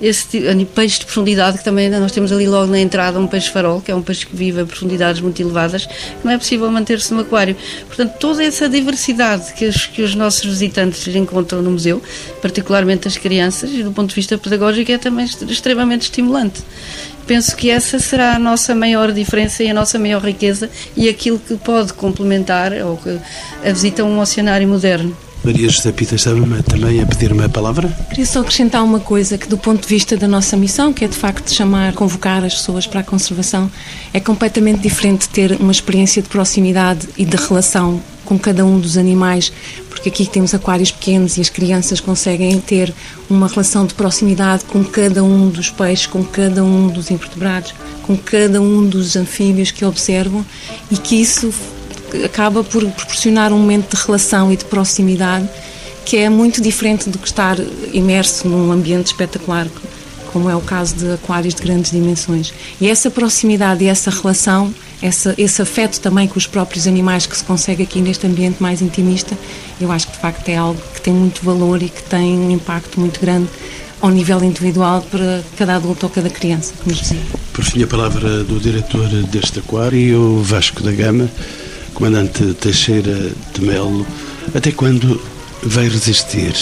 esse 0.00 0.26
peixe 0.74 1.00
de 1.00 1.06
profundidade 1.06 1.58
que 1.58 1.64
também 1.64 1.88
nós 1.88 2.12
temos 2.12 2.32
ali 2.32 2.46
logo 2.46 2.70
na 2.70 2.78
entrada 2.78 3.18
um 3.18 3.26
peixe 3.26 3.50
farol, 3.50 3.80
que 3.80 3.90
é 3.90 3.94
um 3.94 4.02
peixe 4.02 4.26
que 4.26 4.36
vive 4.36 4.60
a 4.60 4.66
profundidades 4.66 5.20
muito 5.20 5.40
elevadas, 5.40 5.86
que 5.86 6.24
não 6.24 6.32
é 6.32 6.38
possível 6.38 6.70
manter-se 6.70 7.14
no 7.14 7.20
aquário. 7.20 7.56
Portanto, 7.86 8.18
toda 8.18 8.44
essa 8.44 8.68
diversidade 8.68 9.52
que 9.54 9.66
os, 9.66 9.86
que 9.86 10.02
os 10.02 10.14
nossos 10.14 10.44
visitantes 10.44 11.06
encontram 11.14 11.62
no 11.62 11.70
museu, 11.70 12.02
particularmente 12.40 13.08
as 13.08 13.16
crianças, 13.16 13.70
e 13.72 13.82
do 13.82 13.92
ponto 13.92 14.10
de 14.10 14.14
vista 14.14 14.36
pedagógico 14.36 14.90
é 14.92 14.98
também 14.98 15.24
extremamente 15.24 16.02
estimulante 16.02 16.62
penso 17.26 17.56
que 17.56 17.70
essa 17.70 17.98
será 17.98 18.34
a 18.34 18.38
nossa 18.38 18.74
maior 18.74 19.12
diferença 19.12 19.62
e 19.62 19.70
a 19.70 19.74
nossa 19.74 19.98
maior 19.98 20.22
riqueza 20.22 20.70
e 20.96 21.08
aquilo 21.08 21.38
que 21.38 21.56
pode 21.56 21.92
complementar 21.92 22.72
ou 22.84 22.96
que 22.96 23.18
a 23.64 23.72
visita 23.72 24.02
a 24.02 24.04
um 24.04 24.18
oceanário 24.20 24.68
moderno. 24.68 25.16
Maria 25.44 25.68
José 25.68 25.90
Pita 25.90 26.14
estava 26.14 26.62
também 26.62 27.02
a 27.02 27.06
pedir 27.06 27.32
uma 27.32 27.48
palavra? 27.48 27.88
Queria 28.08 28.26
só 28.26 28.40
acrescentar 28.40 28.84
uma 28.84 29.00
coisa 29.00 29.36
que 29.36 29.48
do 29.48 29.58
ponto 29.58 29.82
de 29.82 29.88
vista 29.88 30.16
da 30.16 30.28
nossa 30.28 30.56
missão, 30.56 30.92
que 30.92 31.04
é 31.04 31.08
de 31.08 31.16
facto 31.16 31.52
chamar, 31.52 31.94
convocar 31.94 32.44
as 32.44 32.54
pessoas 32.54 32.86
para 32.86 33.00
a 33.00 33.02
conservação, 33.02 33.70
é 34.14 34.20
completamente 34.20 34.80
diferente 34.80 35.28
ter 35.28 35.56
uma 35.60 35.72
experiência 35.72 36.22
de 36.22 36.28
proximidade 36.28 37.08
e 37.18 37.24
de 37.24 37.36
relação 37.36 38.00
com 38.24 38.38
cada 38.38 38.64
um 38.64 38.78
dos 38.78 38.96
animais, 38.96 39.52
porque 39.88 40.08
aqui 40.08 40.26
temos 40.26 40.54
aquários 40.54 40.92
pequenos 40.92 41.36
e 41.36 41.40
as 41.40 41.48
crianças 41.48 41.98
conseguem 41.98 42.60
ter 42.60 42.94
uma 43.28 43.48
relação 43.48 43.84
de 43.84 43.94
proximidade 43.94 44.64
com 44.64 44.84
cada 44.84 45.24
um 45.24 45.48
dos 45.48 45.70
peixes, 45.70 46.06
com 46.06 46.22
cada 46.22 46.64
um 46.64 46.86
dos 46.86 47.10
invertebrados, 47.10 47.74
com 48.04 48.16
cada 48.16 48.60
um 48.60 48.86
dos 48.86 49.16
anfíbios 49.16 49.72
que 49.72 49.84
observam 49.84 50.46
e 50.88 50.96
que 50.96 51.20
isso 51.20 51.52
acaba 52.24 52.62
por 52.62 52.84
proporcionar 52.90 53.52
um 53.52 53.58
momento 53.58 53.96
de 53.96 54.02
relação 54.02 54.52
e 54.52 54.56
de 54.56 54.64
proximidade 54.64 55.48
que 56.04 56.16
é 56.16 56.28
muito 56.28 56.60
diferente 56.60 57.08
do 57.08 57.18
que 57.18 57.26
estar 57.26 57.56
imerso 57.92 58.48
num 58.48 58.72
ambiente 58.72 59.06
espetacular, 59.06 59.66
como 60.32 60.48
é 60.48 60.56
o 60.56 60.60
caso 60.60 60.96
de 60.96 61.12
aquários 61.12 61.54
de 61.54 61.62
grandes 61.62 61.90
dimensões. 61.90 62.52
E 62.80 62.88
essa 62.88 63.10
proximidade 63.10 63.84
e 63.84 63.86
essa 63.86 64.10
relação, 64.10 64.74
essa, 65.00 65.34
esse 65.38 65.60
afeto 65.62 66.00
também 66.00 66.26
com 66.26 66.38
os 66.38 66.46
próprios 66.46 66.86
animais 66.86 67.26
que 67.26 67.36
se 67.36 67.44
consegue 67.44 67.82
aqui 67.82 68.00
neste 68.00 68.26
ambiente 68.26 68.62
mais 68.62 68.82
intimista, 68.82 69.36
eu 69.80 69.92
acho 69.92 70.06
que 70.08 70.14
de 70.14 70.18
facto 70.18 70.48
é 70.48 70.56
algo 70.56 70.80
que 70.94 71.00
tem 71.00 71.12
muito 71.12 71.44
valor 71.44 71.82
e 71.82 71.88
que 71.88 72.02
tem 72.02 72.38
um 72.38 72.50
impacto 72.50 72.98
muito 72.98 73.20
grande 73.20 73.48
ao 74.00 74.10
nível 74.10 74.42
individual 74.42 75.00
para 75.02 75.42
cada 75.56 75.76
adulto 75.76 76.06
ou 76.06 76.10
cada 76.10 76.28
criança, 76.28 76.74
como 76.82 76.94
dizia. 76.94 77.20
Por 77.52 77.64
fim, 77.64 77.84
a 77.84 77.86
palavra 77.86 78.42
do 78.42 78.58
diretor 78.58 79.08
deste 79.08 79.60
aquário, 79.60 80.42
Vasco 80.42 80.82
da 80.82 80.90
Gama. 80.90 81.30
Comandante 81.94 82.54
Teixeira 82.54 83.32
de 83.54 83.60
Melo, 83.60 84.06
até 84.54 84.72
quando 84.72 85.20
vai 85.62 85.88
resistir 85.88 86.54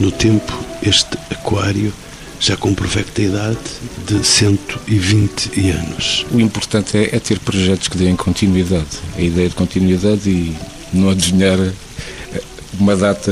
no 0.00 0.10
tempo 0.10 0.52
este 0.82 1.16
aquário 1.30 1.92
já 2.40 2.56
com 2.56 2.74
perfeita 2.74 3.22
idade 3.22 3.58
de 4.06 4.24
120 4.24 5.70
anos? 5.70 6.26
O 6.32 6.40
importante 6.40 6.96
é, 6.98 7.16
é 7.16 7.20
ter 7.20 7.38
projetos 7.38 7.88
que 7.88 7.96
deem 7.96 8.16
continuidade. 8.16 8.98
A 9.16 9.20
ideia 9.20 9.48
de 9.48 9.54
continuidade 9.54 10.28
e 10.28 10.56
não 10.92 11.10
adivinhar 11.10 11.58
eh, 11.58 12.42
uma 12.78 12.96
data 12.96 13.30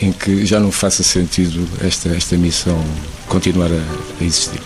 em 0.00 0.12
que 0.12 0.46
já 0.46 0.60
não 0.60 0.70
faça 0.70 1.02
sentido 1.02 1.68
esta, 1.82 2.08
esta 2.10 2.36
missão 2.36 2.82
continuar 3.28 3.70
a, 3.70 3.84
a 4.20 4.24
existir. 4.24 4.60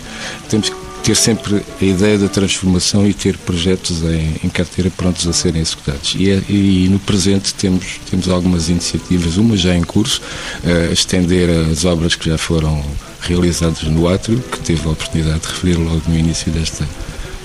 Temos 0.49 0.69
que 0.69 0.80
ter 1.03 1.15
sempre 1.15 1.63
a 1.81 1.83
ideia 1.83 2.17
da 2.17 2.27
transformação 2.27 3.07
e 3.07 3.13
ter 3.13 3.37
projetos 3.37 4.03
em, 4.03 4.35
em 4.43 4.49
carteira 4.49 4.89
prontos 4.89 5.27
a 5.27 5.33
serem 5.33 5.61
executados. 5.61 6.15
E, 6.17 6.29
é, 6.29 6.41
e, 6.47 6.87
no 6.89 6.99
presente 6.99 7.53
temos, 7.53 7.99
temos 8.09 8.29
algumas 8.29 8.69
iniciativas, 8.69 9.37
uma 9.37 9.57
já 9.57 9.75
em 9.75 9.83
curso, 9.83 10.21
uh, 10.63 10.93
estender 10.93 11.49
as 11.71 11.85
obras 11.85 12.15
que 12.15 12.29
já 12.29 12.37
foram 12.37 12.83
realizadas 13.21 13.83
no 13.83 14.07
Átrio, 14.07 14.39
que 14.39 14.59
teve 14.59 14.87
a 14.87 14.91
oportunidade 14.91 15.39
de 15.39 15.47
referir 15.47 15.75
logo 15.75 16.01
no 16.07 16.17
início 16.17 16.51
desta, 16.51 16.87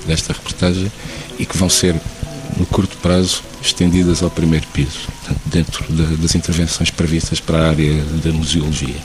desta 0.06 0.32
reportagem, 0.32 0.90
e 1.38 1.46
que 1.46 1.56
vão 1.56 1.68
ser, 1.68 1.94
no 2.58 2.66
curto 2.66 2.96
prazo, 2.98 3.42
estendidas 3.66 4.22
ao 4.22 4.30
primeiro 4.30 4.66
piso, 4.68 5.08
dentro 5.46 5.84
das 5.92 6.34
intervenções 6.34 6.90
previstas 6.90 7.40
para 7.40 7.58
a 7.58 7.68
área 7.68 8.02
da 8.22 8.32
museologia. 8.32 8.96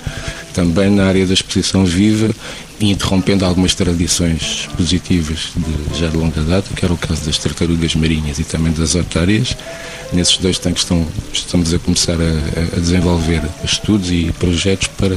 Também 0.53 0.89
na 0.89 1.05
área 1.05 1.25
da 1.25 1.33
exposição 1.33 1.85
viva, 1.85 2.33
interrompendo 2.79 3.45
algumas 3.45 3.75
tradições 3.75 4.67
positivas 4.75 5.51
de, 5.55 5.99
já 5.99 6.07
de 6.07 6.17
longa 6.17 6.41
data, 6.41 6.73
que 6.75 6.83
era 6.83 6.93
o 6.93 6.97
caso 6.97 7.25
das 7.25 7.37
tartarugas 7.37 7.95
marinhas 7.95 8.39
e 8.39 8.43
também 8.43 8.73
das 8.73 8.95
otárias. 8.95 9.55
Nesses 10.11 10.37
dois 10.37 10.57
tanques 10.57 10.83
estão, 10.83 11.07
estamos 11.31 11.73
a 11.73 11.79
começar 11.79 12.17
a, 12.19 12.77
a 12.77 12.79
desenvolver 12.79 13.41
estudos 13.63 14.11
e 14.11 14.31
projetos 14.37 14.87
para 14.89 15.15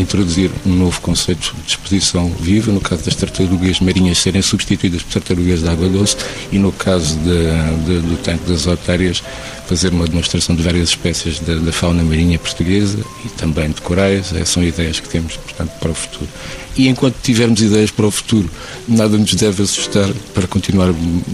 introduzir 0.00 0.50
um 0.64 0.74
novo 0.74 1.00
conceito 1.00 1.54
de 1.64 1.70
exposição 1.70 2.28
viva, 2.28 2.72
no 2.72 2.80
caso 2.80 3.04
das 3.04 3.14
tartarugas 3.14 3.80
marinhas 3.80 4.18
serem 4.18 4.42
substituídas 4.42 5.02
por 5.02 5.12
tartarugas 5.12 5.60
de 5.60 5.68
água 5.68 5.88
doce 5.88 6.16
e 6.52 6.58
no 6.58 6.72
caso 6.72 7.16
de, 7.18 7.84
de, 7.86 8.00
do 8.06 8.16
tanque 8.18 8.50
das 8.50 8.66
otárias 8.66 9.22
fazer 9.66 9.92
uma 9.92 10.06
demonstração 10.06 10.54
de 10.54 10.62
várias 10.62 10.90
espécies 10.90 11.40
da, 11.40 11.72
fauna 11.72 12.02
marinha 12.02 12.38
portuguesa 12.38 12.98
e 13.24 13.28
também 13.30 13.70
de 13.70 13.80
corais. 13.80 14.32
Essas 14.32 14.50
são 14.50 14.62
ideias 14.62 15.00
que 15.00 15.08
temos, 15.08 15.36
portanto, 15.36 15.70
para 15.80 15.90
o 15.90 15.94
futuro. 15.94 16.28
E 16.76 16.88
enquanto 16.88 17.16
tivermos 17.22 17.60
ideias 17.60 17.90
para 17.90 18.06
o 18.06 18.10
futuro, 18.10 18.48
nada 18.86 19.16
nos 19.18 19.34
deve 19.34 19.62
assustar 19.62 20.08
para 20.34 20.46
continuar 20.46 20.90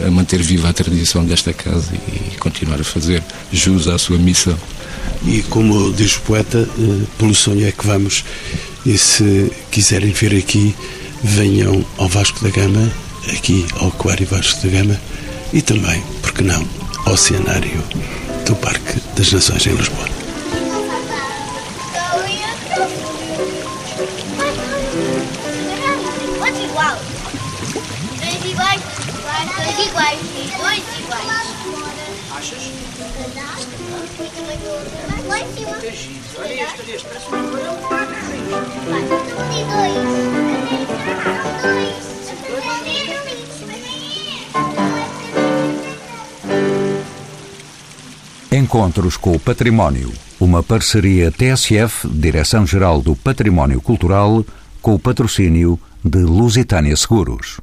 a 0.06 0.10
manter 0.10 0.40
viva 0.40 0.68
a 0.68 0.72
tradição 0.72 1.24
desta 1.24 1.52
casa 1.52 1.92
e 1.94 2.36
continuar 2.38 2.80
a 2.80 2.84
fazer 2.84 3.22
jus 3.52 3.86
à 3.86 3.98
sua 3.98 4.16
missão. 4.16 4.56
E 5.26 5.42
como 5.42 5.92
diz 5.92 6.16
o 6.16 6.20
poeta, 6.22 6.58
eh, 6.58 7.06
pelo 7.18 7.34
sonho 7.34 7.66
é 7.66 7.72
que 7.72 7.86
vamos. 7.86 8.24
E 8.84 8.98
se 8.98 9.50
quiserem 9.70 10.12
vir 10.12 10.36
aqui, 10.36 10.74
venham 11.22 11.84
ao 11.98 12.08
Vasco 12.08 12.42
da 12.42 12.50
Gama, 12.50 12.92
aqui 13.32 13.64
ao 13.76 13.88
Aquário 13.88 14.26
Vasco 14.26 14.60
da 14.66 14.72
Gama, 14.72 15.00
e 15.52 15.62
também, 15.62 16.02
porque 16.20 16.42
não, 16.42 16.66
ao 17.06 17.12
Oceanário 17.12 17.82
do 18.46 18.56
Parque 18.56 19.00
das 19.16 19.32
Nações 19.32 19.66
em 19.66 19.74
Lisboa. 19.74 20.08
Achas? 32.34 32.72
Lá 35.32 35.40
em 35.40 35.52
cima. 35.54 35.70
Olha 35.70 35.88
este, 35.88 36.20
olha 36.38 36.94
este, 36.94 37.08
parece 37.08 37.26
um 37.26 37.30
tubarão. 37.42 37.78
Dois. 39.72 40.12
Encontros 48.52 49.16
com 49.16 49.32
o 49.32 49.40
Património. 49.40 50.12
Uma 50.38 50.62
parceria 50.62 51.32
TSF, 51.32 52.06
Direção-Geral 52.06 53.00
do 53.00 53.16
Património 53.16 53.80
Cultural, 53.80 54.44
com 54.82 54.94
o 54.94 54.98
patrocínio 54.98 55.80
de 56.04 56.18
Lusitânia 56.18 56.94
Seguros. 56.94 57.58